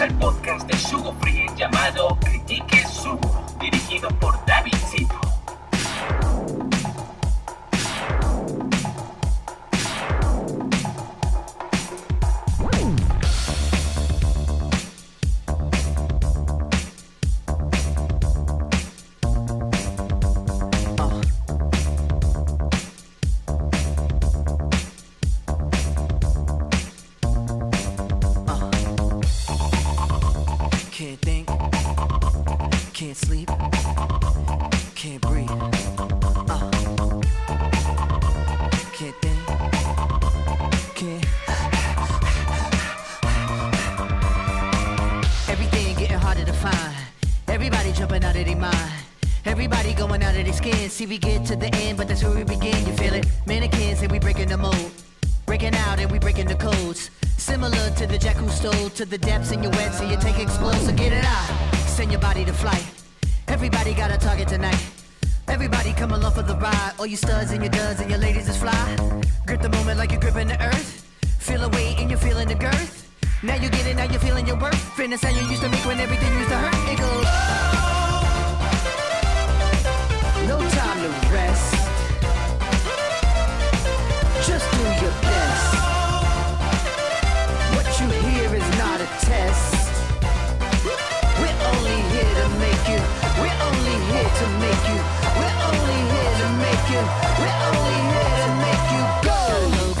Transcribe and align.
Al 0.00 0.14
podcast 0.14 0.66
de 0.66 0.78
Sugo 0.78 1.14
Free 1.20 1.46
llamado 1.58 2.16
Critique 2.20 2.86
Sugo, 2.86 3.44
dirigido 3.60 4.08
por 4.18 4.39
get 51.40 51.48
to 51.48 51.56
the 51.56 51.74
end, 51.76 51.96
but 51.96 52.08
that's 52.08 52.22
where 52.22 52.34
we 52.34 52.44
begin. 52.44 52.86
You 52.86 52.92
feel 52.92 53.14
it? 53.14 53.26
Mannequins 53.46 54.02
and 54.02 54.12
we 54.12 54.18
breaking 54.18 54.48
the 54.48 54.56
mold. 54.56 54.90
Breaking 55.46 55.74
out 55.74 55.98
and 55.98 56.10
we 56.10 56.18
breaking 56.18 56.46
the 56.46 56.54
codes. 56.54 57.10
Similar 57.36 57.90
to 57.96 58.06
the 58.06 58.18
jack 58.18 58.36
who 58.36 58.48
stole 58.48 58.90
to 58.90 59.04
the 59.04 59.18
depths 59.18 59.52
in 59.52 59.62
your 59.62 59.72
wet, 59.72 59.94
so 59.94 60.04
you 60.04 60.16
take 60.16 60.38
explode, 60.38 60.80
so 60.86 60.92
get 60.92 61.12
it 61.12 61.24
out. 61.24 61.48
Send 61.86 62.10
your 62.12 62.20
body 62.20 62.44
to 62.44 62.52
flight. 62.52 62.84
Everybody 63.48 63.94
got 63.94 64.10
a 64.10 64.18
target 64.18 64.48
tonight. 64.48 64.82
Everybody 65.48 65.92
come 65.92 66.12
along 66.12 66.32
for 66.32 66.42
the 66.42 66.56
ride. 66.56 66.92
All 66.98 67.06
you 67.06 67.16
studs 67.16 67.50
and 67.52 67.62
your 67.62 67.72
duds 67.72 68.00
and 68.00 68.10
your 68.10 68.20
ladies 68.20 68.48
is 68.48 68.56
fly. 68.56 68.96
Grip 69.46 69.60
the 69.60 69.70
moment 69.70 69.98
like 69.98 70.12
you're 70.12 70.20
gripping 70.20 70.48
the 70.48 70.62
earth. 70.62 71.06
Feel 71.38 71.64
a 71.64 71.68
weight 71.70 71.98
and 71.98 72.10
you're 72.10 72.20
feeling 72.20 72.48
the 72.48 72.54
girth. 72.54 73.08
Now 73.42 73.54
you 73.54 73.70
get 73.70 73.86
it, 73.86 73.96
now 73.96 74.04
you're 74.04 74.20
feeling 74.20 74.46
your 74.46 74.58
worth. 74.58 74.80
Fitness 74.94 75.22
how 75.22 75.30
you 75.30 75.44
used 75.48 75.62
to 75.62 75.68
make 75.68 75.84
when 75.86 75.98
everything 75.98 76.32
used 76.38 76.50
to 76.50 76.56
hurt. 76.56 76.92
It 76.92 76.98
goes. 76.98 77.69
To 94.40 94.48
make 94.56 94.82
you. 94.88 94.98
We're 95.36 95.56
only 95.68 95.98
here 96.12 96.34
to 96.42 96.48
make 96.64 96.84
you. 96.92 97.02
We're 97.40 97.58
only 97.68 97.98
here 98.12 98.36
to 98.40 98.48
make 98.64 98.86
you 98.94 99.02
go. 99.28 99.38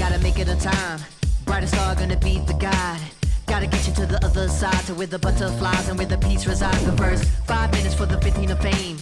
gotta 0.00 0.18
make 0.22 0.38
it 0.38 0.48
on 0.48 0.58
time. 0.58 1.00
Brightest 1.44 1.74
star 1.74 1.94
gonna 1.94 2.16
be 2.16 2.38
the 2.50 2.54
guide. 2.54 3.00
Gotta 3.46 3.66
get 3.66 3.86
you 3.86 3.92
to 3.94 4.06
the 4.06 4.24
other 4.24 4.48
side, 4.48 4.82
to 4.86 4.94
where 4.94 5.06
the 5.06 5.18
butterflies 5.18 5.88
and 5.88 5.98
where 5.98 6.06
the 6.06 6.16
peace 6.18 6.46
resides. 6.46 6.84
The 6.86 6.96
first 6.96 7.24
five 7.46 7.70
minutes 7.72 7.94
for 7.94 8.06
the 8.06 8.18
15 8.20 8.50
of 8.50 8.60
fame. 8.60 8.96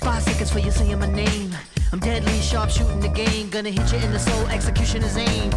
Five 0.00 0.22
seconds 0.22 0.50
for 0.52 0.60
you 0.60 0.70
saying 0.70 0.98
my 0.98 1.10
name. 1.10 1.50
I'm 1.92 1.98
deadly 1.98 2.40
sharp 2.40 2.70
shooting 2.70 3.00
the 3.00 3.08
game. 3.08 3.50
Gonna 3.50 3.70
hit 3.70 3.92
you 3.92 3.98
in 3.98 4.12
the 4.12 4.18
soul, 4.18 4.46
execution 4.48 5.02
is 5.02 5.16
aim. 5.16 5.50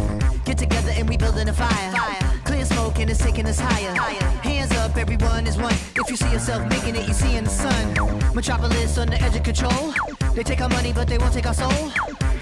Get 0.44 0.58
together 0.58 0.92
and 0.96 1.08
we 1.08 1.16
building 1.16 1.48
a 1.48 1.52
fire. 1.52 1.92
fire. 1.92 2.37
Clear 2.58 2.66
smoke 2.66 2.98
and 2.98 3.08
it's 3.08 3.22
taking 3.22 3.46
us 3.46 3.60
higher. 3.60 3.94
Hands 4.42 4.72
up, 4.78 4.96
everyone 4.96 5.46
is 5.46 5.56
one. 5.56 5.72
If 5.94 6.10
you 6.10 6.16
see 6.16 6.32
yourself 6.32 6.68
making 6.68 6.96
it, 6.96 7.06
you 7.06 7.14
see 7.14 7.36
in 7.36 7.44
the 7.44 7.50
sun. 7.50 7.94
Metropolis 8.34 8.98
on 8.98 9.06
the 9.06 9.22
edge 9.22 9.36
of 9.36 9.44
control. 9.44 9.94
They 10.34 10.42
take 10.42 10.60
our 10.60 10.68
money, 10.68 10.92
but 10.92 11.06
they 11.06 11.18
won't 11.18 11.32
take 11.32 11.46
our 11.46 11.54
soul. 11.54 11.70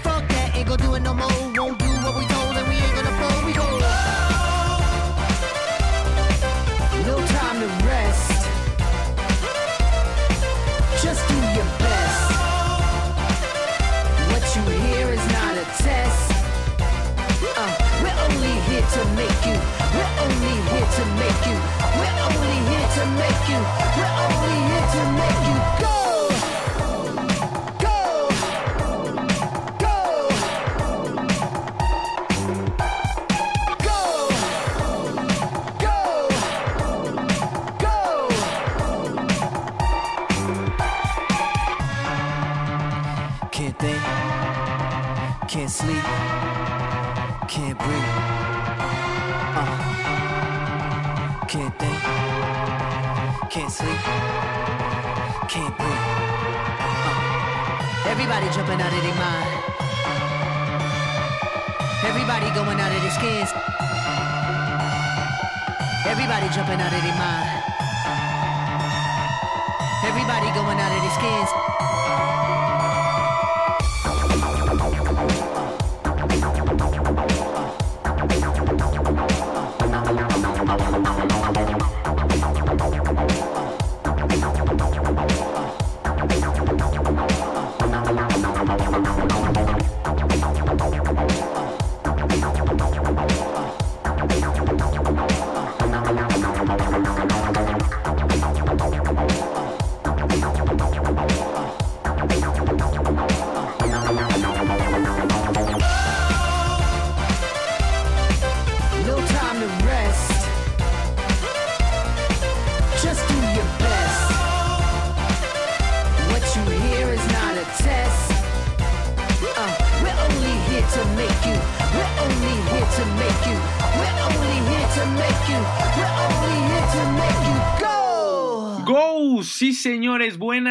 Fuck 0.01 0.27
that, 0.29 0.55
ain't 0.55 0.69
gonna 0.69 0.81
do 0.81 0.95
it 0.95 1.01
no 1.01 1.13
more. 1.13 1.29
Won't 1.29 1.77
do 1.77 1.85
what 1.85 2.15
we 2.17 2.25
told, 2.25 2.57
and 2.57 2.67
we 2.67 2.75
ain't 2.77 2.95
gonna 2.95 3.29
fold. 3.29 3.45
We 3.45 3.53
go. 3.53 4.36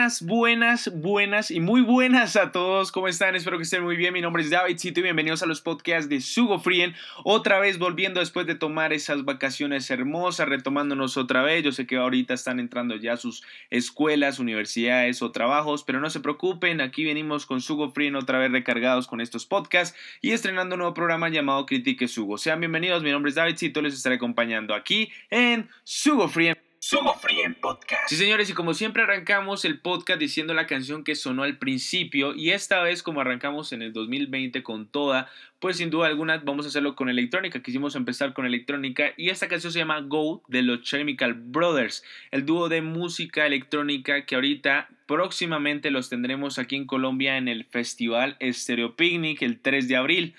Buenas, 0.07 0.23
buenas, 0.23 0.93
buenas 0.95 1.51
y 1.51 1.59
muy 1.59 1.81
buenas 1.81 2.37
a 2.37 2.53
todos. 2.53 2.93
¿Cómo 2.93 3.09
están? 3.09 3.35
Espero 3.35 3.57
que 3.57 3.65
estén 3.65 3.83
muy 3.83 3.97
bien. 3.97 4.13
Mi 4.13 4.21
nombre 4.21 4.41
es 4.41 4.51
David 4.51 4.79
Cito 4.79 5.01
y 5.01 5.03
bienvenidos 5.03 5.43
a 5.43 5.47
los 5.47 5.61
podcasts 5.61 6.09
de 6.09 6.21
Sugo 6.21 6.61
Frien. 6.61 6.95
Otra 7.25 7.59
vez 7.59 7.81
volviendo 7.81 8.21
después 8.21 8.47
de 8.47 8.55
tomar 8.55 8.93
esas 8.93 9.25
vacaciones 9.25 9.91
hermosas, 9.91 10.49
retomándonos 10.49 11.17
otra 11.17 11.43
vez. 11.43 11.65
Yo 11.65 11.73
sé 11.73 11.89
que 11.89 11.97
ahorita 11.97 12.35
están 12.35 12.61
entrando 12.61 12.95
ya 12.95 13.15
a 13.15 13.17
sus 13.17 13.43
escuelas, 13.71 14.39
universidades 14.39 15.23
o 15.23 15.33
trabajos, 15.33 15.83
pero 15.83 15.99
no 15.99 16.09
se 16.09 16.21
preocupen. 16.21 16.81
Aquí 16.81 17.05
venimos 17.05 17.45
con 17.45 17.61
Sugo 17.61 17.91
Frien 17.91 18.15
otra 18.15 18.39
vez 18.39 18.53
recargados 18.53 19.09
con 19.09 19.21
estos 19.21 19.45
podcasts 19.45 19.99
y 20.23 20.31
estrenando 20.31 20.77
un 20.77 20.81
nuevo 20.81 20.95
programa 20.95 21.31
llamado 21.31 21.67
Critique 21.67 22.07
Sugo. 22.07 22.39
Sean 22.39 22.61
bienvenidos. 22.61 23.03
Mi 23.03 23.11
nombre 23.11 23.31
es 23.31 23.35
David 23.35 23.57
Cito. 23.57 23.83
Les 23.83 23.95
estaré 23.95 24.15
acompañando 24.15 24.73
aquí 24.73 25.11
en 25.31 25.69
Sugo 25.83 26.29
Frien. 26.29 26.66
Sugo 26.89 27.15
Free 27.15 27.53
Podcast. 27.61 28.09
Sí, 28.09 28.15
señores, 28.15 28.49
y 28.49 28.53
como 28.53 28.73
siempre 28.73 29.03
arrancamos 29.03 29.65
el 29.65 29.81
podcast 29.81 30.21
diciendo 30.21 30.55
la 30.55 30.69
canción 30.69 31.03
que 31.03 31.17
sonó 31.17 31.43
al 31.43 31.59
principio 31.59 32.33
y 32.33 32.51
esta 32.51 32.81
vez 32.81 33.03
como 33.03 33.21
arrancamos 33.21 33.73
en 33.73 33.83
el 33.83 33.93
2020 33.93 34.63
con 34.63 34.87
toda, 34.87 35.29
pues 35.59 35.79
sin 35.79 35.91
duda 35.91 36.07
alguna 36.07 36.41
vamos 36.45 36.65
a 36.65 36.69
hacerlo 36.69 36.95
con 36.95 37.09
electrónica. 37.09 37.61
Quisimos 37.61 37.97
empezar 37.97 38.35
con 38.35 38.47
electrónica 38.47 39.13
y 39.17 39.31
esta 39.31 39.49
canción 39.49 39.73
se 39.73 39.81
llama 39.81 40.01
Go 40.03 40.45
de 40.47 40.63
los 40.63 40.83
Chemical 40.83 41.35
Brothers, 41.35 42.05
el 42.31 42.47
dúo 42.47 42.69
de 42.69 42.83
música 42.83 43.47
electrónica 43.47 44.25
que 44.25 44.37
ahorita 44.37 44.89
próximamente 45.07 45.91
los 45.91 46.09
tendremos 46.09 46.61
aquí 46.61 46.77
en 46.77 46.87
Colombia 46.87 47.37
en 47.37 47.49
el 47.49 47.65
Festival 47.65 48.37
Stereo 48.41 48.95
Picnic 48.95 49.43
el 49.43 49.59
3 49.59 49.89
de 49.89 49.97
abril. 49.97 50.37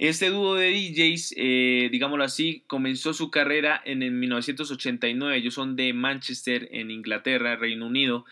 Este 0.00 0.30
dúo 0.30 0.54
de 0.54 0.70
DJs, 0.70 1.34
eh, 1.36 1.90
digámoslo 1.92 2.24
así, 2.24 2.64
comenzó 2.66 3.12
su 3.12 3.30
carrera 3.30 3.82
en 3.84 4.02
el 4.02 4.12
1989. 4.12 5.36
Ellos 5.36 5.52
son 5.52 5.76
de 5.76 5.92
Manchester, 5.92 6.70
en 6.72 6.90
Inglaterra, 6.90 7.56
Reino 7.56 7.86
Unido. 7.86 8.24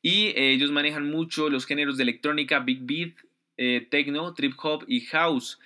Y 0.00 0.28
eh, 0.28 0.52
ellos 0.52 0.70
manejan 0.70 1.10
mucho 1.10 1.50
los 1.50 1.66
géneros 1.66 1.98
de 1.98 2.04
electrónica, 2.04 2.60
big 2.60 2.78
beat, 2.84 3.12
eh, 3.58 3.86
techno, 3.90 4.32
trip 4.32 4.54
hop 4.62 4.86
y 4.88 5.02
house. 5.02 5.58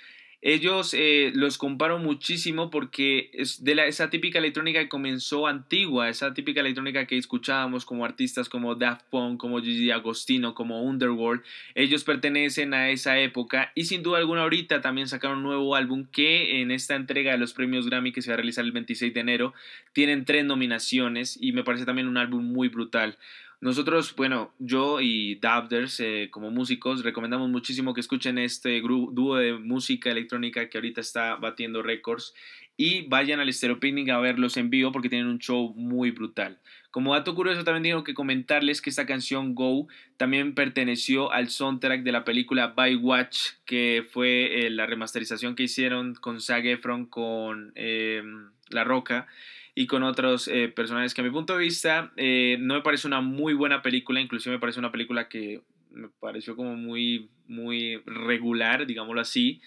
Ellos 0.46 0.92
eh, 0.92 1.32
los 1.34 1.56
comparo 1.56 1.98
muchísimo 1.98 2.68
porque 2.68 3.30
es 3.32 3.64
de 3.64 3.74
la, 3.74 3.86
esa 3.86 4.10
típica 4.10 4.38
electrónica 4.38 4.78
que 4.78 4.90
comenzó 4.90 5.46
antigua, 5.46 6.10
esa 6.10 6.34
típica 6.34 6.60
electrónica 6.60 7.06
que 7.06 7.16
escuchábamos 7.16 7.86
como 7.86 8.04
artistas 8.04 8.50
como 8.50 8.74
Daft 8.74 9.06
Punk, 9.08 9.40
como 9.40 9.62
Gigi 9.62 9.90
Agostino, 9.90 10.54
como 10.54 10.82
Underworld. 10.82 11.42
Ellos 11.74 12.04
pertenecen 12.04 12.74
a 12.74 12.90
esa 12.90 13.18
época 13.18 13.72
y 13.74 13.86
sin 13.86 14.02
duda 14.02 14.18
alguna 14.18 14.42
ahorita 14.42 14.82
también 14.82 15.08
sacaron 15.08 15.38
un 15.38 15.44
nuevo 15.44 15.76
álbum 15.76 16.04
que 16.12 16.60
en 16.60 16.70
esta 16.72 16.94
entrega 16.94 17.32
de 17.32 17.38
los 17.38 17.54
premios 17.54 17.88
Grammy 17.88 18.12
que 18.12 18.20
se 18.20 18.28
va 18.28 18.34
a 18.34 18.36
realizar 18.36 18.66
el 18.66 18.72
26 18.72 19.14
de 19.14 19.20
enero 19.20 19.54
tienen 19.94 20.26
tres 20.26 20.44
nominaciones 20.44 21.38
y 21.40 21.52
me 21.52 21.64
parece 21.64 21.86
también 21.86 22.06
un 22.06 22.18
álbum 22.18 22.44
muy 22.44 22.68
brutal. 22.68 23.16
Nosotros, 23.64 24.14
bueno, 24.14 24.52
yo 24.58 25.00
y 25.00 25.36
Dabders 25.36 25.98
eh, 26.00 26.28
como 26.30 26.50
músicos 26.50 27.02
recomendamos 27.02 27.48
muchísimo 27.48 27.94
que 27.94 28.02
escuchen 28.02 28.36
este 28.36 28.78
dúo 28.82 29.36
de 29.36 29.54
música 29.54 30.10
electrónica 30.10 30.68
que 30.68 30.76
ahorita 30.76 31.00
está 31.00 31.36
batiendo 31.36 31.82
récords 31.82 32.34
y 32.76 33.06
vayan 33.08 33.40
al 33.40 33.50
Stereo 33.50 33.80
Picnic 33.80 34.10
a 34.10 34.18
verlos 34.18 34.58
en 34.58 34.68
vivo 34.68 34.92
porque 34.92 35.08
tienen 35.08 35.28
un 35.28 35.38
show 35.38 35.72
muy 35.76 36.10
brutal. 36.10 36.58
Como 36.90 37.14
dato 37.14 37.34
curioso 37.34 37.64
también 37.64 37.84
tengo 37.84 38.04
que 38.04 38.12
comentarles 38.12 38.82
que 38.82 38.90
esta 38.90 39.06
canción 39.06 39.54
Go 39.54 39.88
también 40.18 40.54
perteneció 40.54 41.32
al 41.32 41.48
soundtrack 41.48 42.02
de 42.02 42.12
la 42.12 42.22
película 42.22 42.74
By 42.76 42.96
Watch 42.96 43.52
que 43.64 44.06
fue 44.10 44.66
eh, 44.66 44.68
la 44.68 44.84
remasterización 44.84 45.54
que 45.54 45.62
hicieron 45.62 46.16
con 46.16 46.42
Zac 46.42 46.66
Efron 46.66 47.06
con 47.06 47.72
eh, 47.76 48.22
La 48.68 48.84
Roca 48.84 49.26
y 49.74 49.86
con 49.86 50.02
otros 50.02 50.48
eh, 50.48 50.68
personajes 50.68 51.14
que 51.14 51.20
a 51.20 51.24
mi 51.24 51.30
punto 51.30 51.54
de 51.54 51.64
vista 51.64 52.12
eh, 52.16 52.56
no 52.60 52.74
me 52.74 52.82
parece 52.82 53.06
una 53.06 53.20
muy 53.20 53.54
buena 53.54 53.82
película, 53.82 54.20
inclusive 54.20 54.54
me 54.54 54.60
parece 54.60 54.78
una 54.78 54.92
película 54.92 55.28
que 55.28 55.62
me 55.90 56.08
pareció 56.20 56.56
como 56.56 56.76
muy, 56.76 57.30
muy 57.46 58.00
regular, 58.06 58.86
digámoslo 58.86 59.20
así, 59.20 59.60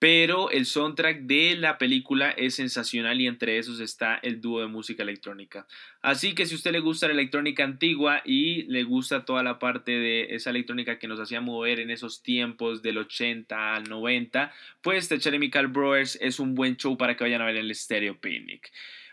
pero 0.00 0.50
el 0.50 0.64
soundtrack 0.64 1.24
de 1.24 1.56
la 1.56 1.76
película 1.76 2.30
es 2.30 2.54
sensacional 2.54 3.20
y 3.20 3.26
entre 3.26 3.58
esos 3.58 3.80
está 3.80 4.18
el 4.22 4.40
dúo 4.40 4.62
de 4.62 4.66
música 4.66 5.02
electrónica. 5.02 5.66
Así 6.00 6.34
que 6.34 6.46
si 6.46 6.54
a 6.54 6.56
usted 6.56 6.72
le 6.72 6.80
gusta 6.80 7.06
la 7.06 7.12
electrónica 7.12 7.64
antigua 7.64 8.22
y 8.24 8.62
le 8.62 8.82
gusta 8.84 9.26
toda 9.26 9.42
la 9.42 9.58
parte 9.58 9.92
de 9.92 10.34
esa 10.34 10.48
electrónica 10.48 10.98
que 10.98 11.06
nos 11.06 11.20
hacía 11.20 11.42
mover 11.42 11.80
en 11.80 11.90
esos 11.90 12.22
tiempos 12.22 12.80
del 12.80 12.96
80 12.96 13.74
al 13.74 13.90
90, 13.90 14.50
pues 14.80 15.10
The 15.10 15.18
Chemical 15.18 15.66
Brothers 15.66 16.16
es 16.22 16.40
un 16.40 16.54
buen 16.54 16.78
show 16.78 16.96
para 16.96 17.14
que 17.14 17.24
vayan 17.24 17.42
a 17.42 17.46
ver 17.46 17.56
el 17.56 17.74
Stereo 17.74 18.18
Picnic. 18.18 18.72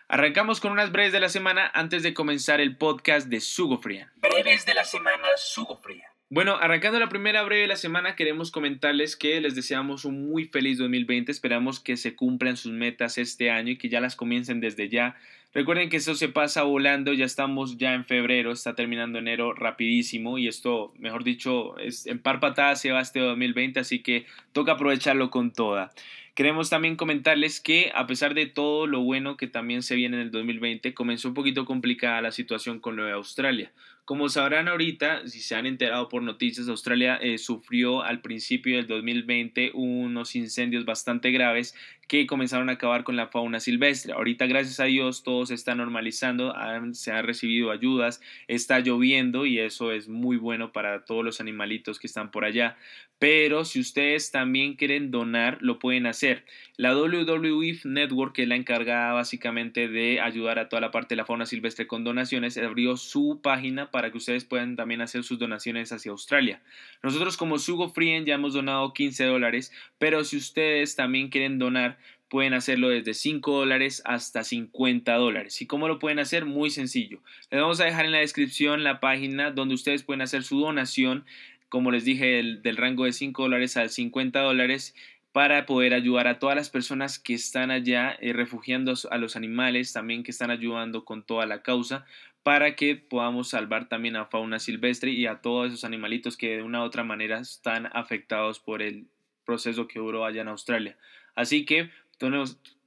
Arrancamos 0.09 0.61
con 0.61 0.71
unas 0.71 0.93
breves 0.93 1.11
de 1.11 1.19
la 1.19 1.27
semana 1.27 1.69
antes 1.73 2.01
de 2.01 2.13
comenzar 2.13 2.61
el 2.61 2.77
podcast 2.77 3.27
de 3.27 3.41
Sugo 3.41 3.77
Frian. 3.77 4.09
Breves 4.15 4.65
de 4.65 4.73
la 4.73 4.85
semana 4.85 5.27
Sugo 5.35 5.75
Frian. 5.75 6.16
Bueno, 6.29 6.57
arrancando 6.57 6.99
la 6.99 7.07
primera 7.07 7.41
breve 7.43 7.61
de 7.61 7.67
la 7.69 7.77
semana, 7.77 8.17
queremos 8.17 8.51
comentarles 8.51 9.15
que 9.15 9.39
les 9.39 9.55
deseamos 9.55 10.03
un 10.03 10.29
muy 10.29 10.43
feliz 10.43 10.77
2020. 10.77 11.31
Esperamos 11.31 11.79
que 11.79 11.95
se 11.95 12.17
cumplan 12.17 12.57
sus 12.57 12.73
metas 12.73 13.17
este 13.17 13.49
año 13.49 13.71
y 13.71 13.77
que 13.77 13.87
ya 13.87 14.01
las 14.01 14.17
comiencen 14.17 14.59
desde 14.59 14.89
ya. 14.89 15.15
Recuerden 15.53 15.87
que 15.87 15.95
eso 15.95 16.15
se 16.15 16.27
pasa 16.27 16.63
volando, 16.63 17.13
ya 17.13 17.23
estamos 17.23 17.77
ya 17.77 17.93
en 17.93 18.03
febrero, 18.03 18.51
está 18.51 18.75
terminando 18.75 19.19
enero 19.19 19.53
rapidísimo 19.53 20.37
y 20.37 20.49
esto, 20.49 20.93
mejor 20.99 21.23
dicho, 21.23 21.77
es, 21.79 22.05
en 22.07 22.19
par 22.19 22.41
patada 22.41 22.75
se 22.75 22.91
va 22.91 22.99
este 22.99 23.21
2020, 23.21 23.79
así 23.79 23.99
que 23.99 24.25
toca 24.51 24.73
aprovecharlo 24.73 25.29
con 25.29 25.53
toda. 25.53 25.93
Queremos 26.35 26.69
también 26.69 26.97
comentarles 26.97 27.61
que 27.61 27.89
a 27.95 28.05
pesar 28.05 28.33
de 28.33 28.47
todo 28.47 28.85
lo 28.85 28.99
bueno 28.99 29.37
que 29.37 29.47
también 29.47 29.81
se 29.81 29.95
viene 29.95 30.17
en 30.17 30.23
el 30.23 30.31
2020, 30.31 30.93
comenzó 30.93 31.29
un 31.29 31.33
poquito 31.33 31.63
complicada 31.63 32.21
la 32.21 32.31
situación 32.31 32.81
con 32.81 32.97
Nueva 32.97 33.13
Australia. 33.13 33.71
Como 34.07 34.29
sabrán 34.29 34.69
ahorita, 34.69 35.27
si 35.27 35.41
se 35.41 35.55
han 35.55 35.65
enterado 35.65 36.07
por 36.07 36.23
noticias, 36.23 36.69
Australia 36.69 37.17
eh, 37.17 37.37
sufrió 37.37 38.03
al 38.03 38.21
principio 38.21 38.77
del 38.77 38.87
2020 38.87 39.71
unos 39.73 40.33
incendios 40.37 40.85
bastante 40.85 41.29
graves 41.31 41.75
que 42.07 42.25
comenzaron 42.25 42.69
a 42.69 42.73
acabar 42.73 43.03
con 43.03 43.15
la 43.15 43.27
fauna 43.27 43.59
silvestre. 43.59 44.13
Ahorita, 44.13 44.45
gracias 44.45 44.79
a 44.79 44.85
Dios, 44.85 45.23
todo 45.23 45.45
se 45.45 45.53
está 45.53 45.75
normalizando, 45.75 46.53
se 46.93 47.11
han 47.11 47.25
recibido 47.25 47.71
ayudas, 47.71 48.21
está 48.47 48.79
lloviendo 48.79 49.45
y 49.45 49.59
eso 49.59 49.91
es 49.91 50.07
muy 50.07 50.37
bueno 50.37 50.71
para 50.71 51.05
todos 51.05 51.23
los 51.23 51.41
animalitos 51.41 51.99
que 51.99 52.07
están 52.07 52.31
por 52.31 52.45
allá. 52.45 52.77
Pero 53.19 53.65
si 53.65 53.79
ustedes 53.79 54.29
también 54.29 54.75
quieren 54.75 55.09
donar, 55.09 55.57
lo 55.61 55.79
pueden 55.79 56.05
hacer. 56.05 56.45
La 56.75 56.93
WWF 56.93 57.85
Network, 57.85 58.35
que 58.35 58.43
es 58.43 58.47
la 58.47 58.55
encargada 58.55 59.13
básicamente 59.13 59.87
de 59.87 60.21
ayudar 60.21 60.59
a 60.59 60.69
toda 60.69 60.81
la 60.81 60.91
parte 60.91 61.15
de 61.15 61.17
la 61.17 61.25
fauna 61.25 61.47
silvestre 61.47 61.87
con 61.87 62.03
donaciones, 62.03 62.57
abrió 62.59 62.95
su 62.95 63.39
página 63.41 63.89
para 63.89 64.11
que 64.11 64.17
ustedes 64.17 64.45
puedan 64.45 64.75
también 64.75 65.01
hacer 65.01 65.23
sus 65.23 65.39
donaciones 65.39 65.91
hacia 65.91 66.11
Australia. 66.11 66.61
Nosotros 67.01 67.37
como 67.37 67.57
Sugo 67.57 67.89
Frien 67.89 68.25
ya 68.25 68.35
hemos 68.35 68.53
donado 68.53 68.93
15 68.93 69.25
dólares, 69.25 69.73
pero 69.97 70.23
si 70.23 70.37
ustedes 70.37 70.95
también 70.95 71.29
quieren 71.29 71.57
donar, 71.57 71.96
pueden 72.29 72.53
hacerlo 72.53 72.89
desde 72.89 73.13
5 73.13 73.59
dólares 73.59 74.01
hasta 74.05 74.43
50 74.43 75.13
dólares. 75.15 75.61
¿Y 75.61 75.67
cómo 75.67 75.87
lo 75.87 75.99
pueden 75.99 76.19
hacer? 76.19 76.45
Muy 76.45 76.69
sencillo. 76.69 77.19
Les 77.51 77.61
vamos 77.61 77.79
a 77.79 77.85
dejar 77.85 78.05
en 78.05 78.11
la 78.11 78.19
descripción 78.19 78.83
la 78.83 78.99
página 78.99 79.51
donde 79.51 79.75
ustedes 79.75 80.03
pueden 80.03 80.21
hacer 80.21 80.43
su 80.43 80.59
donación 80.59 81.25
como 81.69 81.91
les 81.91 82.05
dije, 82.05 82.41
del 82.61 82.77
rango 82.77 83.05
de 83.05 83.13
5 83.13 83.43
dólares 83.43 83.77
a 83.77 83.87
50 83.87 84.39
dólares 84.39 84.95
para 85.31 85.65
poder 85.65 85.93
ayudar 85.93 86.27
a 86.27 86.39
todas 86.39 86.55
las 86.55 86.69
personas 86.69 87.19
que 87.19 87.33
están 87.33 87.69
allá 87.69 88.17
eh, 88.21 88.33
refugiando 88.33 88.93
a 89.11 89.17
los 89.17 89.35
animales, 89.35 89.93
también 89.93 90.23
que 90.23 90.31
están 90.31 90.49
ayudando 90.49 91.05
con 91.05 91.23
toda 91.23 91.45
la 91.45 91.61
causa, 91.61 92.05
para 92.43 92.75
que 92.75 92.95
podamos 92.95 93.49
salvar 93.49 93.89
también 93.89 94.15
a 94.15 94.25
fauna 94.25 94.59
silvestre 94.59 95.11
y 95.11 95.27
a 95.27 95.41
todos 95.41 95.67
esos 95.67 95.83
animalitos 95.83 96.37
que 96.37 96.57
de 96.57 96.63
una 96.63 96.81
u 96.81 96.85
otra 96.85 97.03
manera 97.03 97.39
están 97.39 97.89
afectados 97.93 98.59
por 98.59 98.81
el 98.81 99.07
proceso 99.45 99.87
que 99.87 99.99
duró 99.99 100.25
allá 100.25 100.41
en 100.41 100.47
Australia. 100.47 100.97
Así 101.35 101.65
que 101.65 101.91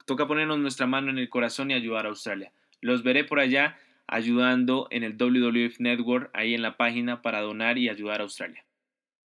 toca 0.05 0.27
ponernos 0.27 0.59
nuestra 0.59 0.87
mano 0.87 1.09
en 1.09 1.17
el 1.17 1.29
corazón 1.29 1.71
y 1.71 1.73
ayudar 1.73 2.05
a 2.05 2.09
Australia. 2.09 2.51
Los 2.81 3.03
veré 3.03 3.23
por 3.23 3.39
allá 3.39 3.77
ayudando 4.07 4.87
en 4.91 5.03
el 5.03 5.17
WWF 5.17 5.79
Network, 5.79 6.29
ahí 6.33 6.53
en 6.53 6.61
la 6.61 6.77
página 6.77 7.21
para 7.21 7.41
donar 7.41 7.77
y 7.77 7.89
ayudar 7.89 8.19
a 8.19 8.23
Australia. 8.23 8.65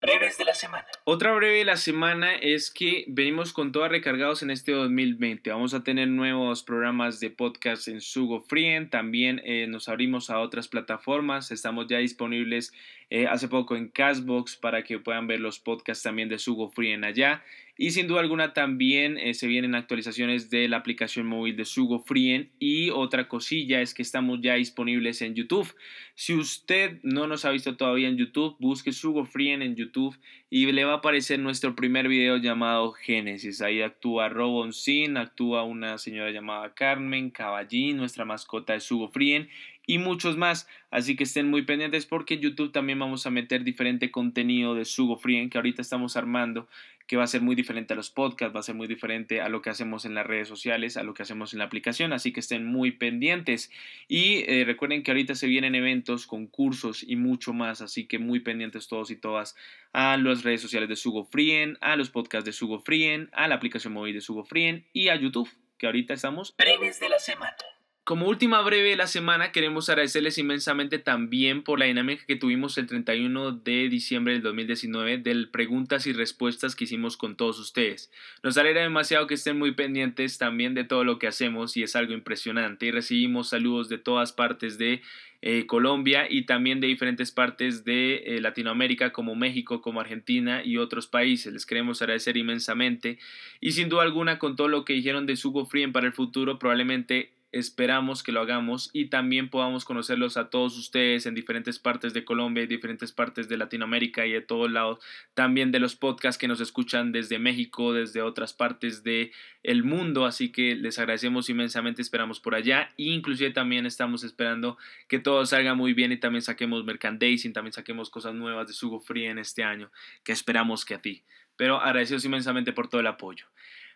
Breves 0.02 0.36
de 0.36 0.44
la 0.44 0.54
semana. 0.54 0.84
Otra 1.04 1.32
breve 1.32 1.58
de 1.58 1.64
la 1.64 1.76
semana 1.76 2.34
es 2.34 2.72
que 2.72 3.04
venimos 3.06 3.52
con 3.52 3.70
todas 3.70 3.88
recargados 3.88 4.42
en 4.42 4.50
este 4.50 4.72
2020. 4.72 5.48
Vamos 5.48 5.74
a 5.74 5.84
tener 5.84 6.08
nuevos 6.08 6.64
programas 6.64 7.20
de 7.20 7.30
podcast 7.30 7.86
en 7.86 8.00
Sugo 8.00 8.40
Frien. 8.40 8.90
También 8.90 9.40
eh, 9.44 9.68
nos 9.68 9.88
abrimos 9.88 10.28
a 10.28 10.40
otras 10.40 10.66
plataformas. 10.66 11.52
Estamos 11.52 11.86
ya 11.86 11.98
disponibles 11.98 12.72
eh, 13.14 13.26
hace 13.26 13.46
poco 13.46 13.76
en 13.76 13.88
Castbox 13.88 14.56
para 14.56 14.84
que 14.84 14.98
puedan 14.98 15.26
ver 15.26 15.38
los 15.38 15.58
podcasts 15.58 16.02
también 16.02 16.30
de 16.30 16.38
Sugo 16.38 16.70
Frien 16.70 17.04
allá. 17.04 17.44
Y 17.76 17.90
sin 17.90 18.06
duda 18.06 18.20
alguna 18.20 18.54
también 18.54 19.18
eh, 19.18 19.34
se 19.34 19.48
vienen 19.48 19.74
actualizaciones 19.74 20.48
de 20.48 20.66
la 20.66 20.78
aplicación 20.78 21.26
móvil 21.26 21.54
de 21.54 21.66
Sugo 21.66 21.98
Frien. 22.04 22.52
Y 22.58 22.88
otra 22.88 23.28
cosilla 23.28 23.82
es 23.82 23.92
que 23.92 24.00
estamos 24.00 24.40
ya 24.40 24.54
disponibles 24.54 25.20
en 25.20 25.34
YouTube. 25.34 25.74
Si 26.14 26.32
usted 26.32 27.00
no 27.02 27.26
nos 27.26 27.44
ha 27.44 27.50
visto 27.50 27.76
todavía 27.76 28.08
en 28.08 28.16
YouTube, 28.16 28.56
busque 28.58 28.92
Sugo 28.92 29.26
Frien 29.26 29.60
en 29.60 29.76
YouTube 29.76 30.18
y 30.48 30.72
le 30.72 30.84
va 30.86 30.92
a 30.92 30.96
aparecer 30.96 31.38
nuestro 31.38 31.74
primer 31.74 32.08
video 32.08 32.38
llamado 32.38 32.92
Génesis. 32.92 33.60
Ahí 33.60 33.82
actúa 33.82 34.30
Robon 34.30 34.72
Sin, 34.72 35.18
actúa 35.18 35.64
una 35.64 35.98
señora 35.98 36.30
llamada 36.30 36.72
Carmen 36.72 37.30
Caballín, 37.30 37.98
nuestra 37.98 38.24
mascota 38.24 38.72
de 38.72 38.80
Sugo 38.80 39.08
Frien 39.08 39.50
y 39.86 39.98
muchos 39.98 40.36
más. 40.36 40.68
Así 40.90 41.16
que 41.16 41.24
estén 41.24 41.48
muy 41.48 41.62
pendientes 41.62 42.06
porque 42.06 42.34
en 42.34 42.40
YouTube 42.40 42.72
también 42.72 42.98
vamos 42.98 43.26
a 43.26 43.30
meter 43.30 43.64
diferente 43.64 44.10
contenido 44.10 44.74
de 44.74 44.84
Sugo 44.84 45.16
Frien 45.16 45.50
que 45.50 45.58
ahorita 45.58 45.82
estamos 45.82 46.16
armando 46.16 46.68
que 47.06 47.16
va 47.16 47.24
a 47.24 47.26
ser 47.26 47.42
muy 47.42 47.54
diferente 47.54 47.92
a 47.92 47.96
los 47.96 48.10
podcasts, 48.10 48.54
va 48.54 48.60
a 48.60 48.62
ser 48.62 48.74
muy 48.74 48.86
diferente 48.86 49.40
a 49.40 49.48
lo 49.48 49.60
que 49.60 49.70
hacemos 49.70 50.04
en 50.04 50.14
las 50.14 50.26
redes 50.26 50.48
sociales, 50.48 50.96
a 50.96 51.02
lo 51.02 51.14
que 51.14 51.22
hacemos 51.22 51.52
en 51.52 51.58
la 51.58 51.66
aplicación, 51.66 52.12
así 52.12 52.32
que 52.32 52.40
estén 52.40 52.64
muy 52.64 52.92
pendientes. 52.92 53.70
Y 54.08 54.44
eh, 54.46 54.64
recuerden 54.64 55.02
que 55.02 55.10
ahorita 55.10 55.34
se 55.34 55.46
vienen 55.46 55.74
eventos, 55.74 56.26
concursos 56.26 57.02
y 57.02 57.16
mucho 57.16 57.52
más, 57.52 57.82
así 57.82 58.06
que 58.06 58.18
muy 58.18 58.40
pendientes 58.40 58.88
todos 58.88 59.10
y 59.10 59.16
todas 59.16 59.56
a 59.92 60.16
las 60.16 60.42
redes 60.42 60.62
sociales 60.62 60.88
de 60.88 60.96
Sugo 60.96 61.24
Frien, 61.24 61.76
a 61.80 61.96
los 61.96 62.10
podcasts 62.10 62.46
de 62.46 62.52
Sugo 62.52 62.80
Frien, 62.80 63.28
a 63.32 63.48
la 63.48 63.56
aplicación 63.56 63.92
móvil 63.92 64.14
de 64.14 64.20
Sugo 64.20 64.44
Frien 64.44 64.86
y 64.92 65.08
a 65.08 65.16
YouTube, 65.16 65.50
que 65.78 65.86
ahorita 65.86 66.14
estamos. 66.14 66.54
Breves 66.56 67.00
de 67.00 67.08
la 67.08 67.18
semana. 67.18 67.56
Como 68.04 68.26
última 68.26 68.60
breve 68.62 68.90
de 68.90 68.96
la 68.96 69.06
semana, 69.06 69.52
queremos 69.52 69.88
agradecerles 69.88 70.36
inmensamente 70.36 70.98
también 70.98 71.62
por 71.62 71.78
la 71.78 71.84
dinámica 71.84 72.24
que 72.26 72.34
tuvimos 72.34 72.76
el 72.76 72.88
31 72.88 73.52
de 73.52 73.88
diciembre 73.88 74.32
del 74.32 74.42
2019 74.42 75.18
del 75.18 75.50
preguntas 75.50 76.08
y 76.08 76.12
respuestas 76.12 76.74
que 76.74 76.82
hicimos 76.82 77.16
con 77.16 77.36
todos 77.36 77.60
ustedes. 77.60 78.10
Nos 78.42 78.58
alegra 78.58 78.82
demasiado 78.82 79.28
que 79.28 79.34
estén 79.34 79.56
muy 79.56 79.72
pendientes 79.72 80.36
también 80.36 80.74
de 80.74 80.82
todo 80.82 81.04
lo 81.04 81.20
que 81.20 81.28
hacemos 81.28 81.76
y 81.76 81.84
es 81.84 81.94
algo 81.94 82.12
impresionante. 82.12 82.86
Y 82.86 82.90
recibimos 82.90 83.50
saludos 83.50 83.88
de 83.88 83.98
todas 83.98 84.32
partes 84.32 84.78
de 84.78 85.00
eh, 85.40 85.66
Colombia 85.66 86.26
y 86.28 86.44
también 86.44 86.80
de 86.80 86.88
diferentes 86.88 87.30
partes 87.30 87.84
de 87.84 88.16
eh, 88.26 88.40
Latinoamérica 88.40 89.12
como 89.12 89.36
México, 89.36 89.80
como 89.80 90.00
Argentina 90.00 90.64
y 90.64 90.76
otros 90.76 91.06
países. 91.06 91.52
Les 91.52 91.66
queremos 91.66 92.02
agradecer 92.02 92.36
inmensamente 92.36 93.20
y 93.60 93.72
sin 93.72 93.88
duda 93.88 94.02
alguna 94.02 94.40
con 94.40 94.56
todo 94.56 94.66
lo 94.66 94.84
que 94.84 94.92
dijeron 94.92 95.26
de 95.26 95.36
Sugo 95.36 95.66
Frien 95.66 95.92
para 95.92 96.08
el 96.08 96.12
futuro 96.12 96.58
probablemente 96.58 97.30
esperamos 97.52 98.22
que 98.22 98.32
lo 98.32 98.40
hagamos 98.40 98.90
y 98.92 99.06
también 99.06 99.50
podamos 99.50 99.84
conocerlos 99.84 100.36
a 100.36 100.48
todos 100.48 100.76
ustedes 100.78 101.26
en 101.26 101.34
diferentes 101.34 101.78
partes 101.78 102.14
de 102.14 102.24
Colombia 102.24 102.64
y 102.64 102.66
diferentes 102.66 103.12
partes 103.12 103.48
de 103.48 103.58
Latinoamérica 103.58 104.26
y 104.26 104.32
de 104.32 104.40
todos 104.40 104.70
lados, 104.70 104.98
también 105.34 105.70
de 105.70 105.78
los 105.78 105.94
podcasts 105.94 106.38
que 106.38 106.48
nos 106.48 106.60
escuchan 106.60 107.12
desde 107.12 107.38
México, 107.38 107.92
desde 107.92 108.22
otras 108.22 108.54
partes 108.54 109.04
del 109.04 109.32
el 109.62 109.84
mundo, 109.84 110.24
así 110.26 110.50
que 110.50 110.74
les 110.74 110.98
agradecemos 110.98 111.48
inmensamente, 111.48 112.02
esperamos 112.02 112.40
por 112.40 112.54
allá 112.54 112.90
e 112.98 113.04
inclusive 113.04 113.50
también 113.50 113.86
estamos 113.86 114.24
esperando 114.24 114.78
que 115.06 115.18
todo 115.18 115.44
salga 115.46 115.74
muy 115.74 115.92
bien 115.92 116.10
y 116.10 116.16
también 116.16 116.42
saquemos 116.42 116.84
merchandising, 116.84 117.52
también 117.52 117.72
saquemos 117.72 118.10
cosas 118.10 118.34
nuevas 118.34 118.66
de 118.66 118.72
Sugo 118.72 118.98
Free 118.98 119.26
en 119.26 119.38
este 119.38 119.62
año, 119.62 119.90
que 120.24 120.32
esperamos 120.32 120.84
que 120.84 120.94
a 120.94 121.02
ti. 121.02 121.22
Pero 121.56 121.80
agradecidos 121.80 122.24
inmensamente 122.24 122.72
por 122.72 122.88
todo 122.88 123.00
el 123.02 123.06
apoyo. 123.06 123.46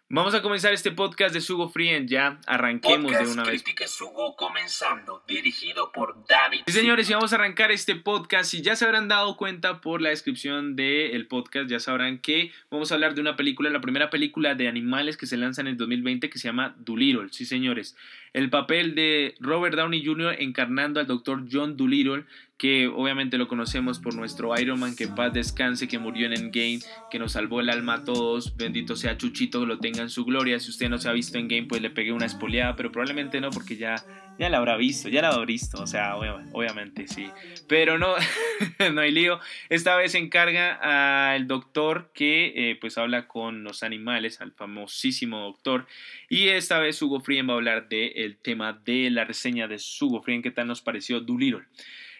Vamos 0.08 0.34
a 0.34 0.40
comenzar 0.40 0.72
este 0.72 0.92
podcast 0.92 1.34
de 1.34 1.40
Sugo 1.40 1.68
Frien, 1.68 2.06
ya 2.06 2.38
arranquemos 2.46 3.10
Podcast 3.10 3.26
de 3.26 3.32
una 3.32 3.42
vez. 3.42 3.64
Crítica 3.64 3.88
Sugo 3.88 4.36
comenzando, 4.36 5.24
dirigido 5.26 5.90
por 5.90 6.24
David. 6.28 6.60
Sí, 6.64 6.74
señores, 6.74 7.10
y 7.10 7.14
vamos 7.14 7.32
a 7.32 7.34
arrancar 7.34 7.72
este 7.72 7.96
podcast. 7.96 8.48
Si 8.48 8.62
ya 8.62 8.76
se 8.76 8.84
habrán 8.84 9.08
dado 9.08 9.36
cuenta 9.36 9.80
por 9.80 10.00
la 10.00 10.10
descripción 10.10 10.76
del 10.76 11.26
podcast, 11.26 11.68
ya 11.68 11.80
sabrán 11.80 12.18
que 12.18 12.52
vamos 12.70 12.92
a 12.92 12.94
hablar 12.94 13.16
de 13.16 13.20
una 13.20 13.34
película, 13.34 13.68
la 13.68 13.80
primera 13.80 14.08
película 14.08 14.54
de 14.54 14.68
animales 14.68 15.16
que 15.16 15.26
se 15.26 15.36
lanza 15.36 15.62
en 15.62 15.66
el 15.66 15.76
2020 15.76 16.30
que 16.30 16.38
se 16.38 16.46
llama 16.46 16.76
Doolittle. 16.78 17.26
Sí, 17.32 17.44
señores. 17.44 17.96
El 18.36 18.50
papel 18.50 18.94
de 18.94 19.34
Robert 19.40 19.74
Downey 19.76 20.04
Jr. 20.04 20.36
encarnando 20.40 21.00
al 21.00 21.06
Dr. 21.06 21.44
John 21.50 21.76
Doolittle, 21.76 22.24
que 22.58 22.86
obviamente 22.86 23.36
lo 23.38 23.48
conocemos 23.48 23.98
por 23.98 24.14
nuestro 24.14 24.58
Iron 24.58 24.78
Man, 24.80 24.94
que 24.96 25.08
paz 25.08 25.32
descanse, 25.32 25.88
que 25.88 25.98
murió 25.98 26.26
en 26.26 26.32
Endgame, 26.34 26.78
que 27.10 27.18
nos 27.18 27.32
salvó 27.32 27.60
el 27.60 27.70
alma 27.70 27.94
a 27.94 28.04
todos. 28.04 28.56
Bendito 28.56 28.94
sea 28.96 29.16
Chuchito, 29.18 29.64
lo 29.66 29.78
tenga 29.78 30.02
en 30.02 30.10
su 30.10 30.24
gloria. 30.24 30.58
Si 30.60 30.70
usted 30.70 30.88
no 30.88 30.98
se 30.98 31.08
ha 31.08 31.12
visto 31.12 31.38
en 31.38 31.48
game, 31.48 31.66
pues 31.66 31.80
le 31.82 31.90
pegué 31.90 32.12
una 32.12 32.26
espoleada, 32.26 32.76
pero 32.76 32.92
probablemente 32.92 33.40
no, 33.42 33.50
porque 33.50 33.76
ya, 33.76 33.96
ya 34.38 34.48
la 34.48 34.56
habrá 34.58 34.76
visto, 34.78 35.08
ya 35.10 35.20
la 35.22 35.28
habrá 35.28 35.44
visto, 35.44 35.82
o 35.82 35.86
sea, 35.86 36.16
obvia- 36.16 36.46
obviamente 36.52 37.08
sí. 37.08 37.26
Pero 37.68 37.98
no, 37.98 38.14
no 38.92 39.00
hay 39.02 39.10
lío. 39.12 39.38
Esta 39.68 39.94
vez 39.96 40.14
encarga 40.14 41.32
al 41.34 41.46
doctor 41.46 42.10
que 42.14 42.52
eh, 42.70 42.78
pues 42.80 42.96
habla 42.96 43.28
con 43.28 43.64
los 43.64 43.82
animales, 43.82 44.40
al 44.40 44.52
famosísimo 44.52 45.40
doctor. 45.40 45.86
Y 46.30 46.48
esta 46.48 46.78
vez 46.78 47.00
Hugo 47.02 47.20
Frien 47.20 47.48
va 47.48 47.52
a 47.52 47.56
hablar 47.56 47.88
del 48.26 48.36
tema 48.36 48.72
de 48.84 49.10
la 49.10 49.24
reseña 49.24 49.68
de 49.68 49.80
Hugo 50.00 50.20
Frien, 50.22 50.42
qué 50.42 50.50
tal 50.50 50.66
nos 50.66 50.80
pareció 50.80 51.20
Doolittle. 51.20 51.64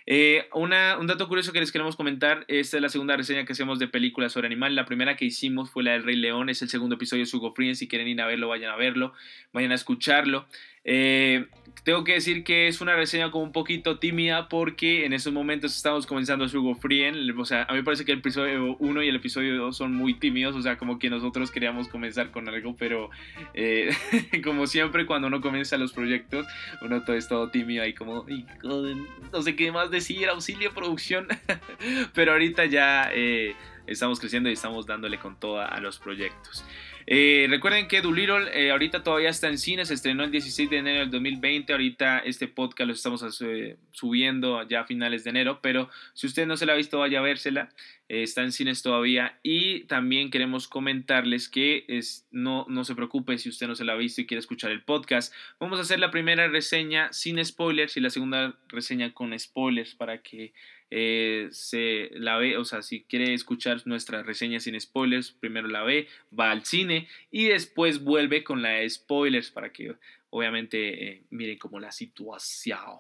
Eh, 0.09 0.49
un 0.55 0.71
dato 0.71 1.27
curioso 1.27 1.53
que 1.53 1.59
les 1.59 1.73
queremos 1.73 1.97
comentar, 1.97 2.45
esta 2.47 2.77
es 2.77 2.83
la 2.83 2.89
segunda 2.89 3.17
reseña 3.17 3.45
que 3.45 3.53
hacemos 3.53 3.81
de 3.81 3.89
películas 3.89 4.33
sobre 4.33 4.47
animal. 4.47 4.77
La 4.77 4.87
primera 4.87 5.17
que 5.17 5.25
hicimos 5.25 5.69
fue 5.69 5.83
la 5.83 5.93
del 5.93 6.05
Rey 6.05 6.15
León, 6.15 6.49
es 6.49 6.63
el 6.63 6.69
segundo 6.69 6.95
episodio 6.95 7.25
de 7.25 7.27
Sugo 7.27 7.53
Frien. 7.53 7.75
Si 7.75 7.89
quieren 7.89 8.07
ir 8.07 8.21
a 8.21 8.27
verlo, 8.27 8.47
vayan 8.47 8.71
a 8.71 8.77
verlo, 8.77 9.15
vayan 9.53 9.73
a 9.73 9.75
escucharlo. 9.75 10.47
Eh, 10.87 11.47
tengo 11.87 12.03
que 12.03 12.15
decir 12.15 12.43
que 12.43 12.67
es 12.67 12.81
una 12.81 12.97
reseña 12.97 13.31
como 13.31 13.45
un 13.45 13.53
poquito 13.53 14.01
tímida 14.01 14.49
porque 14.49 15.05
en 15.05 15.13
esos 15.13 15.33
momentos 15.33 15.77
estamos 15.77 16.05
comenzando 16.05 16.49
Sugo 16.49 16.75
Frien. 16.75 17.31
O 17.39 17.45
sea, 17.45 17.63
a 17.63 17.73
mí 17.73 17.79
me 17.79 17.85
parece 17.85 18.05
que 18.05 18.11
el 18.11 18.19
episodio 18.19 18.77
1 18.81 19.03
y 19.05 19.09
el 19.09 19.15
episodio 19.15 19.57
2 19.57 19.77
son 19.77 19.95
muy 19.95 20.15
tímidos, 20.15 20.57
o 20.57 20.63
sea, 20.63 20.79
como 20.79 20.99
que 20.99 21.11
nosotros 21.11 21.53
queríamos 21.53 21.87
comenzar 21.87 22.33
con 22.33 22.49
algo, 22.49 22.75
pero 22.77 23.11
eh, 23.55 23.91
como 24.43 24.67
siempre 24.67 25.07
cuando 25.07 25.29
uno 25.29 25.41
comienza 25.41 25.77
los 25.77 25.93
proyectos, 25.93 26.45
uno 26.83 27.05
todo 27.05 27.15
es 27.15 27.29
todo 27.29 27.51
tímido 27.51 27.85
ahí 27.85 27.95
como, 27.95 28.25
"Ay, 28.29 28.45
joder, 28.63 28.97
no 29.33 29.43
sé 29.43 29.55
qué 29.55 29.71
más 29.71 29.89
decir, 29.89 30.29
auxilio 30.29 30.73
producción. 30.73 31.29
Pero 32.15 32.33
ahorita 32.33 32.65
ya 32.65 33.11
eh, 33.13 33.55
estamos 33.87 34.19
creciendo 34.19 34.49
y 34.51 34.55
estamos 34.55 34.87
dándole 34.87 35.19
con 35.19 35.39
toda 35.39 35.67
a 35.67 35.81
los 35.81 35.99
proyectos. 35.99 36.65
Eh, 37.09 37.47
recuerden 37.49 37.87
que 37.87 38.03
Doolittle 38.03 38.51
eh, 38.53 38.73
ahorita 38.73 39.05
todavía 39.05 39.29
está 39.29 39.47
en 39.47 39.59
cine, 39.59 39.87
se 39.87 39.95
estrenó 39.95 40.25
el 40.25 40.33
16 40.33 40.69
de 40.69 40.79
enero 40.79 41.01
del 41.01 41.11
2020, 41.13 41.73
ahorita 41.73 42.19
este 42.19 42.49
podcast 42.49 42.89
lo 42.89 42.95
estamos 42.95 43.43
eh, 43.43 43.77
subiendo 43.93 44.67
ya 44.67 44.81
a 44.81 44.87
finales 44.87 45.23
de 45.23 45.31
enero, 45.31 45.61
pero 45.63 45.89
si 46.15 46.27
usted 46.27 46.49
no 46.49 46.57
se 46.57 46.67
la 46.67 46.73
ha 46.73 46.77
visto 46.77 46.99
vaya 46.99 47.21
a 47.21 47.23
vérsela, 47.23 47.69
está 48.09 48.43
en 48.43 48.51
cines 48.51 48.83
todavía 48.83 49.39
y 49.45 49.85
también 49.85 50.31
queremos 50.31 50.67
comentarles 50.67 51.49
que 51.49 51.85
es, 51.87 52.27
no, 52.33 52.67
no 52.69 52.85
se 52.85 52.97
preocupe 52.97 53.39
si 53.39 53.51
usted 53.51 53.69
no 53.69 53.77
se 53.77 53.85
la 53.85 53.93
ha 53.93 53.97
visto 53.97 54.21
y 54.21 54.27
quiere 54.27 54.41
escuchar 54.41 54.73
el 54.73 54.83
podcast, 54.83 55.33
vamos 55.61 55.79
a 55.79 55.83
hacer 55.83 56.01
la 56.01 56.11
primera 56.11 56.49
reseña 56.49 57.13
sin 57.13 57.45
spoilers 57.45 57.97
y 57.97 58.01
la 58.01 58.11
segunda 58.11 58.59
reseña 58.69 59.13
con 59.15 59.37
spoilers 59.39 59.95
para 59.95 60.23
que 60.23 60.53
eh, 60.91 61.49
se 61.51 62.11
la 62.13 62.39
ve, 62.39 62.57
o 62.57 62.65
sea, 62.65 62.83
si 62.83 63.03
quiere 63.05 63.35
escuchar 63.35 63.83
nuestra 63.87 64.23
reseña 64.23 64.61
sin 64.61 64.81
spoilers, 64.81 65.33
primero 65.33 65.69
la 65.69 65.83
ve, 65.83 66.07
va 66.39 66.51
al 66.51 66.65
cine 66.65 67.09
y 67.31 67.47
después 67.47 68.03
vuelve 68.03 68.45
con 68.45 68.63
la 68.63 68.71
de 68.71 68.89
spoilers 68.89 69.51
para 69.51 69.73
que 69.73 69.97
obviamente 70.31 71.09
eh, 71.09 71.23
miren 71.31 71.59
como 71.59 71.81
la 71.81 71.93
situación. 71.93 72.99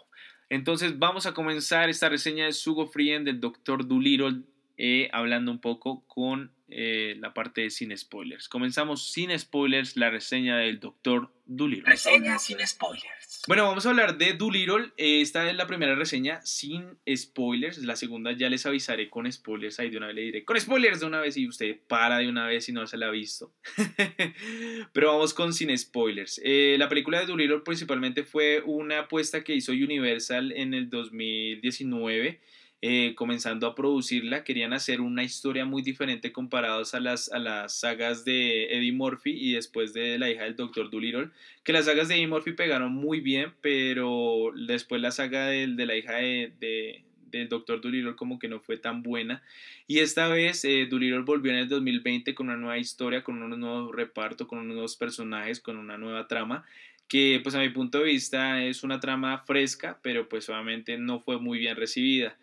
Entonces 0.48 0.98
vamos 0.98 1.26
a 1.26 1.34
comenzar 1.34 1.88
esta 1.88 2.08
reseña 2.08 2.46
de 2.46 2.52
Sugo 2.52 2.86
Frien 2.86 3.24
del 3.24 3.40
Dr. 3.40 3.86
Doolittle 3.86 4.42
eh, 4.78 5.08
hablando 5.12 5.50
un 5.50 5.60
poco 5.60 6.04
con 6.06 6.52
eh, 6.68 7.16
la 7.20 7.32
parte 7.32 7.60
de 7.62 7.70
sin 7.70 7.96
spoilers. 7.96 8.48
Comenzamos 8.48 9.12
sin 9.12 9.36
spoilers 9.38 9.96
la 9.96 10.10
reseña 10.10 10.58
del 10.58 10.80
Dr. 10.80 11.30
Doolittle. 11.44 11.88
Reseña 11.88 12.38
sin 12.40 12.58
spoilers. 12.66 13.42
Bueno, 13.46 13.62
vamos 13.64 13.86
a 13.86 13.90
hablar 13.90 14.18
de 14.18 14.32
Doolittle. 14.32 14.90
Eh, 14.96 15.20
esta 15.20 15.48
es 15.48 15.54
la 15.54 15.68
primera 15.68 15.94
reseña 15.94 16.40
sin 16.42 16.98
spoilers. 17.14 17.78
La 17.78 17.94
segunda 17.94 18.32
ya 18.32 18.50
les 18.50 18.66
avisaré 18.66 19.08
con 19.08 19.30
spoilers. 19.30 19.78
Ahí 19.78 19.90
de 19.90 19.96
una 19.98 20.08
vez 20.08 20.16
le 20.16 20.22
diré 20.22 20.44
con 20.44 20.60
spoilers 20.60 20.98
de 20.98 21.06
una 21.06 21.20
vez 21.20 21.36
y 21.36 21.46
usted 21.46 21.78
para 21.86 22.18
de 22.18 22.28
una 22.28 22.48
vez 22.48 22.64
si 22.64 22.72
no 22.72 22.84
se 22.88 22.96
la 22.96 23.06
ha 23.06 23.10
visto. 23.10 23.52
Pero 24.92 25.12
vamos 25.12 25.34
con 25.34 25.52
sin 25.52 25.76
spoilers. 25.78 26.40
Eh, 26.42 26.74
la 26.78 26.88
película 26.88 27.20
de 27.20 27.26
Doolittle 27.26 27.60
principalmente 27.60 28.24
fue 28.24 28.60
una 28.66 29.00
apuesta 29.00 29.44
que 29.44 29.54
hizo 29.54 29.70
Universal 29.70 30.50
en 30.50 30.74
el 30.74 30.90
2019. 30.90 32.40
Eh, 32.82 33.14
comenzando 33.16 33.66
a 33.66 33.74
producirla, 33.74 34.44
querían 34.44 34.72
hacer 34.72 35.00
una 35.00 35.24
historia 35.24 35.64
muy 35.64 35.82
diferente 35.82 36.32
comparados 36.32 36.94
a 36.94 37.00
las, 37.00 37.32
a 37.32 37.38
las 37.38 37.78
sagas 37.80 38.24
de 38.24 38.66
Eddie 38.76 38.92
Murphy 38.92 39.30
y 39.32 39.52
después 39.54 39.92
de 39.94 40.18
la 40.18 40.30
hija 40.30 40.44
del 40.44 40.56
Dr. 40.56 40.90
Doolittle 40.90 41.30
que 41.64 41.72
las 41.72 41.86
sagas 41.86 42.08
de 42.08 42.16
Eddie 42.16 42.26
Murphy 42.28 42.52
pegaron 42.52 42.92
muy 42.92 43.20
bien, 43.20 43.52
pero 43.62 44.52
después 44.66 45.00
la 45.00 45.10
saga 45.10 45.46
de, 45.46 45.66
de 45.68 45.86
la 45.86 45.96
hija 45.96 46.16
de, 46.16 46.52
de- 46.60 47.02
del 47.30 47.48
Dr. 47.48 47.80
Doolittle 47.80 48.14
como 48.14 48.38
que 48.38 48.48
no 48.48 48.60
fue 48.60 48.78
tan 48.78 49.02
buena. 49.02 49.42
Y 49.88 49.98
esta 49.98 50.28
vez 50.28 50.64
eh, 50.64 50.88
volvió 51.24 51.52
en 51.52 51.58
el 51.58 51.68
2020 51.68 52.34
con 52.34 52.46
una 52.48 52.56
nueva 52.56 52.78
historia, 52.78 53.24
con 53.24 53.42
un 53.42 53.58
nuevo 53.58 53.92
reparto, 53.92 54.46
con 54.46 54.60
unos 54.60 54.72
nuevos 54.74 54.96
personajes, 54.96 55.60
con 55.60 55.76
una 55.76 55.98
nueva 55.98 56.28
trama 56.28 56.64
que 57.08 57.38
pues 57.42 57.54
a 57.54 57.60
mi 57.60 57.68
punto 57.68 57.98
de 57.98 58.04
vista 58.04 58.64
es 58.64 58.82
una 58.82 58.98
trama 58.98 59.38
fresca, 59.38 60.00
pero 60.02 60.28
pues 60.28 60.48
obviamente 60.48 60.98
no 60.98 61.20
fue 61.20 61.38
muy 61.38 61.58
bien 61.58 61.76
recibida. 61.76 62.36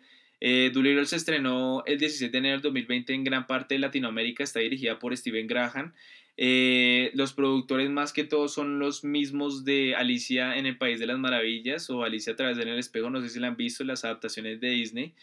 Eh, 0.46 0.70
Doolittle 0.74 1.06
se 1.06 1.16
estrenó 1.16 1.82
el 1.86 1.98
17 1.98 2.30
de 2.30 2.36
enero 2.36 2.56
del 2.56 2.62
2020 2.64 3.14
en 3.14 3.24
gran 3.24 3.46
parte 3.46 3.76
de 3.76 3.78
Latinoamérica, 3.78 4.44
está 4.44 4.60
dirigida 4.60 4.98
por 4.98 5.16
Steven 5.16 5.46
Graham. 5.46 5.94
Eh, 6.36 7.12
los 7.14 7.32
productores 7.32 7.88
más 7.88 8.12
que 8.12 8.24
todo 8.24 8.48
son 8.48 8.78
los 8.78 9.04
mismos 9.04 9.64
de 9.64 9.94
Alicia 9.94 10.58
en 10.58 10.66
el 10.66 10.76
País 10.76 11.00
de 11.00 11.06
las 11.06 11.18
Maravillas 11.18 11.88
o 11.88 12.04
Alicia 12.04 12.34
a 12.34 12.36
través 12.36 12.58
del 12.58 12.68
espejo, 12.78 13.08
no 13.08 13.22
sé 13.22 13.30
si 13.30 13.40
la 13.40 13.46
han 13.46 13.56
visto, 13.56 13.84
las 13.84 14.04
adaptaciones 14.04 14.60
de 14.60 14.68
Disney. 14.68 15.14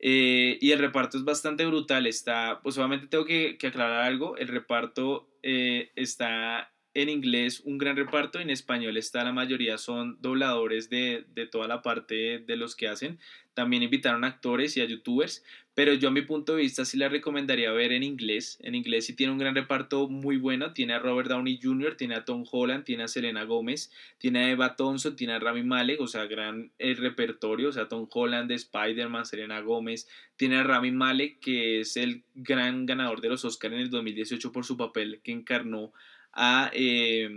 Eh, 0.00 0.58
y 0.60 0.72
el 0.72 0.80
reparto 0.80 1.18
es 1.18 1.24
bastante 1.24 1.64
brutal, 1.66 2.08
está, 2.08 2.58
pues 2.60 2.76
obviamente 2.76 3.06
tengo 3.06 3.24
que, 3.24 3.56
aclarar 3.62 4.02
algo, 4.02 4.36
el 4.38 4.48
reparto 4.48 5.28
eh, 5.44 5.92
está 5.94 6.73
en 6.94 7.08
inglés 7.08 7.60
un 7.64 7.78
gran 7.78 7.96
reparto, 7.96 8.40
en 8.40 8.50
español 8.50 8.96
está 8.96 9.24
la 9.24 9.32
mayoría 9.32 9.78
son 9.78 10.16
dobladores 10.20 10.88
de, 10.88 11.24
de 11.34 11.46
toda 11.46 11.68
la 11.68 11.82
parte 11.82 12.38
de 12.38 12.56
los 12.56 12.76
que 12.76 12.88
hacen, 12.88 13.18
también 13.54 13.82
invitaron 13.82 14.24
a 14.24 14.28
actores 14.28 14.76
y 14.76 14.80
a 14.80 14.84
youtubers, 14.84 15.44
pero 15.74 15.92
yo 15.94 16.08
a 16.08 16.12
mi 16.12 16.22
punto 16.22 16.54
de 16.54 16.62
vista 16.62 16.84
sí 16.84 16.96
la 16.96 17.08
recomendaría 17.08 17.72
ver 17.72 17.92
en 17.92 18.04
inglés. 18.04 18.58
En 18.62 18.76
inglés 18.76 19.06
sí 19.06 19.14
tiene 19.14 19.32
un 19.32 19.38
gran 19.38 19.56
reparto 19.56 20.08
muy 20.08 20.36
bueno. 20.36 20.72
Tiene 20.72 20.94
a 20.94 21.00
Robert 21.00 21.28
Downey 21.28 21.58
Jr., 21.60 21.96
tiene 21.96 22.14
a 22.14 22.24
Tom 22.24 22.44
Holland, 22.50 22.84
tiene 22.84 23.04
a 23.04 23.08
Selena 23.08 23.44
Gómez, 23.44 23.90
tiene 24.18 24.44
a 24.44 24.50
Eva 24.50 24.76
Thompson, 24.76 25.16
tiene 25.16 25.32
a 25.32 25.40
Rami 25.40 25.64
Malek, 25.64 26.00
o 26.00 26.06
sea, 26.06 26.26
gran 26.26 26.70
repertorio. 26.78 27.70
O 27.70 27.72
sea, 27.72 27.88
Tom 27.88 28.08
Holland 28.08 28.48
de 28.48 28.54
Spider-Man, 28.54 29.26
Selena 29.26 29.60
Gómez, 29.60 30.08
tiene 30.36 30.58
a 30.58 30.62
Rami 30.62 30.92
Malek, 30.92 31.40
que 31.40 31.80
es 31.80 31.96
el 31.96 32.22
gran 32.34 32.86
ganador 32.86 33.20
de 33.20 33.30
los 33.30 33.44
Oscars 33.44 33.74
en 33.74 33.80
el 33.80 33.90
2018 33.90 34.52
por 34.52 34.64
su 34.64 34.76
papel 34.76 35.20
que 35.24 35.32
encarnó 35.32 35.92
a. 36.34 36.70
eh, 36.74 37.28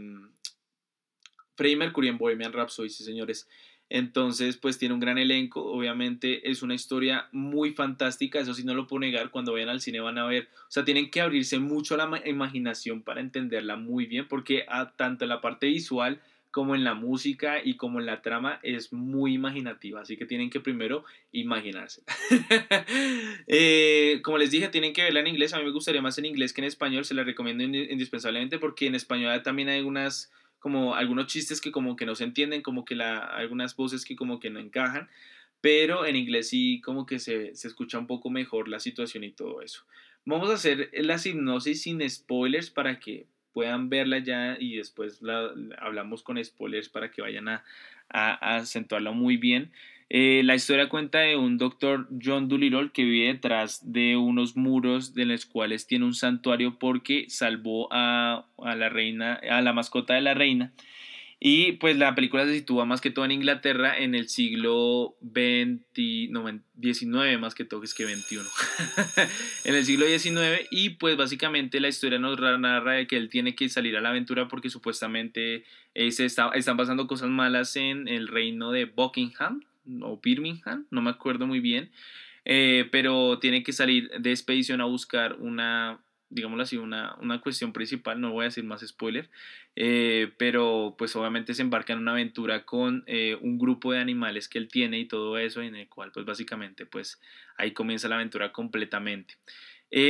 Freddie 1.57 1.75
Mercury 1.75 2.07
en 2.07 2.17
Bohemian 2.19 2.53
Rhapsody, 2.53 2.89
sí 2.89 3.03
señores. 3.03 3.49
Entonces, 3.89 4.57
pues 4.57 4.77
tiene 4.77 4.93
un 4.93 4.99
gran 4.99 5.17
elenco. 5.17 5.63
Obviamente 5.63 6.49
es 6.49 6.61
una 6.61 6.75
historia 6.75 7.29
muy 7.31 7.71
fantástica. 7.71 8.39
Eso 8.39 8.53
sí, 8.53 8.63
no 8.63 8.73
lo 8.73 8.85
puedo 8.85 8.99
negar. 8.99 9.31
Cuando 9.31 9.53
vayan 9.53 9.69
al 9.69 9.81
cine 9.81 9.99
van 9.99 10.17
a 10.17 10.27
ver. 10.27 10.49
O 10.67 10.71
sea, 10.71 10.85
tienen 10.85 11.09
que 11.09 11.21
abrirse 11.21 11.57
mucho 11.57 11.95
a 11.95 11.97
la 11.97 12.21
imaginación 12.27 13.01
para 13.01 13.21
entenderla 13.21 13.75
muy 13.75 14.05
bien. 14.05 14.27
Porque 14.27 14.65
a, 14.67 14.91
tanto 14.95 15.25
la 15.25 15.41
parte 15.41 15.67
visual 15.67 16.21
como 16.57 16.73
en 16.73 16.83
la 16.83 16.95
música 16.95 17.63
y 17.63 17.77
como 17.77 17.99
en 17.99 18.07
la 18.07 18.23
trama 18.23 18.59
es 18.63 18.91
muy 18.91 19.35
imaginativa. 19.35 20.01
Así 20.01 20.17
que 20.17 20.25
tienen 20.25 20.49
que 20.49 20.59
primero 20.59 21.05
imaginarse. 21.31 22.01
Eh, 23.49 24.21
como 24.23 24.39
les 24.39 24.49
dije, 24.49 24.67
tienen 24.69 24.91
que 24.91 25.03
verla 25.03 25.19
en 25.19 25.27
inglés. 25.27 25.53
A 25.53 25.59
mí 25.59 25.65
me 25.65 25.71
gustaría 25.71 26.01
más 26.01 26.17
en 26.17 26.25
inglés 26.25 26.53
que 26.53 26.61
en 26.61 26.65
español. 26.65 27.05
Se 27.05 27.13
la 27.13 27.23
recomiendo 27.23 27.63
indispensablemente 27.63 28.57
porque 28.57 28.87
en 28.87 28.95
español 28.95 29.43
también 29.43 29.69
hay 29.69 29.81
unas 29.81 30.31
como 30.57 30.95
algunos 30.95 31.27
chistes 31.27 31.61
que 31.61 31.71
como 31.71 31.95
que 31.95 32.07
no 32.07 32.15
se 32.15 32.23
entienden, 32.23 32.63
como 32.63 32.85
que 32.85 32.95
algunas 32.95 33.75
voces 33.75 34.03
que 34.03 34.15
como 34.15 34.39
que 34.39 34.49
no 34.49 34.59
encajan, 34.59 35.09
pero 35.61 36.07
en 36.07 36.15
inglés 36.15 36.49
sí 36.49 36.81
como 36.81 37.05
que 37.05 37.19
se, 37.19 37.55
se 37.55 37.67
escucha 37.67 37.99
un 37.99 38.07
poco 38.07 38.31
mejor 38.31 38.67
la 38.67 38.79
situación 38.79 39.23
y 39.23 39.31
todo 39.31 39.61
eso. 39.61 39.83
Vamos 40.25 40.49
a 40.49 40.55
hacer 40.55 40.89
la 40.93 41.21
hipnosis 41.23 41.83
sin 41.83 42.09
spoilers 42.09 42.71
para 42.71 42.99
que 42.99 43.27
puedan 43.57 43.89
verla 43.89 44.19
ya 44.19 44.55
y 44.59 44.75
después 44.75 45.19
la, 45.23 45.49
hablamos 45.79 46.21
con 46.21 46.37
spoilers 46.43 46.89
para 46.89 47.09
que 47.09 47.23
vayan 47.23 47.47
a, 47.47 47.63
a, 48.07 48.57
acentuarla 48.57 49.09
muy 49.13 49.37
bien. 49.37 49.71
Eh, 50.11 50.43
la 50.43 50.53
historia 50.53 50.89
cuenta 50.89 51.21
de 51.21 51.37
un 51.37 51.57
doctor 51.57 52.07
John 52.23 52.49
Dolittle 52.49 52.91
que 52.93 53.03
vive 53.03 53.33
detrás 53.33 53.91
de 53.91 54.15
unos 54.15 54.55
muros 54.55 55.15
de 55.15 55.25
los 55.25 55.47
cuales 55.47 55.87
tiene 55.87 56.05
un 56.05 56.13
santuario 56.13 56.77
porque 56.77 57.25
salvó 57.29 57.87
a, 57.89 58.45
a, 58.63 58.75
la 58.75 58.89
reina, 58.89 59.41
a 59.49 59.59
la 59.63 59.73
mascota 59.73 60.13
de 60.13 60.21
la 60.21 60.35
reina. 60.35 60.71
Y 61.39 61.73
pues 61.73 61.95
la 61.97 62.15
película 62.15 62.45
se 62.45 62.53
sitúa 62.53 62.85
más 62.85 62.99
que 62.99 63.11
todo 63.11 63.23
en 63.25 63.31
Inglaterra 63.31 63.95
en 63.95 64.15
el 64.15 64.27
siglo 64.27 65.15
XX, 65.21 66.31
no, 66.31 66.45
XIX 66.81 67.39
más 67.39 67.53
que 67.53 67.63
todo, 67.63 67.83
es 67.83 67.93
que 67.93 68.05
XXI. 68.05 68.37
en 69.65 69.75
el 69.75 69.85
siglo 69.85 70.07
XIX 70.07 70.67
y 70.71 70.91
pues 70.91 71.15
básicamente 71.15 71.79
la 71.79 71.89
historia 71.89 72.17
nos 72.17 72.39
narra 72.39 72.93
de 72.93 73.05
que 73.05 73.17
él 73.17 73.29
tiene 73.29 73.53
que 73.53 73.69
salir 73.69 73.95
a 73.97 74.01
la 74.01 74.09
aventura 74.09 74.47
porque 74.47 74.71
supuestamente 74.71 75.63
eh, 75.93 76.11
se 76.11 76.25
está, 76.25 76.49
están 76.55 76.75
pasando 76.75 77.05
cosas 77.05 77.29
malas 77.29 77.75
en 77.75 78.07
el 78.07 78.27
reino 78.27 78.71
de 78.71 78.85
Buckingham 78.85 79.61
o 80.01 80.19
Birmingham, 80.21 80.87
no 80.89 81.03
me 81.03 81.11
acuerdo 81.11 81.45
muy 81.45 81.59
bien, 81.59 81.91
eh, 82.45 82.89
pero 82.91 83.37
tiene 83.37 83.61
que 83.61 83.73
salir 83.73 84.09
de 84.09 84.31
expedición 84.31 84.81
a 84.81 84.85
buscar 84.85 85.33
una, 85.39 85.99
digámoslo 86.29 86.63
así, 86.63 86.77
una, 86.77 87.15
una 87.21 87.41
cuestión 87.41 87.73
principal, 87.73 88.19
no 88.19 88.31
voy 88.31 88.43
a 88.43 88.45
decir 88.45 88.63
más 88.63 88.85
spoiler, 88.85 89.29
eh, 89.75 90.31
pero 90.37 90.95
pues 90.97 91.15
obviamente 91.15 91.53
se 91.53 91.61
embarca 91.61 91.93
en 91.93 91.99
una 91.99 92.11
aventura 92.11 92.65
con 92.65 93.03
eh, 93.07 93.37
un 93.41 93.57
grupo 93.57 93.91
de 93.91 93.99
animales 93.99 94.49
que 94.49 94.57
él 94.57 94.67
tiene 94.67 94.99
y 94.99 95.05
todo 95.05 95.37
eso, 95.37 95.61
en 95.61 95.75
el 95.75 95.87
cual 95.87 96.11
pues 96.11 96.25
básicamente 96.25 96.85
pues 96.85 97.19
ahí 97.57 97.71
comienza 97.71 98.07
la 98.07 98.15
aventura 98.15 98.51
completamente. 98.51 99.35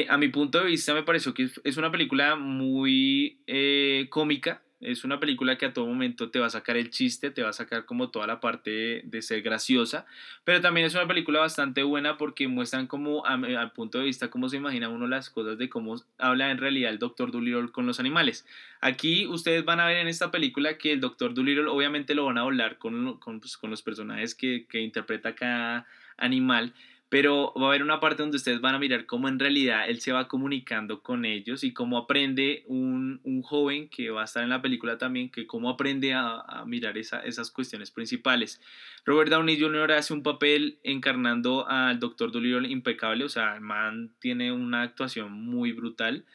a 0.10 0.18
mi 0.18 0.30
punto 0.30 0.60
de 0.60 0.66
vista 0.66 0.94
me 0.94 1.04
pareció 1.04 1.34
que 1.34 1.50
es 1.64 1.78
una 1.78 1.92
película 1.92 2.36
muy 2.36 3.42
cómica, 4.10 4.64
es 4.80 5.04
una 5.04 5.20
película 5.20 5.58
que 5.58 5.66
a 5.66 5.74
todo 5.74 5.86
momento 5.86 6.30
te 6.30 6.40
va 6.40 6.48
a 6.48 6.52
sacar 6.52 6.78
el 6.78 6.90
chiste, 6.92 7.32
te 7.32 7.42
va 7.42 7.50
a 7.50 7.54
sacar 7.54 7.86
como 7.86 8.10
toda 8.10 8.28
la 8.28 8.40
parte 8.40 9.02
de, 9.04 9.22
ser 9.22 9.42
graciosa, 9.42 10.06
pero 10.44 10.62
también 10.62 10.86
es 10.86 10.94
una 10.94 11.08
película 11.08 11.40
bastante 11.40 11.84
buena 11.84 12.18
porque 12.18 12.48
muestran 12.48 12.88
como 12.88 13.26
al 13.26 13.72
punto 13.72 13.98
de 13.98 14.06
vista 14.06 14.30
cómo 14.30 14.50
se 14.50 14.58
imagina 14.58 14.90
uno 14.90 15.08
las 15.08 15.30
cosas 15.30 15.58
de 15.58 15.70
cómo 15.70 15.96
habla 16.18 16.52
en 16.52 16.60
realidad 16.60 16.92
el 16.92 17.00
Dr. 17.00 17.32
Dolittle 17.32 17.72
con 17.72 17.88
los 17.88 18.00
animales. 18.00 18.46
Aquí 18.80 19.26
ustedes 19.26 19.66
van 19.66 19.80
a 19.80 19.88
ver 19.88 19.98
en 19.98 20.08
esta 20.08 20.30
película 20.30 20.78
que 20.78 20.94
el 20.94 21.00
Dr. 21.00 21.34
Dolittle 21.34 21.68
obviamente 21.68 22.14
lo 22.14 22.26
van 22.26 22.38
a 22.38 22.42
hablar 22.42 22.78
con, 22.78 23.18
con, 23.18 23.40
pues, 23.40 23.58
los 23.64 23.82
personajes 23.82 24.36
que, 24.36 24.66
que 24.70 24.82
interpreta 24.82 25.34
cada 25.34 25.88
animal, 26.18 26.74
pero 27.10 27.54
va 27.58 27.66
a 27.66 27.70
haber 27.70 27.84
una 27.84 28.02
parte 28.02 28.22
donde 28.22 28.36
ustedes 28.36 28.60
van 28.60 28.76
a 28.76 28.80
mirar 28.80 29.06
cómo 29.06 29.30
en 29.30 29.40
realidad 29.40 29.90
él 29.90 30.02
se 30.02 30.12
va 30.12 30.28
comunicando 30.28 31.02
con 31.02 31.24
ellos 31.24 31.64
y 31.64 31.72
cómo 31.72 31.98
aprende 31.98 32.64
un, 32.68 33.22
un 33.24 33.42
joven 33.42 33.88
que 33.88 34.10
va 34.10 34.22
a 34.22 34.26
estar 34.26 34.44
en 34.44 34.50
la 34.50 34.62
película 34.62 34.98
también, 34.98 35.30
que 35.30 35.48
cómo 35.48 35.70
aprende 35.70 36.14
a, 36.14 36.44
mirar 36.66 36.98
esa, 36.98 37.22
esas 37.22 37.50
cuestiones 37.50 37.92
principales. 37.92 38.62
Robert 39.06 39.32
Downey 39.32 39.60
Jr. 39.60 39.94
hace 39.94 40.14
un 40.14 40.22
papel 40.22 40.80
encarnando 40.84 41.68
al 41.70 42.00
Dr. 42.00 42.32
Dolittle 42.32 42.68
impecable, 42.68 43.24
o 43.24 43.30
sea, 43.30 43.56
el 43.56 43.62
man 43.62 44.12
tiene 44.20 44.52
una 44.52 44.82
actuación 44.82 45.32
muy 45.32 45.72
brutal 45.72 46.26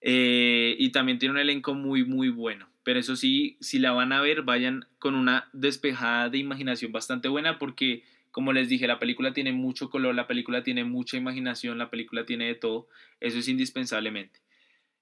eh, 0.00 0.76
y 0.78 0.90
también 0.90 1.18
tiene 1.18 1.34
un 1.34 1.40
elenco 1.40 1.74
muy, 1.74 2.04
muy 2.04 2.28
bueno. 2.28 2.68
Pero 2.84 2.98
eso 2.98 3.16
sí, 3.16 3.56
si 3.60 3.78
la 3.78 3.92
van 3.92 4.12
a 4.12 4.20
ver, 4.20 4.42
vayan 4.42 4.86
con 4.98 5.14
una 5.14 5.48
despejada 5.52 6.28
de 6.28 6.38
imaginación 6.38 6.92
bastante 6.92 7.28
buena 7.28 7.58
porque 7.58 8.04
como 8.32 8.52
les 8.54 8.68
dije, 8.68 8.86
la 8.86 8.98
película 8.98 9.32
tiene 9.32 9.52
mucho 9.52 9.90
color, 9.90 10.14
la 10.14 10.26
película 10.26 10.62
tiene 10.62 10.84
mucha 10.84 11.18
imaginación, 11.18 11.78
la 11.78 11.90
película 11.90 12.24
tiene 12.24 12.46
de 12.46 12.54
todo. 12.54 12.88
Eso 13.20 13.38
es 13.38 13.46
indispensablemente. 13.46 14.40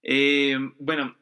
Eh, 0.02 0.58
bueno, 0.78 1.16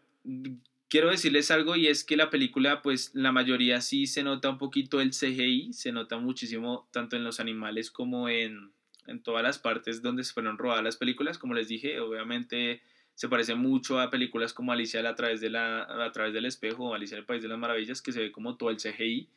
quiero 0.89 1.11
decirles 1.11 1.51
algo 1.51 1.77
y 1.77 1.87
es 1.87 2.05
que 2.05 2.17
la 2.17 2.31
película, 2.31 2.81
pues 2.81 3.11
la 3.15 3.31
mayoría 3.31 3.83
sí 3.83 4.07
se 4.07 4.23
nota 4.23 4.49
un 4.49 4.57
poquito 4.57 5.03
el 5.03 5.11
CGI, 5.11 5.75
se 5.75 5.93
nota 5.93 6.17
muchísimo 6.17 6.89
tanto 6.93 7.15
en 7.15 7.25
los 7.25 7.41
animales 7.41 7.91
como 7.91 8.31
en, 8.31 8.73
en 9.07 9.23
todas 9.23 9.43
las 9.43 9.59
partes 9.59 10.01
donde 10.01 10.25
se 10.25 10.33
fueron 10.33 10.57
rodadas 10.57 10.85
las 10.85 10.97
películas. 10.97 11.37
Como 11.37 11.53
les 11.53 11.69
dije, 11.69 12.01
obviamente 12.01 12.81
se 13.15 13.29
parece 13.29 13.55
mucho 13.55 14.01
a 14.01 14.11
películas 14.11 14.55
como 14.55 14.73
Alicia 14.73 15.07
a 15.07 15.15
través, 15.15 15.43
de 15.43 15.51
la, 15.51 15.83
a 15.83 16.11
través 16.13 16.33
del 16.33 16.47
espejo 16.47 16.85
o 16.87 16.95
Alicia 16.95 17.17
en 17.17 17.21
el 17.21 17.27
País 17.27 17.43
de 17.43 17.49
las 17.49 17.59
Maravillas, 17.59 18.01
que 18.01 18.13
se 18.13 18.21
ve 18.21 18.33
como 18.33 18.57
todo 18.57 18.71
el 18.71 18.79
CGI 18.79 19.29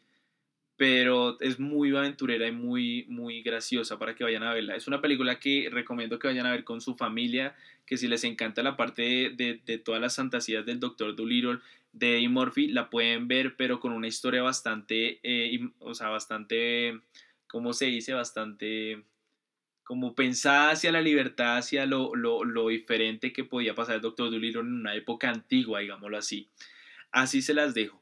pero 0.81 1.39
es 1.41 1.59
muy 1.59 1.95
aventurera 1.95 2.47
y 2.47 2.51
muy, 2.51 3.05
muy 3.07 3.43
graciosa 3.43 3.99
para 3.99 4.15
que 4.15 4.23
vayan 4.23 4.41
a 4.41 4.51
verla. 4.51 4.75
Es 4.75 4.87
una 4.87 4.99
película 4.99 5.39
que 5.39 5.69
recomiendo 5.71 6.17
que 6.17 6.27
vayan 6.27 6.47
a 6.47 6.51
ver 6.51 6.63
con 6.63 6.81
su 6.81 6.95
familia, 6.95 7.55
que 7.85 7.97
si 7.97 8.07
les 8.07 8.23
encanta 8.23 8.63
la 8.63 8.75
parte 8.77 9.29
de, 9.29 9.61
de, 9.63 9.77
todas 9.77 10.01
las 10.01 10.15
fantasías 10.15 10.65
del 10.65 10.79
Dr. 10.79 11.15
Dolittle, 11.15 11.59
de 11.93 12.17
Eddie 12.17 12.29
Murphy, 12.29 12.67
la 12.69 12.89
pueden 12.89 13.27
ver, 13.27 13.55
pero 13.57 13.79
con 13.79 13.91
una 13.91 14.07
historia 14.07 14.41
bastante, 14.41 15.19
eh, 15.21 15.69
o 15.77 15.93
sea, 15.93 16.09
bastante, 16.09 16.99
¿cómo 17.45 17.73
se 17.73 17.85
dice? 17.85 18.13
Bastante 18.13 19.03
como 19.83 20.15
pensada 20.15 20.71
hacia 20.71 20.91
la 20.91 21.01
libertad, 21.01 21.57
hacia 21.57 21.85
lo, 21.85 22.15
lo, 22.15 22.43
lo 22.43 22.69
diferente 22.69 23.31
que 23.31 23.43
podía 23.43 23.75
pasar 23.75 23.97
el 23.97 24.01
Dr. 24.01 24.31
Dolittle 24.31 24.61
en 24.61 24.73
una 24.73 24.95
época 24.95 25.29
antigua, 25.29 25.81
digámoslo 25.81 26.17
así. 26.17 26.49
Así 27.11 27.43
se 27.43 27.53
las 27.53 27.75
dejo. 27.75 28.00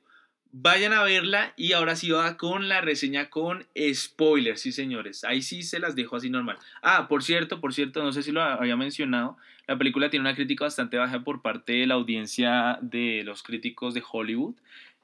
Vayan 0.51 0.93
a 0.93 1.03
verla 1.03 1.53
y 1.57 1.73
ahora 1.73 1.95
sí 1.95 2.09
va 2.09 2.35
con 2.35 2.69
la 2.69 2.81
reseña 2.81 3.29
con 3.29 3.67
spoilers, 3.93 4.61
sí 4.61 4.71
señores. 4.71 5.23
Ahí 5.23 5.43
sí 5.43 5.61
se 5.61 5.79
las 5.79 5.95
dejo 5.95 6.15
así 6.15 6.31
normal. 6.31 6.57
Ah, 6.81 7.07
por 7.07 7.23
cierto, 7.23 7.61
por 7.61 7.71
cierto, 7.71 8.01
no 8.01 8.11
sé 8.11 8.23
si 8.23 8.31
lo 8.31 8.41
había 8.41 8.75
mencionado, 8.75 9.37
la 9.67 9.77
película 9.77 10.09
tiene 10.09 10.21
una 10.21 10.33
crítica 10.33 10.65
bastante 10.65 10.97
baja 10.97 11.23
por 11.23 11.43
parte 11.43 11.73
de 11.73 11.85
la 11.85 11.93
audiencia 11.93 12.79
de 12.81 13.21
los 13.23 13.43
críticos 13.43 13.93
de 13.93 14.01
Hollywood. 14.11 14.55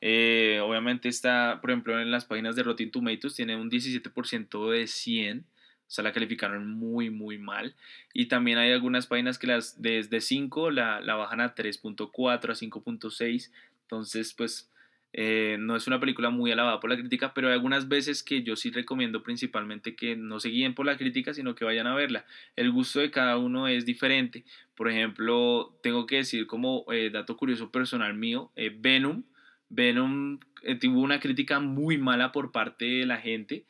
Eh, 0.01 0.59
obviamente 0.63 1.09
está, 1.09 1.59
por 1.61 1.69
ejemplo, 1.69 1.99
en 1.99 2.09
las 2.09 2.25
páginas 2.25 2.55
de 2.55 2.63
Rotten 2.63 2.89
Tomatoes 2.89 3.35
tiene 3.35 3.55
un 3.55 3.69
17% 3.69 4.71
de 4.71 4.87
100. 4.87 5.39
O 5.39 5.43
sea, 5.85 6.03
la 6.03 6.13
calificaron 6.13 6.67
muy, 6.67 7.11
muy 7.11 7.37
mal. 7.37 7.75
Y 8.15 8.25
también 8.25 8.57
hay 8.57 8.71
algunas 8.71 9.05
páginas 9.05 9.37
que 9.37 9.45
las 9.45 9.79
desde 9.79 10.21
5 10.21 10.71
la, 10.71 10.99
la 11.01 11.13
bajan 11.13 11.41
a 11.41 11.53
3.4, 11.53 12.49
a 12.49 12.55
5.6. 12.55 13.51
Entonces, 13.83 14.33
pues 14.33 14.71
eh, 15.17 15.55
no 15.57 15.77
es 15.77 15.87
una 15.87 15.97
película 15.97 16.29
muy 16.29 16.51
alabada 16.51 16.81
por 16.81 16.89
la 16.89 16.97
crítica, 16.97 17.33
pero 17.33 17.47
hay 17.47 17.53
algunas 17.53 17.87
veces 17.87 18.21
que 18.21 18.43
yo 18.43 18.57
sí 18.57 18.69
recomiendo 18.69 19.23
principalmente 19.23 19.95
que 19.95 20.17
no 20.17 20.41
se 20.41 20.49
guíen 20.49 20.75
por 20.75 20.85
la 20.85 20.97
crítica, 20.97 21.33
sino 21.33 21.55
que 21.55 21.63
vayan 21.63 21.87
a 21.87 21.95
verla. 21.95 22.25
El 22.57 22.69
gusto 22.69 22.99
de 22.99 23.11
cada 23.11 23.37
uno 23.37 23.69
es 23.69 23.85
diferente. 23.85 24.43
Por 24.75 24.89
ejemplo, 24.89 25.79
tengo 25.81 26.05
que 26.05 26.17
decir 26.17 26.47
como 26.47 26.83
eh, 26.91 27.11
dato 27.11 27.37
curioso 27.37 27.71
personal 27.71 28.13
mío, 28.13 28.51
eh, 28.57 28.75
Venom. 28.77 29.23
Venom 29.69 30.39
tuvo 30.81 30.99
una 30.99 31.21
crítica 31.21 31.61
muy 31.61 31.97
mala 31.97 32.33
por 32.33 32.51
parte 32.51 32.83
de 32.83 33.05
la 33.05 33.17
gente 33.17 33.65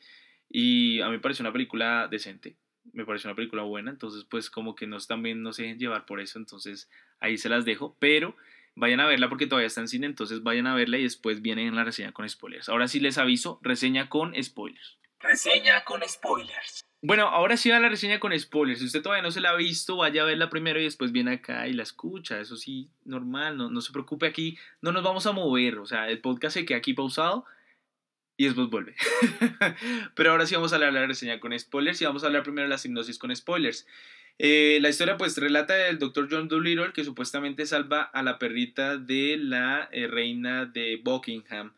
y 0.50 1.00
a 1.00 1.06
mí 1.06 1.12
me 1.12 1.20
pareció 1.20 1.44
una 1.44 1.52
película 1.52 2.08
decente. 2.10 2.56
Me 2.92 3.04
pareció 3.04 3.30
una 3.30 3.36
película 3.36 3.62
buena, 3.62 3.92
entonces 3.92 4.24
pues 4.28 4.50
como 4.50 4.74
que 4.74 4.88
no 4.88 4.98
también 4.98 5.42
no 5.42 5.52
se 5.52 5.62
dejen 5.62 5.78
llevar 5.78 6.06
por 6.06 6.20
eso, 6.20 6.40
entonces 6.40 6.90
ahí 7.20 7.38
se 7.38 7.48
las 7.48 7.64
dejo, 7.64 7.96
pero 8.00 8.36
Vayan 8.76 9.00
a 9.00 9.06
verla 9.06 9.28
porque 9.28 9.46
todavía 9.46 9.66
está 9.66 9.80
en 9.80 9.88
cine, 9.88 10.06
entonces 10.06 10.42
vayan 10.42 10.66
a 10.66 10.74
verla 10.74 10.98
y 10.98 11.02
después 11.02 11.42
vienen 11.42 11.68
en 11.68 11.76
la 11.76 11.84
reseña 11.84 12.12
con 12.12 12.28
spoilers. 12.28 12.68
Ahora 12.68 12.88
sí 12.88 13.00
les 13.00 13.18
aviso, 13.18 13.58
reseña 13.62 14.08
con 14.08 14.34
spoilers. 14.40 14.98
Reseña 15.18 15.82
con 15.82 16.02
spoilers. 16.06 16.84
Bueno, 17.02 17.28
ahora 17.28 17.56
sí 17.56 17.70
va 17.70 17.80
la 17.80 17.88
reseña 17.88 18.20
con 18.20 18.38
spoilers. 18.38 18.80
Si 18.80 18.86
usted 18.86 19.02
todavía 19.02 19.22
no 19.22 19.30
se 19.30 19.40
la 19.40 19.50
ha 19.50 19.56
visto, 19.56 19.96
vaya 19.96 20.22
a 20.22 20.26
verla 20.26 20.50
primero 20.50 20.80
y 20.80 20.84
después 20.84 21.12
viene 21.12 21.32
acá 21.32 21.68
y 21.68 21.72
la 21.72 21.84
escucha. 21.84 22.38
Eso 22.38 22.56
sí, 22.56 22.90
normal, 23.04 23.56
no, 23.56 23.70
no 23.70 23.80
se 23.80 23.92
preocupe 23.92 24.26
aquí, 24.26 24.58
no 24.82 24.92
nos 24.92 25.02
vamos 25.02 25.26
a 25.26 25.32
mover. 25.32 25.78
O 25.78 25.86
sea, 25.86 26.08
el 26.08 26.20
podcast 26.20 26.54
se 26.54 26.66
queda 26.66 26.78
aquí 26.78 26.92
pausado 26.94 27.44
y 28.36 28.44
después 28.44 28.68
vuelve. 28.68 28.94
Pero 30.14 30.32
ahora 30.32 30.46
sí 30.46 30.54
vamos 30.54 30.72
a 30.72 30.76
hablar 30.76 30.92
de 30.92 31.00
la 31.00 31.06
reseña 31.06 31.40
con 31.40 31.58
spoilers 31.58 32.00
y 32.02 32.04
vamos 32.04 32.24
a 32.24 32.26
hablar 32.26 32.42
primero 32.42 32.66
de 32.66 32.70
la 32.70 32.78
sinopsis 32.78 33.18
con 33.18 33.34
spoilers. 33.34 33.86
Eh, 34.38 34.78
la 34.82 34.90
historia 34.90 35.16
pues 35.16 35.36
relata 35.38 35.74
del 35.74 35.98
Dr. 35.98 36.28
John 36.30 36.48
Dolittle 36.48 36.92
que 36.92 37.04
supuestamente 37.04 37.64
salva 37.64 38.02
a 38.02 38.22
la 38.22 38.38
perrita 38.38 38.98
de 38.98 39.38
la 39.38 39.88
eh, 39.92 40.06
reina 40.06 40.66
de 40.66 41.00
Buckingham. 41.02 41.72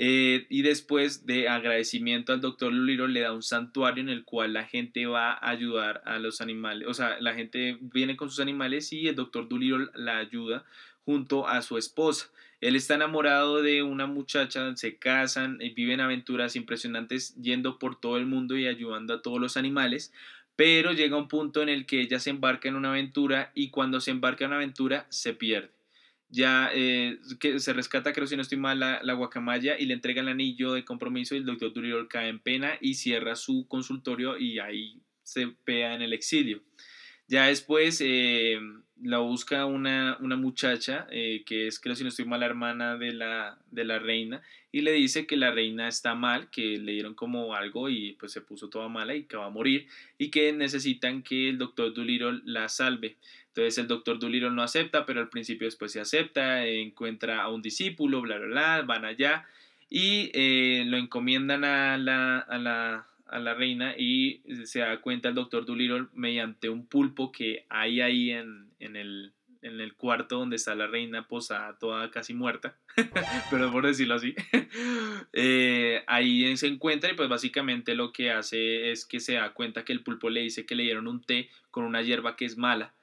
Eh, 0.00 0.46
y 0.48 0.62
después 0.62 1.26
de 1.26 1.48
agradecimiento 1.48 2.32
al 2.32 2.40
doctor 2.40 2.72
Dolittle 2.72 3.08
le 3.08 3.22
da 3.22 3.32
un 3.32 3.42
santuario 3.42 4.00
en 4.00 4.08
el 4.08 4.24
cual 4.24 4.52
la 4.52 4.64
gente 4.64 5.06
va 5.06 5.32
a 5.32 5.50
ayudar 5.50 6.02
a 6.06 6.20
los 6.20 6.40
animales, 6.40 6.86
o 6.86 6.94
sea, 6.94 7.20
la 7.20 7.34
gente 7.34 7.78
viene 7.80 8.16
con 8.16 8.30
sus 8.30 8.38
animales 8.38 8.92
y 8.92 9.08
el 9.08 9.16
doctor 9.16 9.48
Dolittle 9.48 9.88
la 9.94 10.18
ayuda 10.18 10.64
junto 11.04 11.48
a 11.48 11.62
su 11.62 11.78
esposa. 11.78 12.30
Él 12.60 12.76
está 12.76 12.94
enamorado 12.94 13.60
de 13.60 13.82
una 13.82 14.06
muchacha, 14.06 14.76
se 14.76 14.98
casan 14.98 15.58
y 15.60 15.70
viven 15.70 16.00
aventuras 16.00 16.54
impresionantes 16.54 17.34
yendo 17.34 17.80
por 17.80 18.00
todo 18.00 18.18
el 18.18 18.26
mundo 18.26 18.56
y 18.56 18.68
ayudando 18.68 19.14
a 19.14 19.22
todos 19.22 19.40
los 19.40 19.56
animales, 19.56 20.12
pero 20.58 20.90
llega 20.90 21.16
un 21.16 21.28
punto 21.28 21.62
en 21.62 21.68
el 21.68 21.86
que 21.86 22.00
ella 22.00 22.18
se 22.18 22.30
embarca 22.30 22.68
en 22.68 22.74
una 22.74 22.90
aventura 22.90 23.52
y 23.54 23.70
cuando 23.70 24.00
se 24.00 24.10
embarca 24.10 24.44
en 24.44 24.48
una 24.48 24.56
aventura 24.56 25.06
se 25.08 25.32
pierde 25.32 25.70
ya 26.30 26.70
eh, 26.74 27.18
que 27.40 27.58
se 27.58 27.72
rescata, 27.72 28.12
creo 28.12 28.26
si 28.26 28.36
no 28.36 28.42
estoy 28.42 28.58
mal, 28.58 28.78
la, 28.80 29.12
guacamaya 29.14 29.78
y 29.78 29.86
le 29.86 29.94
entrega 29.94 30.20
el 30.20 30.28
anillo 30.28 30.72
de 30.72 30.84
compromiso 30.84 31.34
y 31.34 31.38
el 31.38 31.46
doctor 31.46 31.72
Duriol 31.72 32.08
cae 32.08 32.28
en 32.28 32.38
pena 32.38 32.76
y 32.80 32.94
cierra 32.94 33.34
su 33.34 33.66
consultorio 33.66 34.36
y 34.36 34.58
ahí 34.58 35.00
se 35.22 35.48
pea 35.64 35.94
en 35.94 36.02
el 36.02 36.12
exilio. 36.12 36.62
Ya 37.28 37.46
después 37.46 38.02
eh, 38.04 38.58
la 39.02 39.18
busca 39.18 39.64
una, 39.64 40.16
una 40.20 40.36
muchacha 40.36 41.06
eh, 41.10 41.42
que 41.46 41.66
es, 41.66 41.78
creo 41.78 41.94
si 41.94 42.02
no 42.02 42.08
estoy 42.08 42.24
mal, 42.24 42.42
hermana 42.42 42.96
de 42.96 43.12
la, 43.12 43.58
de 43.70 43.84
la 43.84 43.98
reina 43.98 44.42
y 44.72 44.80
le 44.82 44.92
dice 44.92 45.26
que 45.26 45.36
la 45.36 45.50
reina 45.50 45.88
está 45.88 46.14
mal, 46.14 46.50
que 46.50 46.78
le 46.78 46.92
dieron 46.92 47.14
como 47.14 47.54
algo 47.54 47.88
y 47.88 48.12
pues 48.12 48.32
se 48.32 48.40
puso 48.40 48.68
toda 48.68 48.88
mala 48.88 49.14
y 49.14 49.24
que 49.24 49.36
va 49.36 49.46
a 49.46 49.50
morir 49.50 49.86
y 50.18 50.30
que 50.30 50.52
necesitan 50.52 51.22
que 51.22 51.48
el 51.48 51.58
doctor 51.58 51.94
Dolittle 51.94 52.40
la 52.44 52.68
salve. 52.68 53.16
Entonces 53.48 53.78
el 53.78 53.88
doctor 53.88 54.18
Dolittle 54.18 54.50
no 54.50 54.62
acepta, 54.62 55.06
pero 55.06 55.20
al 55.20 55.28
principio 55.28 55.66
después 55.66 55.92
se 55.92 56.00
acepta, 56.00 56.66
encuentra 56.66 57.42
a 57.42 57.48
un 57.48 57.62
discípulo, 57.62 58.20
bla, 58.20 58.38
bla, 58.38 58.46
bla, 58.46 58.82
van 58.82 59.04
allá 59.04 59.46
y 59.90 60.30
eh, 60.34 60.84
lo 60.86 60.96
encomiendan 60.96 61.64
a 61.64 61.96
la, 61.98 62.38
a, 62.38 62.58
la, 62.58 63.06
a 63.28 63.38
la, 63.38 63.54
reina 63.54 63.94
y 63.96 64.42
se 64.64 64.80
da 64.80 65.00
cuenta 65.00 65.28
el 65.28 65.34
doctor 65.34 65.64
Dolittle 65.64 66.06
mediante 66.14 66.68
un 66.68 66.86
pulpo 66.86 67.30
que 67.32 67.66
hay 67.68 68.00
ahí 68.00 68.30
en, 68.30 68.70
en 68.78 68.96
el, 68.96 69.32
en 69.62 69.80
el 69.80 69.94
cuarto 69.94 70.38
donde 70.38 70.56
está 70.56 70.74
la 70.74 70.86
reina 70.86 71.26
posada, 71.26 71.78
toda 71.78 72.10
casi 72.10 72.34
muerta, 72.34 72.76
pero 73.50 73.70
por 73.70 73.86
decirlo 73.86 74.14
así, 74.14 74.34
eh, 75.32 76.02
ahí 76.06 76.56
se 76.56 76.66
encuentra 76.66 77.10
y 77.10 77.14
pues 77.14 77.28
básicamente 77.28 77.94
lo 77.94 78.12
que 78.12 78.30
hace 78.30 78.90
es 78.90 79.04
que 79.04 79.20
se 79.20 79.34
da 79.34 79.52
cuenta 79.52 79.84
que 79.84 79.92
el 79.92 80.02
pulpo 80.02 80.30
le 80.30 80.40
dice 80.40 80.66
que 80.66 80.74
le 80.74 80.84
dieron 80.84 81.08
un 81.08 81.22
té 81.22 81.50
con 81.70 81.84
una 81.84 82.02
hierba 82.02 82.36
que 82.36 82.44
es 82.44 82.56
mala 82.56 82.94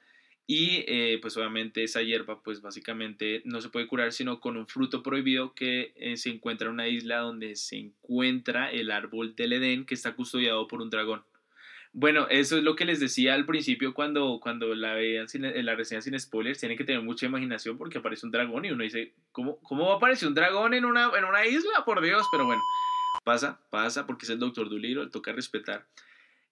y 0.48 0.84
eh, 0.88 1.18
pues 1.22 1.36
obviamente 1.38 1.84
esa 1.84 2.04
hierba 2.04 2.42
pues 2.44 2.62
básicamente 2.62 3.42
no 3.46 3.62
se 3.62 3.70
puede 3.70 3.88
curar 3.88 4.12
sino 4.12 4.40
con 4.40 4.58
un 4.58 4.68
fruto 4.68 5.02
prohibido 5.02 5.54
que 5.54 5.94
eh, 5.96 6.18
se 6.18 6.30
encuentra 6.30 6.68
en 6.68 6.74
una 6.74 6.88
isla 6.88 7.18
donde 7.18 7.56
se 7.56 7.78
encuentra 7.78 8.70
el 8.70 8.92
árbol 8.92 9.36
del 9.36 9.54
Edén 9.54 9.86
que 9.86 9.96
está 9.96 10.16
custodiado 10.16 10.68
por 10.68 10.82
un 10.82 10.90
dragón. 10.90 11.24
Bueno, 11.98 12.28
eso 12.30 12.58
es 12.58 12.64
lo 12.64 12.76
que 12.76 12.84
les 12.84 13.00
decía 13.00 13.34
al 13.34 13.46
principio 13.46 13.94
cuando, 13.94 14.40
cuando 14.42 14.76
la 14.76 14.96
veían 14.96 15.30
sin, 15.30 15.44
la 15.44 15.76
reseña 15.76 16.02
sin 16.02 16.20
spoilers. 16.20 16.60
Tienen 16.60 16.78
que 16.78 16.84
tener 16.84 17.02
mucha 17.02 17.26
imaginación 17.26 17.78
porque 17.78 18.00
aparece 18.00 18.26
un 18.26 18.34
dragón 18.34 18.66
y 18.66 18.72
uno 18.72 18.84
dice, 18.84 19.14
¿cómo, 19.32 19.60
cómo 19.62 19.88
va 19.88 19.94
a 19.94 19.96
aparecer 19.96 20.28
un 20.28 20.34
dragón 20.34 20.74
en 20.74 20.84
una, 20.84 21.10
en 21.18 21.24
una 21.24 21.46
isla? 21.46 21.86
Por 21.86 22.02
Dios, 22.02 22.28
pero 22.34 22.46
bueno, 22.46 22.62
pasa, 23.24 23.62
pasa 23.70 24.06
porque 24.06 24.26
es 24.26 24.30
el 24.30 24.40
Doctor 24.40 24.70
Dolittle, 24.70 25.08
toca 25.08 25.32
respetar. 25.32 25.88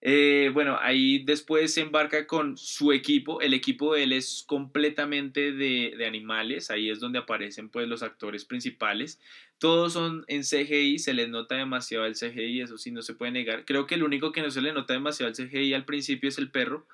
Eh, 0.06 0.50
bueno, 0.52 0.76
ahí 0.82 1.24
después 1.24 1.72
se 1.72 1.80
embarca 1.80 2.26
con 2.26 2.58
su 2.58 2.92
equipo. 2.92 3.40
El 3.40 3.54
equipo 3.54 3.94
de 3.94 4.02
él 4.02 4.12
es 4.12 4.44
completamente 4.46 5.50
de, 5.50 5.94
de, 5.96 6.06
animales. 6.06 6.70
Ahí 6.70 6.90
es 6.90 7.00
donde 7.00 7.18
aparecen 7.18 7.70
pues 7.70 7.88
los 7.88 8.02
actores 8.02 8.44
principales. 8.44 9.18
Todos 9.56 9.94
son 9.94 10.22
en 10.28 10.42
CGI, 10.42 10.98
se 10.98 11.14
les 11.14 11.30
nota 11.30 11.54
demasiado 11.54 12.04
el 12.04 12.16
CGI, 12.16 12.60
eso 12.60 12.76
sí 12.76 12.90
no 12.90 13.00
se 13.00 13.14
puede 13.14 13.32
negar. 13.32 13.64
Creo 13.64 13.86
que 13.86 13.94
el 13.94 14.02
único 14.02 14.30
que 14.30 14.42
no 14.42 14.50
se 14.50 14.60
le 14.60 14.74
nota 14.74 14.92
demasiado 14.92 15.32
el 15.32 15.36
CGI 15.36 15.72
al 15.72 15.86
principio 15.86 16.28
es 16.28 16.36
el 16.36 16.50
perro, 16.50 16.86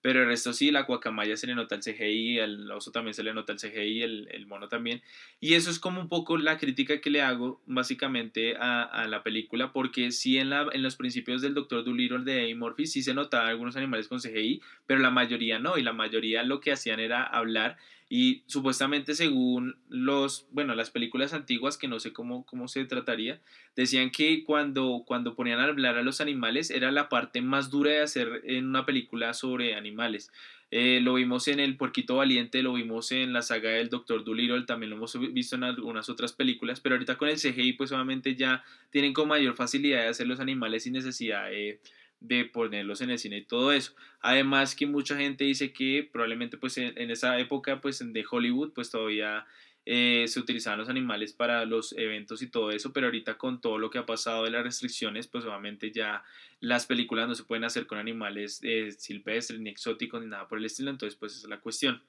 pero 0.00 0.22
el 0.22 0.26
resto 0.28 0.52
sí, 0.52 0.70
la 0.70 0.82
guacamaya 0.82 1.36
se 1.36 1.46
le 1.46 1.54
nota 1.54 1.74
el 1.74 1.82
CGI, 1.82 2.38
el 2.38 2.70
oso 2.70 2.92
también 2.92 3.14
se 3.14 3.22
le 3.22 3.34
nota 3.34 3.52
el 3.52 3.58
CGI, 3.58 4.02
el, 4.02 4.28
el 4.30 4.46
mono 4.46 4.68
también. 4.68 5.02
Y 5.40 5.54
eso 5.54 5.70
es 5.70 5.78
como 5.78 6.00
un 6.00 6.08
poco 6.08 6.36
la 6.36 6.56
crítica 6.56 7.00
que 7.00 7.10
le 7.10 7.22
hago 7.22 7.60
básicamente 7.66 8.56
a, 8.56 8.82
a 8.82 9.08
la 9.08 9.22
película, 9.22 9.72
porque 9.72 10.12
sí 10.12 10.38
en, 10.38 10.50
la, 10.50 10.68
en 10.72 10.82
los 10.82 10.96
principios 10.96 11.42
del 11.42 11.54
Doctor 11.54 11.84
Dolittle 11.84 12.24
de 12.24 12.44
Eddie 12.44 12.54
Murphy 12.54 12.86
sí 12.86 13.02
se 13.02 13.14
notaba 13.14 13.48
algunos 13.48 13.76
animales 13.76 14.08
con 14.08 14.20
CGI, 14.20 14.62
pero 14.86 15.00
la 15.00 15.10
mayoría 15.10 15.58
no, 15.58 15.78
y 15.78 15.82
la 15.82 15.92
mayoría 15.92 16.42
lo 16.42 16.60
que 16.60 16.72
hacían 16.72 17.00
era 17.00 17.22
hablar 17.22 17.76
y 18.08 18.42
supuestamente 18.46 19.14
según 19.14 19.76
los, 19.88 20.46
bueno, 20.50 20.74
las 20.74 20.90
películas 20.90 21.34
antiguas, 21.34 21.76
que 21.76 21.88
no 21.88 22.00
sé 22.00 22.12
cómo, 22.12 22.46
cómo 22.46 22.66
se 22.66 22.84
trataría, 22.86 23.40
decían 23.76 24.10
que 24.10 24.44
cuando, 24.44 25.04
cuando 25.06 25.34
ponían 25.34 25.60
a 25.60 25.64
hablar 25.64 25.98
a 25.98 26.02
los 26.02 26.20
animales 26.20 26.70
era 26.70 26.90
la 26.90 27.08
parte 27.08 27.42
más 27.42 27.68
dura 27.70 27.90
de 27.90 28.00
hacer 28.00 28.42
en 28.44 28.66
una 28.66 28.86
película 28.86 29.34
sobre 29.34 29.74
animales. 29.74 30.32
Eh, 30.70 31.00
lo 31.02 31.14
vimos 31.14 31.48
en 31.48 31.60
El 31.60 31.76
Puerquito 31.76 32.16
Valiente, 32.16 32.62
lo 32.62 32.74
vimos 32.74 33.10
en 33.12 33.32
la 33.32 33.40
saga 33.40 33.70
del 33.70 33.88
Doctor 33.88 34.22
Dolittle, 34.24 34.64
también 34.64 34.90
lo 34.90 34.96
hemos 34.96 35.18
visto 35.32 35.56
en 35.56 35.64
algunas 35.64 36.10
otras 36.10 36.32
películas, 36.32 36.80
pero 36.80 36.94
ahorita 36.94 37.16
con 37.16 37.28
el 37.28 37.36
CGI 37.36 37.74
pues 37.74 37.90
obviamente 37.92 38.36
ya 38.36 38.62
tienen 38.90 39.14
con 39.14 39.28
mayor 39.28 39.54
facilidad 39.54 40.02
de 40.02 40.08
hacer 40.08 40.26
los 40.26 40.40
animales 40.40 40.82
sin 40.82 40.92
necesidad 40.92 41.48
de 41.48 41.80
de 42.20 42.44
ponerlos 42.44 43.00
en 43.00 43.10
el 43.10 43.18
cine 43.18 43.38
y 43.38 43.44
todo 43.44 43.72
eso. 43.72 43.94
Además 44.20 44.74
que 44.74 44.86
mucha 44.86 45.16
gente 45.16 45.44
dice 45.44 45.72
que 45.72 46.08
probablemente 46.10 46.58
pues 46.58 46.78
en, 46.78 47.10
esa 47.10 47.38
época 47.38 47.80
pues 47.80 48.00
de 48.00 48.24
Hollywood 48.28 48.72
pues 48.72 48.90
todavía 48.90 49.46
eh, 49.86 50.24
se 50.26 50.40
utilizaban 50.40 50.78
los 50.78 50.88
animales 50.88 51.32
para 51.32 51.64
los 51.64 51.92
eventos 51.96 52.42
y 52.42 52.48
todo 52.48 52.70
eso, 52.72 52.92
pero 52.92 53.06
ahorita 53.06 53.38
con 53.38 53.60
todo 53.60 53.78
lo 53.78 53.90
que 53.90 53.98
ha 53.98 54.06
pasado 54.06 54.44
de 54.44 54.50
las 54.50 54.64
restricciones 54.64 55.28
pues 55.28 55.44
obviamente 55.44 55.92
ya 55.92 56.24
las 56.60 56.86
películas 56.86 57.28
no 57.28 57.34
se 57.34 57.44
pueden 57.44 57.64
hacer 57.64 57.86
con 57.86 57.98
animales 57.98 58.60
eh, 58.62 58.90
silvestres 58.90 59.60
ni 59.60 59.70
exóticos 59.70 60.20
ni 60.20 60.26
nada 60.26 60.48
por 60.48 60.58
el 60.58 60.64
estilo, 60.64 60.90
entonces 60.90 61.16
pues 61.18 61.32
esa 61.32 61.46
es 61.46 61.50
la 61.50 61.60
cuestión. 61.60 62.02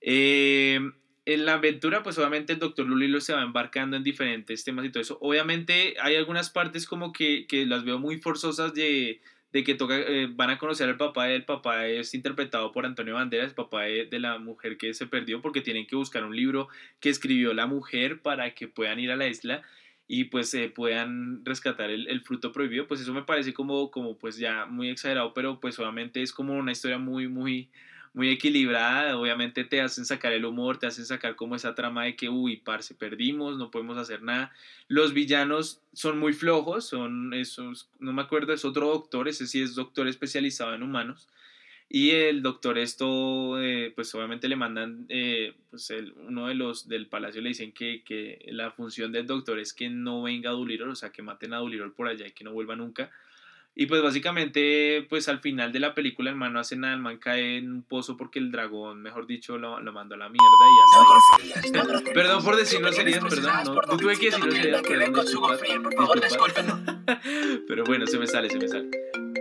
Eh, 0.00 0.78
en 1.28 1.44
la 1.44 1.54
aventura, 1.54 2.02
pues 2.02 2.16
obviamente 2.16 2.54
el 2.54 2.58
doctor 2.58 2.86
Lulilo 2.86 3.20
se 3.20 3.34
va 3.34 3.42
embarcando 3.42 3.98
en 3.98 4.02
diferentes 4.02 4.64
temas 4.64 4.86
y 4.86 4.90
todo 4.90 5.02
eso. 5.02 5.18
Obviamente 5.20 5.94
hay 6.00 6.16
algunas 6.16 6.48
partes 6.48 6.86
como 6.86 7.12
que, 7.12 7.46
que 7.46 7.66
las 7.66 7.84
veo 7.84 7.98
muy 7.98 8.18
forzosas 8.18 8.72
de, 8.72 9.20
de 9.52 9.64
que 9.64 9.74
toca, 9.74 9.96
eh, 9.98 10.28
van 10.30 10.50
a 10.50 10.58
conocer 10.58 10.88
al 10.88 10.96
papá, 10.96 11.30
el 11.30 11.44
papá 11.44 11.86
es 11.86 12.14
interpretado 12.14 12.72
por 12.72 12.84
Antonio 12.84 13.14
Banderas, 13.14 13.54
papá 13.54 13.84
de, 13.84 14.08
la 14.18 14.38
mujer 14.38 14.76
que 14.76 14.92
se 14.94 15.06
perdió, 15.06 15.40
porque 15.40 15.60
tienen 15.60 15.86
que 15.86 15.96
buscar 15.96 16.24
un 16.24 16.36
libro 16.36 16.68
que 17.00 17.08
escribió 17.08 17.54
la 17.54 17.66
mujer 17.66 18.20
para 18.20 18.54
que 18.54 18.68
puedan 18.68 18.98
ir 19.00 19.10
a 19.10 19.16
la 19.16 19.26
isla 19.26 19.62
y 20.06 20.24
pues 20.24 20.52
eh, 20.54 20.70
puedan 20.74 21.44
rescatar 21.44 21.90
el, 21.90 22.08
el, 22.08 22.22
fruto 22.22 22.52
prohibido, 22.52 22.86
pues 22.86 23.00
eso 23.00 23.12
me 23.12 23.22
parece 23.22 23.54
como, 23.54 23.90
como 23.90 24.18
pues 24.18 24.38
ya 24.38 24.66
muy 24.66 24.88
exagerado, 24.90 25.34
pero 25.34 25.60
pues 25.60 25.78
obviamente 25.78 26.22
es 26.22 26.32
como 26.32 26.54
una 26.54 26.72
historia 26.72 26.98
muy, 26.98 27.28
muy, 27.28 27.70
muy 28.18 28.30
equilibrada, 28.30 29.16
obviamente 29.16 29.62
te 29.62 29.80
hacen 29.80 30.04
sacar 30.04 30.32
el 30.32 30.44
humor, 30.44 30.76
te 30.76 30.88
hacen 30.88 31.06
sacar 31.06 31.36
como 31.36 31.54
esa 31.54 31.76
trama 31.76 32.02
de 32.02 32.16
que, 32.16 32.28
uy, 32.28 32.56
parce, 32.56 32.92
perdimos, 32.96 33.56
no 33.56 33.70
podemos 33.70 33.96
hacer 33.96 34.24
nada. 34.24 34.52
Los 34.88 35.14
villanos 35.14 35.82
son 35.92 36.18
muy 36.18 36.32
flojos, 36.32 36.84
son 36.84 37.32
esos, 37.32 37.88
no 38.00 38.12
me 38.12 38.22
acuerdo, 38.22 38.52
es 38.52 38.64
otro 38.64 38.88
doctor, 38.88 39.28
ese 39.28 39.46
sí 39.46 39.62
es 39.62 39.76
doctor 39.76 40.08
especializado 40.08 40.74
en 40.74 40.82
humanos. 40.82 41.28
Y 41.88 42.10
el 42.10 42.42
doctor 42.42 42.76
esto, 42.76 43.62
eh, 43.62 43.92
pues 43.94 44.12
obviamente 44.16 44.48
le 44.48 44.56
mandan, 44.56 45.06
eh, 45.08 45.54
pues 45.70 45.88
el, 45.90 46.12
uno 46.26 46.48
de 46.48 46.56
los 46.56 46.88
del 46.88 47.06
palacio 47.06 47.40
le 47.40 47.50
dicen 47.50 47.70
que, 47.70 48.02
que, 48.04 48.44
la 48.48 48.72
función 48.72 49.12
del 49.12 49.28
doctor 49.28 49.60
es 49.60 49.72
que 49.72 49.88
no 49.88 50.22
venga 50.24 50.50
a 50.50 50.54
Dulirol, 50.54 50.90
o 50.90 50.96
sea, 50.96 51.12
que 51.12 51.22
maten 51.22 51.54
a 51.54 51.58
Dulirol 51.58 51.94
por 51.94 52.08
allá 52.08 52.26
y 52.26 52.32
que 52.32 52.42
no 52.42 52.52
vuelva 52.52 52.74
nunca. 52.74 53.12
Y 53.80 53.86
pues 53.86 54.02
básicamente, 54.02 55.06
pues 55.08 55.28
al 55.28 55.38
final 55.38 55.70
de 55.70 55.78
la 55.78 55.94
película 55.94 56.30
el 56.30 56.36
man 56.36 56.52
no 56.52 56.58
hace 56.58 56.74
nada, 56.74 56.94
el 56.94 57.00
man 57.00 57.18
cae 57.18 57.58
en 57.58 57.70
un 57.70 57.82
pozo 57.84 58.16
porque 58.16 58.40
el 58.40 58.50
dragón, 58.50 59.00
mejor 59.00 59.28
dicho, 59.28 59.56
lo, 59.56 59.78
lo 59.78 59.92
mandó 59.92 60.16
a 60.16 60.18
la 60.18 60.28
mierda 60.28 60.44
y 61.44 61.48
ya 61.48 61.60
está. 61.60 62.12
Perdón 62.12 62.42
por 62.42 62.56
decirlo 62.56 62.92
serías, 62.92 63.22
perdón, 63.22 63.52
no, 63.66 63.74
no 63.74 63.96
tuve 63.96 64.18
que 64.18 64.32
decirlo 64.32 64.50
serías, 64.50 64.82
perdón, 64.82 65.24
disculpa, 65.24 65.56
Pero 67.68 67.84
bueno, 67.84 68.08
se 68.08 68.18
me 68.18 68.26
sale, 68.26 68.50
se 68.50 68.58
me 68.58 68.66
sale. 68.66 68.90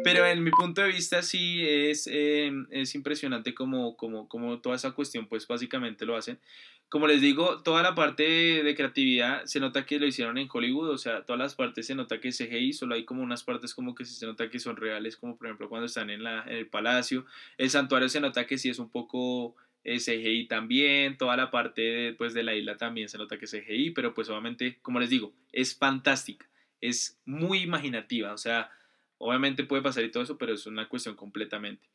Pero 0.08 0.26
en 0.26 0.42
mi 0.42 0.52
punto 0.52 0.82
de 0.82 0.88
vista 0.88 1.22
sí 1.22 1.62
es, 1.68 2.08
eh, 2.10 2.50
es 2.72 2.96
impresionante 2.96 3.54
como, 3.54 3.98
como, 3.98 4.30
como 4.30 4.62
toda 4.62 4.78
esa 4.78 4.92
cuestión 4.92 5.28
pues 5.28 5.46
básicamente 5.46 6.06
lo 6.06 6.16
hacen. 6.16 6.40
Como 6.88 7.08
les 7.08 7.20
digo, 7.20 7.62
toda 7.62 7.84
la 7.84 7.94
parte 7.94 8.24
de, 8.64 8.76
creatividad 8.76 9.44
se 9.44 9.60
nota 9.60 9.86
que 9.86 10.00
lo 10.00 10.06
hicieron 10.06 10.38
en 10.38 10.48
Hollywood, 10.50 10.92
o 10.92 10.98
sea, 10.98 11.26
todas 11.26 11.40
las 11.40 11.56
partes 11.56 11.88
se 11.88 11.96
nota 11.96 12.22
que 12.22 12.30
es 12.30 12.38
CGI, 12.38 12.72
solo 12.72 12.96
hay 12.96 13.04
como 13.04 13.22
unas 13.22 13.44
partes 13.44 13.76
como 13.76 13.94
que 13.96 14.06
se 14.06 14.26
nota 14.26 14.50
que 14.50 14.60
son 14.60 14.78
reales, 14.78 15.18
como 15.18 15.38
por 15.38 15.48
ejemplo 15.48 15.68
cuando 15.68 15.88
están 15.88 16.10
en, 16.10 16.24
la, 16.24 16.44
en 16.44 16.56
el 16.56 16.68
palacio. 16.68 17.26
El 17.58 17.70
santuario 17.70 18.08
se 18.08 18.22
nota 18.22 18.48
que 18.48 18.58
sí 18.58 18.70
es 18.70 18.80
un 18.80 18.90
poco 18.90 19.58
eh, 19.84 20.00
CGI 20.00 20.48
también, 20.48 21.18
toda 21.18 21.36
la 21.36 21.52
parte 21.52 21.82
de, 21.82 22.14
pues, 22.14 22.34
de 22.34 22.44
la 22.44 22.56
isla 22.56 22.78
también 22.78 23.10
se 23.10 23.18
nota 23.18 23.38
que 23.38 23.44
es 23.44 23.52
CGI, 23.52 23.92
pero 23.92 24.14
pues 24.14 24.30
obviamente, 24.30 24.80
como 24.82 25.02
les 25.02 25.10
digo, 25.10 25.34
es 25.52 25.78
fantástica, 25.78 26.48
es 26.80 27.20
muy 27.26 27.60
imaginativa, 27.60 28.32
o 28.32 28.38
sea, 28.38 28.72
obviamente 29.18 29.64
puede 29.64 29.82
pasar 29.82 30.04
y 30.04 30.12
todo 30.12 30.24
eso, 30.24 30.38
pero 30.38 30.54
es 30.54 30.66
una 30.66 30.88
cuestión 30.88 31.16
completamente. 31.16 31.88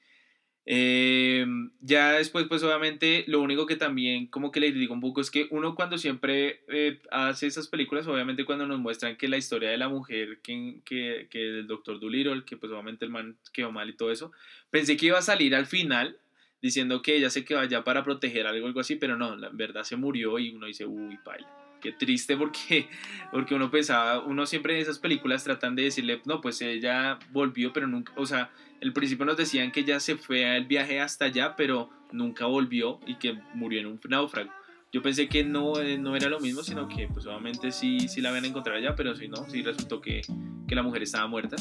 Eh, 0.65 1.45
ya 1.81 2.13
después, 2.13 2.47
pues 2.47 2.63
obviamente, 2.63 3.25
lo 3.27 3.41
único 3.41 3.67
que 3.67 3.75
también 3.75 4.29
como 4.29 4.53
que 4.53 4.61
le 4.61 4.71
digo 4.71 4.95
un 4.95 5.01
poco 5.01 5.21
es 5.21 5.31
que 5.31 5.49
uno 5.51 5.75
cuando 5.75 5.99
siempre 5.99 6.63
eh, 6.69 7.01
hace 7.11 7.49
esas 7.49 7.67
películas, 7.67 8.07
obviamente 8.07 8.45
cuando 8.45 8.67
nos 8.67 8.79
muestran 8.79 9.17
que 9.17 9.29
la 9.29 9.37
historia 9.37 9.71
de 9.71 9.79
la 9.79 9.89
mujer, 9.89 10.41
que, 10.43 10.81
que, 10.85 11.27
que 11.31 11.39
del 11.39 11.67
doctor 11.67 11.99
Dolittle, 11.99 12.45
que 12.45 12.57
pues 12.57 12.71
obviamente 12.71 13.05
el 13.05 13.11
man 13.11 13.37
quedó 13.53 13.73
mal 13.73 13.89
y 13.91 13.97
todo 13.97 14.13
eso, 14.13 14.31
pensé 14.71 14.97
que 14.97 15.07
iba 15.07 15.19
a 15.19 15.23
salir 15.23 15.55
al 15.55 15.67
final 15.67 16.19
diciendo 16.61 17.03
que 17.03 17.17
ella 17.17 17.29
se 17.29 17.45
quedó 17.45 17.59
allá 17.59 17.83
para 17.83 18.05
proteger 18.05 18.47
algo, 18.47 18.69
algo 18.69 18.81
así, 18.81 18.95
pero 18.95 19.17
no, 19.17 19.37
la 19.37 19.49
verdad 19.53 19.83
se 19.83 19.97
murió 19.97 20.39
y 20.39 20.51
uno 20.51 20.67
dice, 20.67 20.87
uy, 20.87 21.19
paila. 21.25 21.62
Qué 21.83 21.93
triste 21.93 22.37
porque, 22.37 22.89
porque 23.33 23.55
uno 23.55 23.71
pensaba, 23.71 24.21
uno 24.21 24.47
siempre 24.47 24.75
en 24.75 24.81
esas 24.81 24.99
películas 25.01 25.45
tratan 25.45 25.75
de 25.75 25.83
decirle, 25.83 26.23
no, 26.25 26.41
pues 26.41 26.63
ella 26.63 27.19
volvió, 27.33 27.73
pero 27.73 27.89
nunca, 27.89 28.13
o 28.17 28.25
sea, 28.25 28.51
el 28.81 28.93
principio 28.93 29.27
nos 29.27 29.37
decían 29.37 29.73
que 29.73 29.81
ella 29.81 29.99
se 30.01 30.17
fue 30.17 30.49
al 30.49 30.65
viaje 30.65 31.01
hasta 31.01 31.25
allá, 31.25 31.57
pero 31.57 31.91
nunca 32.13 32.47
volvió 32.47 33.01
y 33.07 33.17
que 33.17 33.39
murió 33.55 33.81
en 33.81 33.87
un 33.87 34.01
náufrago. 34.09 34.51
Yo 34.93 35.01
pensé 35.01 35.27
que 35.27 35.43
no, 35.43 35.81
eh, 35.81 35.97
no 35.97 36.15
era 36.15 36.29
lo 36.29 36.39
mismo, 36.39 36.63
sino 36.63 36.87
que 36.87 37.09
pues 37.09 37.25
obviamente 37.25 37.73
sí, 37.73 38.09
sí 38.09 38.21
la 38.21 38.29
habían 38.29 38.45
encontrado 38.45 38.79
allá, 38.79 38.95
pero 38.95 39.17
sí 39.17 39.27
no, 39.27 39.49
sí 39.49 39.63
resultó 39.63 40.03
que, 40.03 40.21
que 40.69 40.75
la 40.75 40.83
mujer 40.83 41.03
estaba 41.03 41.27
muerta. 41.27 41.57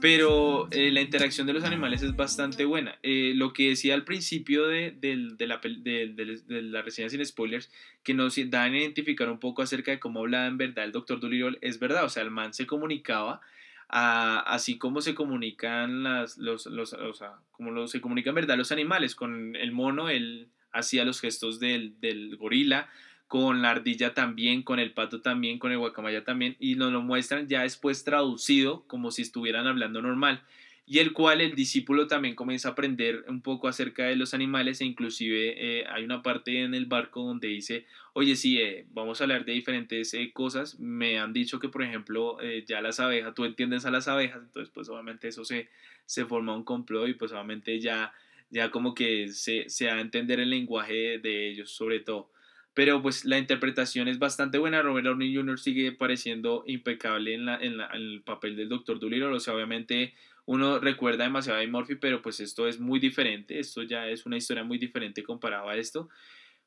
Pero 0.00 0.66
eh, 0.72 0.90
la 0.90 1.00
interacción 1.00 1.46
de 1.46 1.52
los 1.52 1.62
animales 1.62 2.02
es 2.02 2.16
bastante 2.16 2.64
buena. 2.64 2.98
Eh, 3.04 3.32
lo 3.36 3.52
que 3.52 3.68
decía 3.68 3.94
al 3.94 4.04
principio 4.04 4.66
de, 4.66 4.90
de, 4.90 5.34
de 5.36 5.46
la, 5.46 5.58
de, 5.58 6.08
de, 6.08 6.62
la 6.62 6.82
reseña 6.82 7.08
sin 7.08 7.24
spoilers, 7.24 7.70
que 8.02 8.12
nos 8.12 8.34
dan 8.50 8.72
a 8.72 8.78
identificar 8.78 9.30
un 9.30 9.38
poco 9.38 9.62
acerca 9.62 9.92
de 9.92 10.00
cómo 10.00 10.20
hablaba 10.20 10.46
en 10.46 10.58
verdad 10.58 10.84
el 10.84 10.90
doctor 10.92 11.20
Dolittle, 11.20 11.58
es 11.60 11.78
verdad, 11.78 12.04
o 12.04 12.08
sea, 12.08 12.24
el 12.24 12.30
man 12.30 12.54
se 12.54 12.66
comunicaba 12.66 13.40
así 13.88 14.78
como 14.78 15.00
se 15.00 15.14
comunican 15.14 16.02
las, 16.02 16.38
los, 16.38 16.66
los, 16.66 16.94
o 16.94 17.14
sea, 17.14 17.34
como 17.52 17.86
se 17.86 18.00
comunican 18.00 18.34
verdad 18.34 18.56
los 18.56 18.72
animales, 18.72 19.14
con 19.14 19.54
el 19.54 19.70
mono 19.70 20.08
él 20.08 20.48
hacía 20.74 21.04
los 21.04 21.20
gestos 21.20 21.60
del, 21.60 21.98
del 22.00 22.36
gorila, 22.36 22.88
con 23.26 23.62
la 23.62 23.70
ardilla 23.70 24.14
también, 24.14 24.62
con 24.62 24.78
el 24.78 24.92
pato 24.92 25.20
también, 25.20 25.58
con 25.58 25.72
el 25.72 25.78
guacamaya 25.78 26.24
también, 26.24 26.56
y 26.60 26.74
nos 26.74 26.92
lo 26.92 27.02
muestran 27.02 27.48
ya 27.48 27.62
después 27.62 28.04
traducido 28.04 28.84
como 28.86 29.10
si 29.10 29.22
estuvieran 29.22 29.66
hablando 29.66 30.02
normal. 30.02 30.42
Y 30.86 30.98
el 30.98 31.14
cual 31.14 31.40
el 31.40 31.54
discípulo 31.54 32.06
también 32.06 32.34
comienza 32.34 32.68
a 32.68 32.72
aprender 32.72 33.24
un 33.28 33.40
poco 33.40 33.68
acerca 33.68 34.04
de 34.04 34.16
los 34.16 34.34
animales 34.34 34.80
e 34.80 34.84
inclusive 34.84 35.54
eh, 35.56 35.86
hay 35.88 36.04
una 36.04 36.22
parte 36.22 36.62
en 36.62 36.74
el 36.74 36.84
barco 36.84 37.24
donde 37.24 37.48
dice, 37.48 37.86
oye, 38.12 38.36
sí, 38.36 38.60
eh, 38.60 38.84
vamos 38.90 39.18
a 39.18 39.24
hablar 39.24 39.46
de 39.46 39.52
diferentes 39.52 40.12
eh, 40.12 40.30
cosas, 40.34 40.78
me 40.78 41.18
han 41.18 41.32
dicho 41.32 41.58
que 41.58 41.70
por 41.70 41.82
ejemplo 41.82 42.36
ya 42.66 42.82
las 42.82 43.00
abejas, 43.00 43.34
tú 43.34 43.46
entiendes 43.46 43.86
a 43.86 43.90
las 43.90 44.08
abejas, 44.08 44.42
entonces 44.42 44.70
pues 44.74 44.90
obviamente 44.90 45.28
eso 45.28 45.42
se, 45.44 45.70
se 46.04 46.26
forma 46.26 46.54
un 46.54 46.64
complot 46.64 47.08
y 47.08 47.14
pues 47.14 47.32
obviamente 47.32 47.80
ya, 47.80 48.12
ya 48.54 48.70
como 48.70 48.94
que 48.94 49.28
se, 49.28 49.68
se 49.68 49.86
da 49.86 49.96
a 49.96 50.00
entender 50.00 50.38
el 50.38 50.50
lenguaje 50.50 51.18
de 51.18 51.50
ellos 51.50 51.70
sobre 51.70 51.98
todo. 51.98 52.30
Pero 52.72 53.02
pues 53.02 53.24
la 53.24 53.38
interpretación 53.38 54.06
es 54.06 54.18
bastante 54.20 54.58
buena. 54.58 54.80
Robert 54.80 55.06
Downey 55.06 55.34
Jr. 55.34 55.58
sigue 55.58 55.92
pareciendo 55.92 56.62
impecable 56.66 57.34
en, 57.34 57.46
la, 57.46 57.56
en, 57.56 57.76
la, 57.78 57.86
el 57.86 58.22
papel 58.24 58.56
del 58.56 58.68
Dr. 58.68 59.00
Dolittle. 59.00 59.34
O 59.34 59.40
sea, 59.40 59.54
obviamente 59.54 60.14
uno 60.46 60.78
recuerda 60.78 61.24
demasiado 61.24 61.60
a 61.60 61.66
Murphy, 61.66 61.96
pero 61.96 62.22
pues 62.22 62.38
esto 62.38 62.68
es 62.68 62.78
muy 62.78 63.00
diferente, 63.00 63.58
esto 63.58 63.82
ya 63.82 64.08
es 64.08 64.24
una 64.24 64.36
historia 64.36 64.62
muy 64.62 64.78
diferente 64.78 65.24
comparado 65.24 65.68
a 65.68 65.76
esto. 65.76 66.08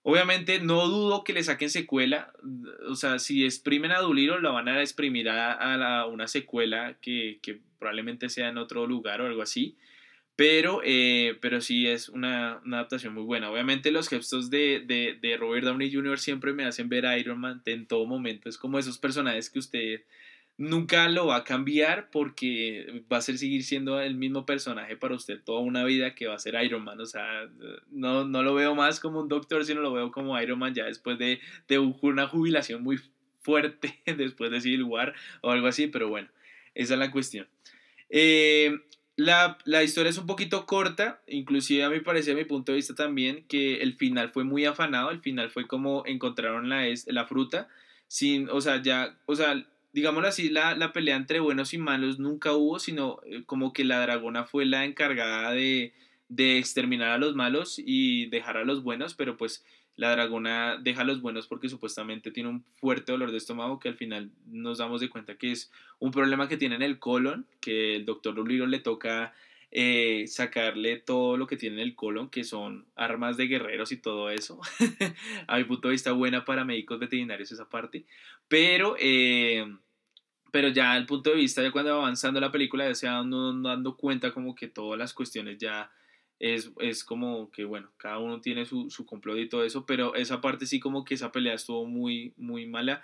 Obviamente 0.04 0.60
no 0.60 0.88
dudo 0.88 1.24
que 1.24 1.34
le 1.34 1.44
saquen 1.44 1.70
secuela, 1.70 2.34
o 2.90 2.96
sea, 2.96 3.20
si 3.20 3.46
exprimen 3.46 3.92
a 3.92 4.00
Duliro 4.00 4.40
lo 4.40 4.54
van 4.54 4.68
a 4.68 4.82
exprimir 4.82 5.30
a, 5.30 6.06
una 6.06 6.28
secuela 6.28 6.98
que, 7.02 7.40
que, 7.42 7.60
probablemente 7.78 8.30
sea 8.30 8.50
en 8.50 8.58
otro 8.58 8.88
lugar 8.88 9.22
o 9.22 9.28
algo 9.28 9.44
así, 9.44 9.78
pero, 10.38 10.82
eh, 10.86 11.36
pero 11.42 11.60
sí 11.60 11.88
es 11.88 12.10
una, 12.10 12.62
una, 12.64 12.78
adaptación 12.78 13.14
muy 13.14 13.24
buena. 13.24 13.52
Obviamente 13.52 13.92
los 13.92 14.08
gestos 14.08 14.52
de, 14.52 14.84
de, 14.86 15.18
de 15.20 15.36
Robert 15.36 15.66
Downey 15.66 15.92
Jr. 15.92 16.20
siempre 16.20 16.54
me 16.54 16.64
hacen 16.64 16.88
ver 16.88 17.08
a 17.08 17.18
Iron 17.18 17.40
Man 17.40 17.64
en 17.66 17.88
todo 17.88 18.06
momento, 18.06 18.48
es 18.48 18.58
como 18.58 18.78
esos 18.78 19.00
personajes 19.00 19.50
que 19.50 19.60
usted 19.60 20.02
nunca 20.58 21.08
lo 21.10 21.28
va 21.28 21.38
a 21.38 21.44
cambiar 21.44 22.10
porque 22.12 23.04
va 23.12 23.18
a 23.18 23.22
ser 23.22 23.40
seguir 23.40 23.64
siendo 23.64 24.00
el 24.00 24.16
mismo 24.16 24.46
personaje 24.46 24.96
para 24.96 25.16
usted 25.16 25.42
toda 25.44 25.60
una 25.62 25.84
vida 25.86 26.14
que 26.14 26.28
va 26.28 26.36
a 26.36 26.40
ser 26.40 26.56
Iron 26.64 26.84
Man. 26.84 27.02
O 27.02 27.06
sea, 27.06 27.50
no, 27.90 28.26
no 28.26 28.44
lo 28.44 28.54
veo 28.54 28.76
más 28.76 29.00
como 29.00 29.22
un 29.22 29.30
doctor, 29.30 29.66
sino 29.66 29.82
lo 29.82 29.94
veo 29.94 30.12
como 30.12 30.40
Iron 30.40 30.60
Man 30.60 30.76
ya 30.76 30.86
después 30.86 31.18
de, 31.18 31.40
de 31.68 31.80
una 31.80 32.28
jubilación 32.28 32.84
muy 32.84 33.00
fuerte, 33.42 34.00
después 34.18 34.52
de 34.52 34.62
Civil 34.62 34.84
War 34.84 35.16
o 35.42 35.52
algo 35.52 35.68
así, 35.68 35.88
pero 35.88 36.10
bueno, 36.10 36.30
esa 36.76 36.94
es 36.94 37.00
la 37.00 37.12
cuestión. 37.12 37.48
Eh, 38.10 38.80
la, 39.18 39.58
la, 39.66 39.84
historia 39.84 40.12
es 40.12 40.18
un 40.20 40.28
poquito 40.28 40.68
corta, 40.68 41.22
inclusive 41.28 41.84
a 41.84 41.90
mi 41.90 42.02
parecer, 42.02 42.36
a 42.36 42.38
mi 42.38 42.46
punto 42.46 42.72
de 42.72 42.78
vista 42.78 42.94
también, 42.94 43.44
que 43.48 43.82
el 43.82 43.96
final 43.96 44.30
fue 44.30 44.44
muy 44.44 44.66
afanado, 44.66 45.10
el 45.10 45.22
final 45.22 45.50
fue 45.50 45.68
como 45.68 46.04
encontraron 46.06 46.70
la, 46.70 46.86
la 47.08 47.26
fruta, 47.26 47.68
sin, 48.08 48.48
o 48.50 48.62
sea, 48.62 48.82
ya, 48.84 49.18
o 49.26 49.36
sea, 49.36 49.66
digámoslo 49.92 50.28
así, 50.28 50.50
la, 50.50 50.76
la, 50.76 50.94
pelea 50.94 51.16
entre 51.16 51.40
buenos 51.40 51.74
y 51.74 51.80
malos 51.80 52.20
nunca 52.20 52.54
hubo, 52.54 52.78
sino 52.78 53.20
eh, 53.26 53.44
como 53.48 53.74
que 53.74 53.84
la 53.84 54.00
dragona 54.00 54.46
fue 54.46 54.66
la 54.66 54.86
encargada 54.86 55.52
de, 55.52 55.94
de, 56.30 56.60
exterminar 56.60 57.10
a 57.10 57.18
los 57.18 57.34
malos 57.36 57.82
y 57.84 58.28
dejar 58.28 58.58
a 58.58 58.66
los 58.66 58.84
buenos, 58.84 59.16
pero 59.16 59.36
pues 59.36 59.66
la 59.98 60.12
dragona 60.12 60.78
deja 60.78 61.02
a 61.02 61.06
los 61.06 61.22
buenos 61.22 61.48
porque 61.48 61.70
supuestamente 61.70 62.32
tiene 62.32 62.50
un 62.50 62.64
fuerte 62.64 63.12
dolor 63.12 63.32
de 63.32 63.38
estómago 63.38 63.80
que 63.80 63.90
al 63.90 63.96
final 63.96 64.32
nos 64.46 64.78
damos 64.78 65.02
de 65.02 65.10
cuenta 65.10 65.36
que 65.36 65.52
es 65.52 65.72
un 66.00 66.12
problema 66.12 66.48
que 66.48 66.56
tiene 66.56 66.76
en 66.76 66.84
el 66.84 67.00
colon, 67.00 67.48
que 67.60 67.96
el 67.96 68.06
doctor 68.06 68.36
Luliro 68.36 68.68
le 68.68 68.80
toca 68.80 69.34
eh, 69.72 70.26
sacarle 70.28 70.98
todo 70.98 71.36
lo 71.36 71.48
que 71.48 71.58
tiene 71.58 71.78
en 71.78 71.82
el 71.82 71.96
colon, 71.96 72.30
que 72.30 72.44
son 72.44 72.86
armas 72.96 73.38
de 73.38 73.48
guerreros 73.48 73.92
y 73.92 73.98
todo 73.98 74.30
eso. 74.30 74.62
a 75.48 75.58
mi 75.58 75.64
punto 75.64 75.88
de 75.88 75.94
vista 75.94 76.12
buena 76.12 76.46
para 76.46 76.64
médicos 76.64 77.00
veterinarios 77.00 77.52
esa 77.52 77.68
parte, 77.68 78.06
pero... 78.48 78.96
Eh, 79.00 79.66
pero 80.50 80.70
ya 80.70 80.94
al 80.94 81.06
punto 81.06 81.32
de 81.32 81.36
vista 81.36 81.62
de 81.62 81.72
cuando 81.72 81.92
va 81.92 82.04
avanzando 82.04 82.40
la 82.40 82.52
película 82.52 82.88
ya 82.88 82.96
se 82.96 83.06
van 83.06 83.30
dando 83.62 83.98
cuenta 83.98 84.32
como 84.32 84.56
que 84.56 84.68
todas 84.68 84.98
las 84.98 85.14
cuestiones 85.14 85.58
ya 85.58 85.92
es, 86.40 86.72
es 86.80 87.04
como 87.04 87.52
que 87.52 87.66
bueno, 87.66 87.90
cada 87.98 88.20
uno 88.20 88.42
tiene 88.42 88.66
su, 88.66 88.90
su, 88.90 89.06
complot 89.06 89.38
y 89.38 89.50
todo 89.50 89.64
eso, 89.64 89.86
pero 89.86 90.16
esa 90.16 90.42
parte 90.42 90.66
sí 90.66 90.80
como 90.80 91.04
que 91.04 91.16
esa 91.16 91.32
pelea 91.32 91.56
estuvo 91.56 91.86
muy, 91.86 92.34
muy 92.38 92.66
mala, 92.68 93.04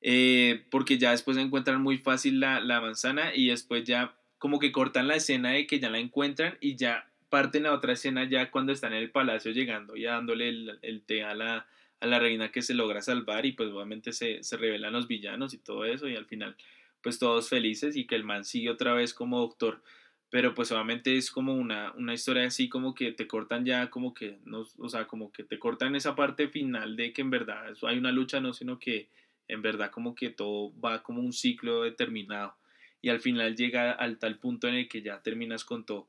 eh, 0.00 0.64
porque 0.70 0.98
ya 0.98 1.10
después 1.10 1.36
encuentran 1.36 1.82
muy 1.82 1.98
fácil 1.98 2.40
la, 2.40 2.60
la, 2.60 2.80
manzana 2.80 3.34
y 3.34 3.48
después 3.48 3.84
ya 3.84 4.14
como 4.38 4.58
que 4.58 4.70
cortan 4.70 5.08
la 5.08 5.16
escena 5.16 5.50
de 5.50 5.66
que 5.66 5.80
ya 5.80 5.90
la 5.90 5.98
encuentran 5.98 6.56
y 6.60 6.76
ya 6.76 7.08
parten 7.28 7.66
a 7.66 7.72
otra 7.72 7.92
escena 7.94 8.24
ya 8.28 8.50
cuando 8.50 8.72
están 8.72 8.92
en 8.92 9.02
el 9.02 9.10
palacio 9.10 9.50
llegando 9.50 9.96
y 9.96 10.04
dándole 10.04 10.48
el, 10.48 10.78
el 10.82 11.02
té 11.02 11.24
a 11.24 11.34
la, 11.34 11.66
a 12.00 12.06
la 12.06 12.18
reina 12.18 12.52
que 12.52 12.62
se 12.62 12.74
logra 12.74 13.02
salvar 13.02 13.44
y 13.44 13.52
pues 13.52 13.70
obviamente 13.70 14.12
se, 14.12 14.42
se 14.42 14.56
revelan 14.56 14.92
los 14.92 15.08
villanos 15.08 15.52
y 15.52 15.58
todo 15.58 15.84
eso 15.84 16.08
y 16.08 16.16
al 16.16 16.26
final 16.26 16.56
pues 17.02 17.18
todos 17.18 17.48
felices 17.48 17.96
y 17.96 18.06
que 18.06 18.14
el 18.14 18.24
man 18.24 18.44
sigue 18.44 18.70
otra 18.70 18.92
vez 18.92 19.14
como 19.14 19.40
doctor. 19.40 19.82
Pero 20.30 20.54
pues 20.54 20.70
obviamente 20.72 21.16
es 21.16 21.30
como 21.30 21.54
una, 21.54 21.92
una 21.92 22.12
historia 22.12 22.46
así 22.46 22.68
como 22.68 22.94
que 22.94 23.12
te 23.12 23.26
cortan 23.26 23.64
ya 23.64 23.88
como 23.88 24.12
que, 24.12 24.38
no, 24.44 24.66
o 24.78 24.88
sea, 24.88 25.06
como 25.06 25.32
que 25.32 25.42
te 25.42 25.58
cortan 25.58 25.96
esa 25.96 26.14
parte 26.14 26.48
final 26.48 26.96
de 26.96 27.12
que 27.12 27.22
en 27.22 27.30
verdad 27.30 27.74
hay 27.82 27.98
una 27.98 28.12
lucha, 28.12 28.40
no, 28.40 28.52
sino 28.52 28.78
que 28.78 29.08
en 29.48 29.62
verdad 29.62 29.90
como 29.90 30.14
que 30.14 30.30
todo 30.30 30.78
va 30.80 31.02
como 31.02 31.20
un 31.20 31.32
ciclo 31.32 31.82
determinado 31.82 32.54
y 33.00 33.08
al 33.08 33.20
final 33.20 33.56
llega 33.56 33.92
al 33.92 34.18
tal 34.18 34.38
punto 34.38 34.68
en 34.68 34.74
el 34.74 34.88
que 34.88 35.02
ya 35.02 35.22
terminas 35.22 35.64
con 35.64 35.84
todo. 35.84 36.08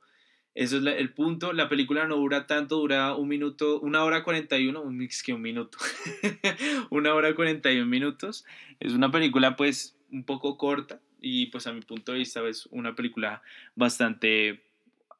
Eso 0.56 0.78
es 0.78 0.86
el 0.86 1.14
punto. 1.14 1.54
La 1.54 1.70
película 1.70 2.08
no 2.08 2.18
dura 2.18 2.48
tanto, 2.48 2.78
dura 2.78 3.16
un 3.16 3.28
minuto, 3.28 3.80
una 3.80 4.04
hora 4.04 4.24
41, 4.24 4.82
un 4.82 4.98
mix 4.98 5.24
que 5.24 5.34
un 5.34 5.42
minuto. 5.42 5.78
una 6.90 7.14
hora 7.14 7.36
41 7.36 7.86
minutos. 7.86 8.46
Es 8.80 8.94
una 8.94 9.12
película 9.12 9.56
pues 9.56 9.99
un 10.12 10.24
poco 10.24 10.58
corta 10.58 11.00
y 11.22 11.48
pues 11.48 11.68
a 11.68 11.74
mi 11.74 11.82
punto 11.82 12.12
de 12.12 12.20
vista 12.20 12.48
es 12.48 12.68
una 12.68 12.96
película 12.96 13.42
bastante, 13.76 14.64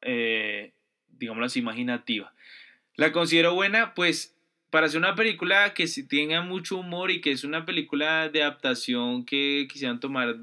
eh, 0.02 0.72
digámoslo 1.18 1.46
así, 1.46 1.58
imaginativa. 1.58 2.32
La 2.96 3.12
considero 3.12 3.54
buena 3.54 3.94
pues 3.94 4.36
para 4.70 4.88
ser 4.88 4.98
una 4.98 5.14
película 5.14 5.74
que 5.74 5.86
tenga 6.08 6.42
mucho 6.42 6.78
humor 6.78 7.10
y 7.10 7.20
que 7.20 7.32
es 7.32 7.44
una 7.44 7.66
película 7.66 8.28
de 8.28 8.42
adaptación 8.42 9.24
que 9.24 9.66
quisieran 9.70 10.00
tomar 10.00 10.36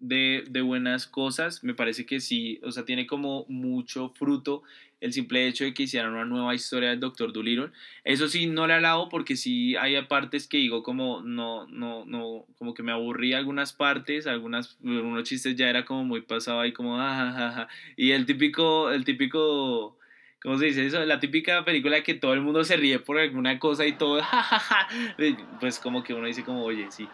de, 0.00 0.44
de, 0.48 0.60
buenas 0.62 1.06
cosas, 1.06 1.64
me 1.64 1.74
parece 1.74 2.06
que 2.06 2.20
sí, 2.20 2.60
o 2.62 2.70
sea, 2.70 2.84
tiene 2.84 3.06
como 3.06 3.46
mucho 3.48 4.10
fruto 4.10 4.62
el 5.00 5.12
simple 5.12 5.46
hecho 5.46 5.64
de 5.64 5.74
que 5.74 5.84
hicieran 5.84 6.12
una 6.12 6.24
nueva 6.24 6.54
historia 6.54 6.90
del 6.90 7.00
Doctor 7.00 7.32
Dolittle. 7.32 7.70
Eso 8.04 8.28
sí, 8.28 8.46
no 8.46 8.66
le 8.66 8.74
alabo 8.74 9.08
porque 9.08 9.36
sí 9.36 9.76
hay 9.76 10.00
partes 10.02 10.46
que 10.48 10.58
digo 10.58 10.82
como 10.82 11.22
no, 11.22 11.66
no, 11.66 12.04
no, 12.04 12.46
como 12.58 12.74
que 12.74 12.82
me 12.82 12.92
aburrí 12.92 13.32
algunas 13.32 13.72
partes, 13.72 14.26
algunas, 14.26 14.76
algunos 14.84 15.24
chistes 15.24 15.56
ya 15.56 15.68
era 15.68 15.84
como 15.84 16.04
muy 16.04 16.22
pasado 16.22 16.60
ahí 16.60 16.72
como, 16.72 17.00
ah, 17.00 17.68
y 17.96 18.12
el 18.12 18.26
típico, 18.26 18.90
el 18.90 19.04
típico, 19.04 19.98
¿cómo 20.42 20.58
se 20.58 20.66
dice 20.66 20.86
eso? 20.86 21.04
La 21.04 21.20
típica 21.20 21.64
película 21.64 22.02
que 22.02 22.14
todo 22.14 22.34
el 22.34 22.40
mundo 22.40 22.64
se 22.64 22.76
ríe 22.76 22.98
por 22.98 23.18
alguna 23.18 23.58
cosa 23.58 23.86
y 23.86 23.92
todo, 23.92 24.20
pues 25.60 25.78
como 25.78 26.02
que 26.02 26.14
uno 26.14 26.26
dice 26.26 26.44
como, 26.44 26.64
oye, 26.64 26.86
sí. 26.90 27.08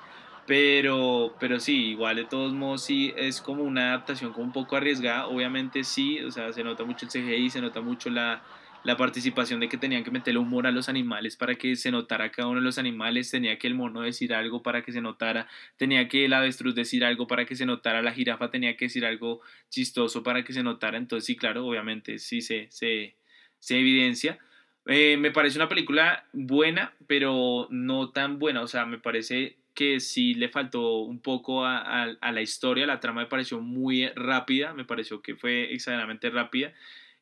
Pero, 0.46 1.34
pero 1.40 1.58
sí, 1.58 1.86
igual 1.90 2.16
de 2.16 2.24
todos 2.24 2.52
modos 2.52 2.84
sí 2.84 3.14
es 3.16 3.40
como 3.40 3.62
una 3.62 3.88
adaptación 3.88 4.32
como 4.32 4.44
un 4.44 4.52
poco 4.52 4.76
arriesgada. 4.76 5.26
Obviamente 5.26 5.84
sí, 5.84 6.20
o 6.20 6.30
sea, 6.30 6.52
se 6.52 6.62
nota 6.62 6.84
mucho 6.84 7.06
el 7.06 7.12
CGI, 7.12 7.48
se 7.50 7.62
nota 7.62 7.80
mucho 7.80 8.10
la, 8.10 8.42
la 8.84 8.96
participación 8.98 9.58
de 9.60 9.68
que 9.68 9.78
tenían 9.78 10.04
que 10.04 10.10
meterle 10.10 10.38
humor 10.38 10.66
a 10.66 10.70
los 10.70 10.88
animales 10.90 11.36
para 11.36 11.54
que 11.54 11.74
se 11.74 11.90
notara 11.90 12.30
cada 12.30 12.48
uno 12.48 12.60
de 12.60 12.64
los 12.64 12.76
animales, 12.78 13.30
tenía 13.30 13.58
que 13.58 13.66
el 13.66 13.74
mono 13.74 14.02
decir 14.02 14.34
algo 14.34 14.62
para 14.62 14.82
que 14.82 14.92
se 14.92 15.00
notara, 15.00 15.48
tenía 15.78 16.06
que 16.06 16.26
el 16.26 16.34
avestruz 16.34 16.74
decir 16.74 17.04
algo 17.04 17.26
para 17.26 17.46
que 17.46 17.56
se 17.56 17.64
notara, 17.64 18.02
la 18.02 18.12
jirafa 18.12 18.50
tenía 18.50 18.76
que 18.76 18.84
decir 18.84 19.06
algo 19.06 19.40
chistoso 19.70 20.22
para 20.22 20.44
que 20.44 20.52
se 20.52 20.62
notara, 20.62 20.98
entonces 20.98 21.24
sí, 21.24 21.34
claro, 21.34 21.66
obviamente 21.66 22.18
sí 22.18 22.42
se, 22.42 22.66
se, 22.70 23.16
se 23.58 23.78
evidencia. 23.78 24.38
Eh, 24.86 25.16
me 25.16 25.30
parece 25.30 25.56
una 25.56 25.68
película 25.70 26.26
buena, 26.34 26.92
pero 27.06 27.66
no 27.70 28.10
tan 28.10 28.38
buena, 28.38 28.60
o 28.60 28.66
sea, 28.66 28.84
me 28.84 28.98
parece 28.98 29.56
que 29.74 30.00
sí 30.00 30.34
le 30.34 30.48
faltó 30.48 31.00
un 31.00 31.20
poco 31.20 31.64
a, 31.64 32.04
a 32.04 32.32
la 32.32 32.42
historia, 32.42 32.86
la 32.86 33.00
trama 33.00 33.22
me 33.22 33.26
pareció 33.26 33.60
muy 33.60 34.08
rápida, 34.08 34.72
me 34.74 34.84
pareció 34.84 35.20
que 35.20 35.34
fue 35.34 35.72
exageradamente 35.72 36.30
rápida 36.30 36.72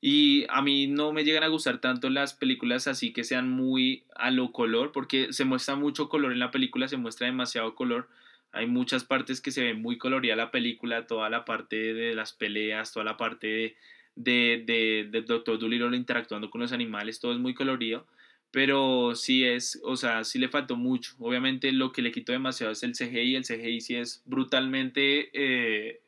y 0.04 0.46
a 0.48 0.62
mí 0.62 0.88
no 0.88 1.12
me 1.12 1.22
llegan 1.22 1.44
a 1.44 1.48
gustar 1.48 1.80
tanto 1.80 2.10
las 2.10 2.34
películas 2.34 2.88
así 2.88 3.12
que 3.12 3.22
sean 3.22 3.48
muy 3.48 4.02
a 4.16 4.32
lo 4.32 4.50
color, 4.50 4.90
porque 4.90 5.32
se 5.32 5.44
muestra 5.44 5.76
mucho 5.76 6.08
color 6.08 6.32
en 6.32 6.40
la 6.40 6.50
película, 6.50 6.88
se 6.88 6.96
muestra 6.96 7.28
demasiado 7.28 7.76
color. 7.76 8.08
Hay 8.50 8.66
muchas 8.66 9.04
partes 9.04 9.40
que 9.40 9.52
se 9.52 9.62
ven 9.62 9.80
muy 9.80 9.98
colorida 9.98 10.34
la 10.34 10.50
película, 10.50 11.06
toda 11.06 11.30
la 11.30 11.44
parte 11.44 11.94
de 11.94 12.16
las 12.16 12.32
peleas, 12.32 12.92
toda 12.92 13.04
la 13.04 13.16
parte 13.16 13.46
de, 13.46 13.76
de, 14.16 14.64
de, 14.66 15.08
de 15.08 15.22
Dr. 15.22 15.60
Dolittle 15.60 15.96
interactuando 15.96 16.50
con 16.50 16.60
los 16.60 16.72
animales, 16.72 17.20
todo 17.20 17.32
es 17.32 17.38
muy 17.38 17.54
colorido. 17.54 18.04
Pero 18.52 19.14
sí 19.16 19.44
es, 19.44 19.80
o 19.82 19.96
sea, 19.96 20.24
sí 20.24 20.38
le 20.38 20.48
faltó 20.48 20.76
mucho. 20.76 21.14
Obviamente 21.18 21.72
lo 21.72 21.90
que 21.90 22.02
le 22.02 22.12
quitó 22.12 22.32
demasiado 22.32 22.72
es 22.72 22.82
el 22.84 22.92
CGI. 22.92 23.36
El 23.36 23.44
CGI 23.44 23.80
sí 23.80 23.96
es 23.96 24.22
brutalmente, 24.26 25.30
eh, 25.32 26.02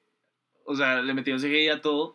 o 0.65 0.77
sea, 0.77 1.03
le 1.03 1.15
metió 1.15 1.37
CGI 1.37 1.69
a 1.69 1.81
todo 1.81 2.15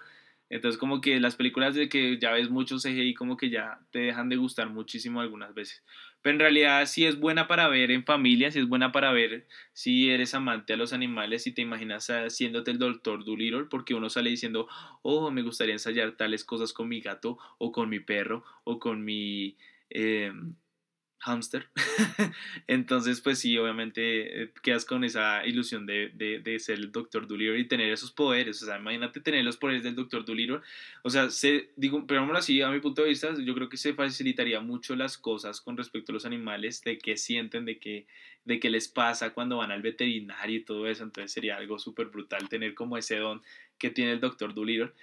entonces 0.50 0.80
como 0.80 1.00
que 1.00 1.20
las 1.20 1.36
películas 1.36 1.76
de 1.76 1.89
que 1.89 2.18
ya 2.18 2.32
ves 2.32 2.50
mucho 2.50 2.78
CGI 2.78 3.13
como 3.13 3.38
que 3.38 3.52
ya 3.52 3.80
te 3.92 4.00
dejan 4.00 4.30
de 4.30 4.36
gustar 4.36 4.70
muchísimo 4.70 5.22
algunas 5.22 5.54
veces. 5.54 5.84
Pero 6.22 6.34
en 6.34 6.39
realidad 6.39 6.86
sí 6.88 7.06
es 7.06 7.20
buena 7.20 7.48
para 7.48 7.68
ver 7.68 7.92
en 7.92 8.04
familia, 8.04 8.52
sí 8.52 8.60
es 8.60 8.68
buena 8.68 8.92
para 8.92 9.12
ver 9.12 9.48
si 9.74 10.10
eres 10.10 10.34
amante 10.34 10.74
a 10.74 10.78
los 10.78 10.92
animales 10.92 11.46
y 11.46 11.54
te 11.54 11.62
imaginas 11.62 12.08
haciéndote 12.08 12.72
el 12.72 12.80
doctor 12.80 13.24
Dolittle 13.24 13.65
porque 13.70 13.94
uno 13.94 14.10
sale 14.10 14.32
diciendo, 14.32 14.68
oh, 15.04 15.30
me 15.30 15.44
gustaría 15.44 15.74
ensayar 15.74 16.18
tales 16.18 16.44
cosas 16.44 16.74
con 16.74 16.89
mi 16.89 17.00
gato 17.00 17.38
o 17.60 17.72
con 17.72 17.88
mi 17.89 18.00
perro 18.00 18.44
o 18.63 18.80
con 18.80 19.06
mi... 19.06 19.56
Eh, 19.89 20.32
hamster. 21.19 21.67
Entonces, 22.67 23.21
pues 23.21 23.39
sí, 23.39 23.58
obviamente 23.58 24.43
eh, 24.43 24.54
quedas 24.63 24.86
con 24.86 25.04
esa 25.04 25.45
ilusión 25.45 25.86
de, 25.86 26.10
de, 26.15 26.60
ser 26.60 26.80
el 26.80 26.91
Doctor 26.91 27.28
Dolittle 27.28 27.60
y 27.60 27.67
tener 27.67 27.91
esos 27.91 28.12
poderes. 28.12 28.62
O 28.63 28.65
sea, 28.65 28.78
imagínate 28.78 29.19
tener 29.19 29.43
los 29.43 29.58
poderes 29.58 29.84
del 29.84 29.95
Doctor 29.95 30.25
Dolittle. 30.25 30.62
O 31.04 31.10
sea, 31.10 31.30
se, 31.30 31.71
digo, 31.75 32.06
pero 32.08 32.25
así, 32.36 32.62
a 32.62 32.69
mi 32.69 32.80
punto 32.80 33.04
de 33.04 33.10
vista, 33.10 33.34
yo 33.38 33.54
creo 33.54 33.69
que 33.69 33.78
se 33.78 33.93
facilitaría 33.93 34.62
mucho 34.62 34.95
las 34.95 35.17
cosas 35.17 35.62
con 35.62 35.78
respecto 35.78 36.12
a 36.12 36.13
los 36.13 36.25
animales, 36.25 36.82
de 36.84 36.97
qué 36.97 37.17
sienten, 37.17 37.65
de 37.65 37.80
qué, 37.80 38.08
de 38.45 38.60
qué 38.60 38.69
les 38.69 38.88
pasa 38.88 39.34
cuando 39.34 39.58
van 39.58 39.71
al 39.71 39.82
veterinario 39.82 40.58
y 40.58 40.63
todo 40.63 40.88
eso. 40.88 41.04
Entonces 41.04 41.32
sería 41.32 41.58
algo 41.58 41.80
súper 41.80 42.08
brutal 42.08 42.47
tener 42.49 42.73
como 42.73 42.97
ese 42.97 43.17
don 43.17 43.41
que 43.78 43.89
tiene 43.89 44.13
el 44.13 44.19
Doctor 44.19 44.54
Dolittle. 44.54 44.93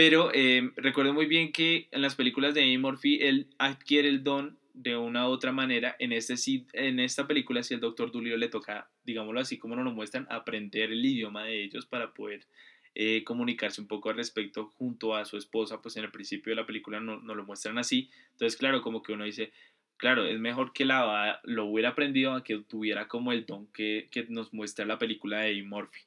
Pero 0.00 0.30
eh, 0.32 0.70
recuerdo 0.76 1.12
muy 1.12 1.26
bien 1.26 1.52
que 1.52 1.86
en 1.90 2.00
las 2.00 2.14
películas 2.14 2.54
de 2.54 2.62
Eddie 2.62 2.78
Murphy 2.78 3.18
él 3.20 3.48
adquiere 3.58 4.08
el 4.08 4.24
don 4.24 4.56
de 4.72 4.96
una 4.96 5.28
u 5.28 5.30
otra 5.30 5.52
manera, 5.52 5.94
en, 5.98 6.12
este, 6.12 6.36
en 6.72 7.00
esta 7.00 7.26
película, 7.26 7.62
si 7.62 7.74
el 7.74 7.80
doctor 7.80 8.10
Dolittle 8.10 8.38
le 8.38 8.48
toca, 8.48 8.88
digámoslo 9.04 9.40
así 9.40 9.58
como 9.58 9.76
nos 9.76 9.84
lo 9.84 9.92
muestran, 9.92 10.26
aprender 10.30 10.90
el 10.90 11.04
idioma 11.04 11.44
de 11.44 11.64
ellos 11.64 11.84
para 11.84 12.14
poder 12.14 12.46
eh, 12.94 13.24
comunicarse 13.24 13.82
un 13.82 13.88
poco 13.88 14.08
al 14.08 14.16
respecto 14.16 14.68
junto 14.68 15.14
a 15.14 15.26
su 15.26 15.36
esposa, 15.36 15.82
pues 15.82 15.98
en 15.98 16.04
el 16.04 16.10
principio 16.10 16.52
de 16.52 16.56
la 16.56 16.66
película 16.66 16.98
no, 16.98 17.20
no, 17.20 17.34
lo 17.34 17.44
muestran 17.44 17.76
así. 17.76 18.08
Entonces, 18.30 18.58
claro, 18.58 18.80
como 18.80 19.02
que 19.02 19.12
uno 19.12 19.24
dice, 19.24 19.52
claro, 19.98 20.24
es 20.24 20.40
mejor 20.40 20.72
que 20.72 20.86
la, 20.86 21.40
lo 21.44 21.66
hubiera 21.66 21.90
aprendido 21.90 22.32
a 22.32 22.42
que 22.42 22.56
tuviera 22.60 23.06
como 23.06 23.32
el 23.32 23.44
don 23.44 23.66
que, 23.66 24.08
que 24.10 24.24
nos 24.30 24.54
muestra 24.54 24.86
la 24.86 24.98
película 24.98 25.40
de 25.40 25.62
Murphy. 25.62 26.00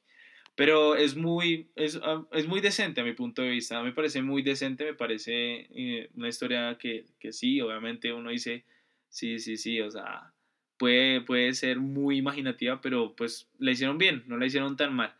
Pero 0.56 0.94
es 0.94 1.16
muy, 1.16 1.68
es, 1.74 1.98
ah, 2.02 2.24
es, 2.32 2.46
muy 2.46 2.60
decente 2.60 3.00
a 3.00 3.04
mi 3.04 3.12
punto 3.12 3.42
de 3.42 3.50
vista. 3.50 3.82
Me 3.82 3.92
parece 3.92 4.22
muy 4.22 4.42
decente, 4.42 4.84
me 4.84 4.94
parece 4.94 5.66
eh, 5.74 6.10
una 6.14 6.28
historia 6.28 6.76
que, 6.78 7.06
que, 7.18 7.32
sí, 7.32 7.60
obviamente 7.60 8.12
uno 8.12 8.30
dice, 8.30 8.64
sí, 9.08 9.40
sí, 9.40 9.56
sí, 9.56 9.80
o 9.80 9.90
sea, 9.90 10.32
puede, 10.78 11.20
puede 11.22 11.54
ser 11.54 11.80
muy 11.80 12.18
imaginativa, 12.18 12.80
pero 12.80 13.14
pues 13.16 13.48
la 13.58 13.72
hicieron 13.72 13.98
bien, 13.98 14.22
no 14.26 14.36
la 14.36 14.46
hicieron 14.46 14.76
tan 14.76 14.94
mal. 14.94 15.14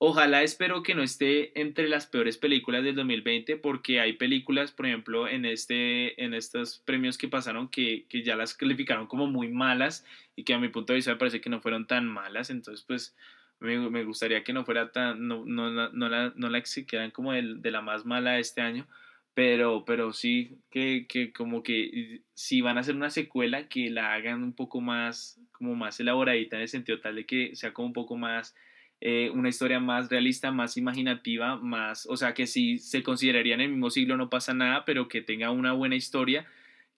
Ojalá 0.00 0.44
espero 0.44 0.84
que 0.84 0.94
no 0.94 1.02
esté 1.02 1.60
entre 1.60 1.88
las 1.88 2.06
peores 2.06 2.38
películas 2.38 2.84
del 2.84 2.94
2020 2.94 3.56
porque 3.56 3.98
hay 4.00 4.12
películas, 4.12 4.70
por 4.70 4.86
ejemplo, 4.86 5.26
en, 5.26 5.44
este, 5.44 6.22
en 6.22 6.34
estos 6.34 6.78
premios 6.78 7.18
que 7.18 7.26
pasaron 7.26 7.68
que, 7.68 8.06
que 8.08 8.22
ya 8.22 8.36
las 8.36 8.54
calificaron 8.54 9.08
como 9.08 9.26
muy 9.26 9.48
malas 9.48 10.06
y 10.36 10.44
que 10.44 10.54
a 10.54 10.60
mi 10.60 10.68
punto 10.68 10.92
de 10.92 10.98
vista 10.98 11.10
me 11.10 11.18
parece 11.18 11.40
que 11.40 11.50
no 11.50 11.60
fueron 11.60 11.88
tan 11.88 12.06
malas. 12.06 12.50
Entonces, 12.50 12.84
pues 12.86 13.16
me, 13.60 13.90
me, 13.90 14.04
gustaría 14.04 14.44
que 14.44 14.52
no 14.52 14.64
fuera 14.64 14.92
tan, 14.92 15.26
no, 15.26 15.44
no, 15.44 15.70
no, 15.70 15.90
no 15.90 16.08
la, 16.08 16.32
no 16.36 16.48
la 16.48 16.58
exigieran 16.58 17.10
como 17.10 17.32
el, 17.32 17.60
de 17.62 17.70
la 17.70 17.80
más 17.80 18.04
mala 18.04 18.38
este 18.38 18.60
año, 18.60 18.86
pero, 19.34 19.84
pero 19.84 20.12
sí 20.12 20.58
que, 20.70 21.06
que 21.08 21.32
como 21.32 21.62
que 21.62 22.22
si 22.34 22.60
van 22.60 22.76
a 22.76 22.80
hacer 22.80 22.96
una 22.96 23.10
secuela, 23.10 23.68
que 23.68 23.90
la 23.90 24.12
hagan 24.14 24.42
un 24.42 24.52
poco 24.52 24.80
más, 24.80 25.40
como 25.52 25.74
más 25.74 26.00
elaboradita 26.00 26.56
en 26.56 26.62
el 26.62 26.68
sentido 26.68 27.00
tal 27.00 27.16
de 27.16 27.26
que 27.26 27.54
sea 27.54 27.72
como 27.72 27.86
un 27.86 27.92
poco 27.92 28.16
más, 28.16 28.56
eh, 29.00 29.30
una 29.32 29.48
historia 29.48 29.78
más 29.78 30.08
realista, 30.10 30.50
más 30.50 30.76
imaginativa, 30.76 31.56
más, 31.56 32.06
o 32.06 32.16
sea, 32.16 32.34
que 32.34 32.48
si 32.48 32.78
se 32.78 33.04
consideraría 33.04 33.54
en 33.54 33.60
el 33.60 33.70
mismo 33.70 33.90
siglo 33.90 34.16
no 34.16 34.28
pasa 34.28 34.54
nada, 34.54 34.84
pero 34.84 35.06
que 35.06 35.22
tenga 35.22 35.52
una 35.52 35.72
buena 35.72 35.94
historia, 35.94 36.46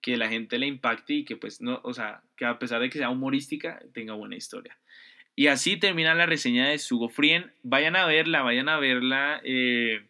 que 0.01 0.17
la 0.17 0.31
gente 0.31 0.59
le 0.59 0.67
impacte 0.67 1.13
y 1.13 1.25
que 1.27 1.37
pues 1.37 1.61
no, 1.61 1.81
o 1.85 1.93
sea, 1.93 2.23
que 2.37 2.47
a 2.47 2.59
pesar 2.59 2.81
de 2.81 2.89
que 2.89 2.99
sea 2.99 3.11
humorística, 3.11 3.83
tenga 3.93 4.15
buena 4.15 4.37
historia. 4.37 4.79
Y 5.41 5.47
así 5.47 5.79
termina 5.79 6.15
la 6.15 6.27
reseña 6.27 6.69
de 6.69 6.77
Sugo 6.77 7.09
Frien. 7.09 7.51
Vayan 7.63 7.97
a 7.97 8.05
verla, 8.05 8.43
vayan 8.43 8.69
a 8.69 8.79
verla. 8.79 9.41
Eh, 9.43 10.03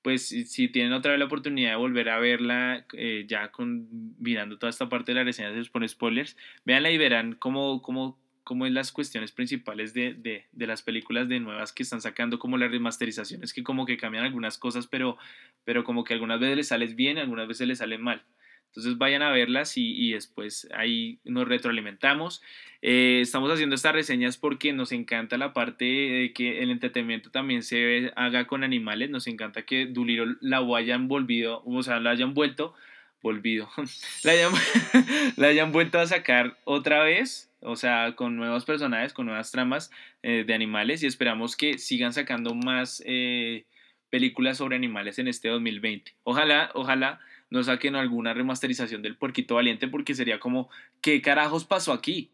pues 0.00 0.28
si 0.28 0.68
tienen 0.68 0.94
otra 0.94 1.10
vez 1.10 1.18
la 1.18 1.26
oportunidad 1.26 1.72
de 1.72 1.76
volver 1.76 2.08
a 2.08 2.18
verla, 2.18 2.86
eh, 2.94 3.26
ya 3.28 3.50
con, 3.50 4.14
mirando 4.18 4.58
toda 4.58 4.70
esta 4.70 4.88
parte 4.88 5.12
de 5.12 5.16
la 5.16 5.24
reseña, 5.24 5.50
se 5.50 5.58
los 5.58 5.68
pone 5.68 5.86
spoilers, 5.86 6.34
véanla 6.64 6.90
y 6.90 6.96
verán 6.96 7.34
cómo, 7.34 7.82
cómo, 7.82 8.18
cómo 8.42 8.64
es 8.64 8.72
las 8.72 8.90
cuestiones 8.90 9.32
principales 9.32 9.92
de, 9.92 10.14
de, 10.14 10.46
de, 10.50 10.66
las 10.66 10.80
películas 10.80 11.28
de 11.28 11.40
nuevas 11.40 11.74
que 11.74 11.82
están 11.82 12.00
sacando, 12.00 12.38
como 12.38 12.56
las 12.56 12.70
remasterizaciones, 12.70 13.52
que 13.52 13.62
como 13.62 13.84
que 13.84 13.98
cambian 13.98 14.24
algunas 14.24 14.56
cosas, 14.56 14.86
pero, 14.86 15.18
pero 15.66 15.84
como 15.84 16.04
que 16.04 16.14
algunas 16.14 16.40
veces 16.40 16.56
les 16.56 16.68
salen 16.68 16.96
bien, 16.96 17.18
algunas 17.18 17.46
veces 17.46 17.68
les 17.68 17.76
salen 17.76 18.00
mal. 18.00 18.22
Entonces 18.70 18.98
vayan 18.98 19.22
a 19.22 19.30
verlas 19.30 19.76
y, 19.76 19.92
y 19.96 20.12
después 20.12 20.68
ahí 20.72 21.18
nos 21.24 21.48
retroalimentamos. 21.48 22.40
Eh, 22.82 23.18
estamos 23.20 23.52
haciendo 23.52 23.74
estas 23.74 23.92
reseñas 23.92 24.38
porque 24.38 24.72
nos 24.72 24.92
encanta 24.92 25.36
la 25.36 25.52
parte 25.52 25.84
de 25.84 26.32
que 26.32 26.62
el 26.62 26.70
entretenimiento 26.70 27.30
también 27.30 27.62
se 27.62 28.12
haga 28.16 28.46
con 28.46 28.64
animales. 28.64 29.10
Nos 29.10 29.26
encanta 29.26 29.62
que 29.62 29.86
Duliro 29.86 30.24
la 30.40 30.60
hayan 30.76 31.08
volvido, 31.08 31.62
o 31.66 31.82
sea, 31.82 32.00
la 32.00 32.10
hayan 32.10 32.32
vuelto, 32.32 32.74
volvido, 33.22 33.68
la 34.22 34.32
hayan, 34.32 34.52
la 35.36 35.48
hayan 35.48 35.72
vuelto 35.72 35.98
a 35.98 36.06
sacar 36.06 36.56
otra 36.64 37.02
vez. 37.02 37.48
O 37.62 37.76
sea, 37.76 38.14
con 38.16 38.36
nuevos 38.36 38.64
personajes, 38.64 39.12
con 39.12 39.26
nuevas 39.26 39.50
tramas 39.50 39.90
eh, 40.22 40.44
de 40.46 40.54
animales 40.54 41.02
y 41.02 41.06
esperamos 41.06 41.56
que 41.56 41.76
sigan 41.76 42.14
sacando 42.14 42.54
más 42.54 43.02
eh, 43.04 43.66
películas 44.08 44.56
sobre 44.56 44.76
animales 44.76 45.18
en 45.18 45.28
este 45.28 45.48
2020. 45.50 46.14
Ojalá, 46.22 46.70
ojalá 46.72 47.20
no 47.50 47.62
saquen 47.62 47.96
alguna 47.96 48.32
remasterización 48.32 49.02
del 49.02 49.16
Puerquito 49.16 49.56
Valiente 49.56 49.88
porque 49.88 50.14
sería 50.14 50.40
como, 50.40 50.70
¿qué 51.00 51.20
carajos 51.20 51.64
pasó 51.64 51.92
aquí? 51.92 52.30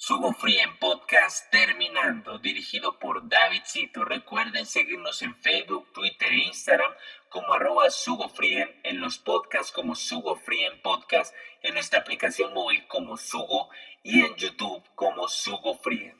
Sugo 0.00 0.32
Free 0.32 0.58
Podcast 0.78 1.50
terminando, 1.50 2.38
dirigido 2.38 3.00
por 3.00 3.28
David 3.28 3.62
Cito. 3.66 4.04
Recuerden 4.04 4.64
seguirnos 4.64 5.22
en 5.22 5.34
Facebook, 5.34 5.92
Twitter 5.92 6.30
e 6.30 6.44
Instagram 6.46 6.92
como 7.28 7.52
arroba 7.52 7.90
Sugo 7.90 8.28
Free 8.28 8.64
en 8.84 9.00
los 9.00 9.18
podcasts 9.18 9.72
como 9.72 9.96
Sugo 9.96 10.36
Free 10.36 10.64
en 10.64 10.80
Podcast, 10.82 11.34
en 11.62 11.74
nuestra 11.74 11.98
aplicación 11.98 12.54
móvil 12.54 12.86
como 12.86 13.16
Sugo 13.16 13.70
y 14.04 14.20
en 14.20 14.36
YouTube 14.36 14.84
como 14.94 15.26
Sugo 15.26 15.74
Free. 15.74 16.12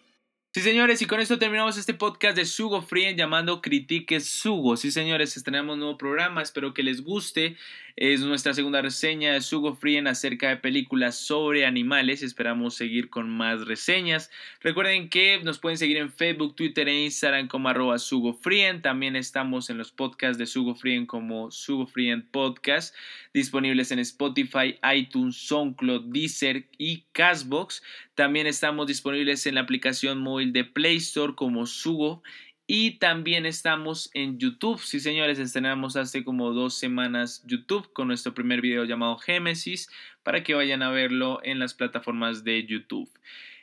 Sí, 0.59 0.64
señores, 0.64 1.01
y 1.01 1.07
con 1.07 1.21
esto 1.21 1.38
terminamos 1.38 1.79
este 1.79 1.94
podcast 1.94 2.37
de 2.37 2.44
Sugo 2.44 2.83
Free 2.83 3.14
llamando 3.14 3.62
Critique 3.62 4.18
Sugo. 4.18 4.77
Sí, 4.77 4.90
señores, 4.90 5.37
estrenamos 5.37 5.75
un 5.75 5.79
nuevo 5.79 5.97
programa, 5.97 6.42
espero 6.42 6.75
que 6.75 6.83
les 6.83 7.05
guste. 7.05 7.55
Es 8.01 8.21
nuestra 8.21 8.55
segunda 8.55 8.81
reseña 8.81 9.33
de 9.33 9.40
Sugo 9.40 9.75
Free 9.75 9.99
acerca 10.07 10.49
de 10.49 10.57
películas 10.57 11.16
sobre 11.16 11.66
animales. 11.66 12.23
Esperamos 12.23 12.77
seguir 12.77 13.11
con 13.11 13.29
más 13.29 13.67
reseñas. 13.67 14.31
Recuerden 14.61 15.09
que 15.09 15.40
nos 15.42 15.59
pueden 15.59 15.79
seguir 15.79 15.96
en 15.96 16.13
Facebook, 16.13 16.54
Twitter 16.54 16.88
e 16.88 17.06
Instagram 17.06 17.48
como 17.48 17.69
arroba 17.69 17.98
Sugo 17.98 18.35
Free. 18.35 18.81
También 18.83 19.17
estamos 19.17 19.69
en 19.69 19.79
los 19.79 19.90
podcasts 19.90 20.38
de 20.38 20.46
Sugo 20.46 20.77
Free 20.77 21.06
como 21.06 21.50
Sugo 21.50 21.88
Free 21.88 22.15
Podcast, 22.31 22.94
disponibles 23.35 23.90
en 23.90 23.98
Spotify, 23.98 24.79
iTunes, 24.94 25.37
SoundCloud, 25.37 26.13
Deezer 26.13 26.69
y 26.79 27.02
Castbox. 27.11 27.83
También 28.19 28.48
estamos 28.48 28.88
disponibles 28.88 29.46
en 29.46 29.54
la 29.54 29.60
aplicación 29.60 30.19
móvil 30.19 30.52
de 30.52 30.64
Play 30.64 30.96
Store 30.96 31.37
como 31.37 31.66
Sugo 31.66 32.25
Y 32.66 32.98
también 32.98 33.46
estamos 33.46 34.10
en 34.12 34.40
YouTube. 34.40 34.81
Sí, 34.81 34.98
señores, 34.98 35.38
estrenamos 35.38 35.94
hace 35.94 36.25
como 36.25 36.52
dos 36.52 36.77
semanas 36.77 37.44
YouTube 37.46 37.92
con 37.92 38.08
nuestro 38.08 38.35
primer 38.35 38.60
video 38.60 38.85
llamado 38.85 39.19
Génesis 39.19 39.88
para 40.25 40.42
que 40.42 40.54
vayan 40.54 40.83
a 40.83 40.90
verlo 40.90 41.38
en 41.44 41.60
las 41.60 41.75
plataformas 41.75 42.42
de 42.42 42.66
YouTube. 42.66 43.08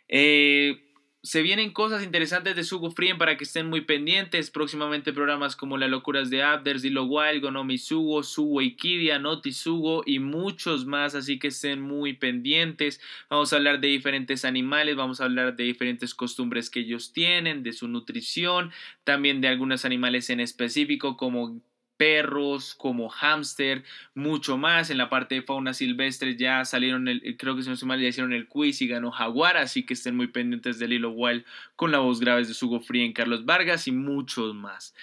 Eh, 0.08 0.85
se 1.26 1.42
vienen 1.42 1.72
cosas 1.72 2.04
interesantes 2.04 2.56
de 2.56 2.64
Sugo 2.64 2.92
Frien 2.92 3.18
para 3.18 3.36
que 3.36 3.46
estén 3.46 3.68
muy 3.68 3.82
pendientes. 3.82 4.52
Próximamente 4.52 5.12
programas 5.12 5.56
como 5.56 5.76
Las 5.76 5.90
locuras 5.90 6.30
de 6.30 6.44
Abders, 6.44 6.84
Dilo 6.84 7.06
Wild, 7.06 7.42
Gonomi 7.42 7.80
Sugo, 7.80 8.22
Sugo 8.22 8.62
Ikidia, 8.62 9.18
Noti 9.18 9.52
Sugo 9.52 10.04
y 10.06 10.20
muchos 10.20 10.86
más. 10.86 11.16
Así 11.16 11.40
que 11.40 11.48
estén 11.48 11.82
muy 11.82 12.14
pendientes. 12.14 13.02
Vamos 13.28 13.52
a 13.52 13.56
hablar 13.56 13.80
de 13.80 13.88
diferentes 13.88 14.46
animales, 14.46 14.96
vamos 14.96 15.20
a 15.20 15.26
hablar 15.26 15.56
de 15.56 15.64
diferentes 15.64 16.14
costumbres 16.14 16.70
que 16.70 16.82
ellos 16.82 17.12
tienen, 17.12 17.64
de 17.64 17.74
su 17.74 17.88
nutrición, 17.88 18.72
también 19.04 19.42
de 19.42 19.48
algunos 19.48 19.84
animales 19.84 20.30
en 20.30 20.40
específico 20.40 21.18
como 21.18 21.60
perros, 21.98 22.76
como 22.76 23.10
hámster, 23.10 23.84
mucho 24.14 24.58
más. 24.58 24.90
En 24.90 24.98
la 24.98 25.10
parte 25.10 25.36
de 25.36 25.42
fauna 25.42 25.74
silvestre 25.74 26.36
ya 26.36 26.66
salieron, 26.66 27.08
el, 27.08 27.38
creo 27.38 27.56
que 27.56 27.64
si 27.64 27.70
no 27.70 27.76
se 27.76 27.86
mal, 27.86 28.02
ya 28.02 28.08
hicieron 28.08 28.34
el 28.34 28.48
quiz 28.48 28.82
y 28.82 28.88
ganó 28.88 29.12
Jaguar, 29.12 29.58
así 29.58 29.84
que 29.84 29.94
estén 29.94 30.16
muy 30.16 30.28
pendientes 30.28 30.80
del 30.80 30.94
hilo 30.94 31.12
Wild 31.12 31.46
con 31.76 31.92
la 31.92 32.00
voz 32.00 32.20
grave 32.20 32.46
de 32.46 32.54
Sugo 32.54 32.80
Free 32.80 33.06
en 33.06 33.14
Carlos 33.14 33.46
Vargas 33.46 33.88
y 33.88 33.92
muchos 33.92 34.56
más. 34.56 34.94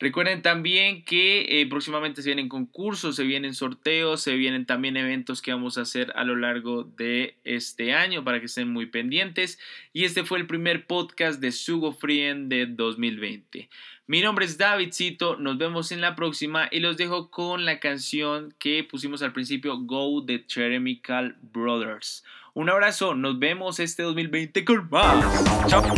Recuerden 0.00 0.42
también 0.42 1.04
que 1.04 1.60
eh, 1.60 1.66
próximamente 1.66 2.20
se 2.20 2.28
vienen 2.28 2.48
concursos, 2.48 3.14
se 3.14 3.22
vienen 3.22 3.54
sorteos, 3.54 4.22
se 4.22 4.34
vienen 4.34 4.66
también 4.66 4.96
eventos 4.96 5.40
que 5.40 5.52
vamos 5.52 5.78
a 5.78 5.82
hacer 5.82 6.12
a 6.16 6.24
lo 6.24 6.34
largo 6.34 6.82
de 6.82 7.36
este 7.44 7.94
año 7.94 8.24
para 8.24 8.40
que 8.40 8.46
estén 8.46 8.68
muy 8.68 8.86
pendientes. 8.86 9.58
Y 9.92 10.04
este 10.04 10.24
fue 10.24 10.38
el 10.38 10.46
primer 10.46 10.86
podcast 10.86 11.40
de 11.40 11.52
Sugo 11.52 11.92
Frien 11.92 12.48
de 12.48 12.66
2020. 12.66 13.68
Mi 14.06 14.20
nombre 14.20 14.44
es 14.44 14.58
Davidcito, 14.58 15.36
nos 15.36 15.56
vemos 15.56 15.90
en 15.90 16.02
la 16.02 16.14
próxima 16.14 16.68
y 16.70 16.80
los 16.80 16.98
dejo 16.98 17.30
con 17.30 17.64
la 17.64 17.80
canción 17.80 18.54
que 18.58 18.84
pusimos 18.84 19.22
al 19.22 19.32
principio, 19.32 19.78
Go 19.78 20.20
de 20.20 20.44
Cheremical 20.46 21.38
Brothers. 21.40 22.22
Un 22.52 22.68
abrazo, 22.68 23.14
nos 23.14 23.38
vemos 23.38 23.80
este 23.80 24.02
2020 24.02 24.62
con 24.66 24.90
más. 24.90 25.24
Chao. 25.68 25.80
No 25.80 25.94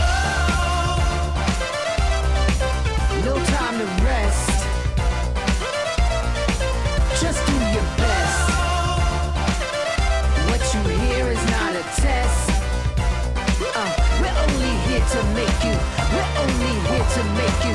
time 3.34 3.76
to 3.76 3.86
rest. 4.04 4.50
Just 7.20 7.44
do 7.44 7.54
your 7.74 7.82
best. 7.96 8.50
What 10.46 10.62
you 10.72 10.80
hear 11.08 11.26
is 11.32 11.42
not 11.50 11.74
a 11.74 11.82
test. 12.00 12.50
Uh, 13.74 13.90
we're 14.20 14.38
only 14.46 14.70
here 14.86 15.02
to 15.10 15.24
make 15.34 15.64
you. 15.64 15.74
We're 16.14 16.30
only 16.40 16.72
here 16.88 17.04
to 17.04 17.24
make 17.34 17.64
you. 17.66 17.74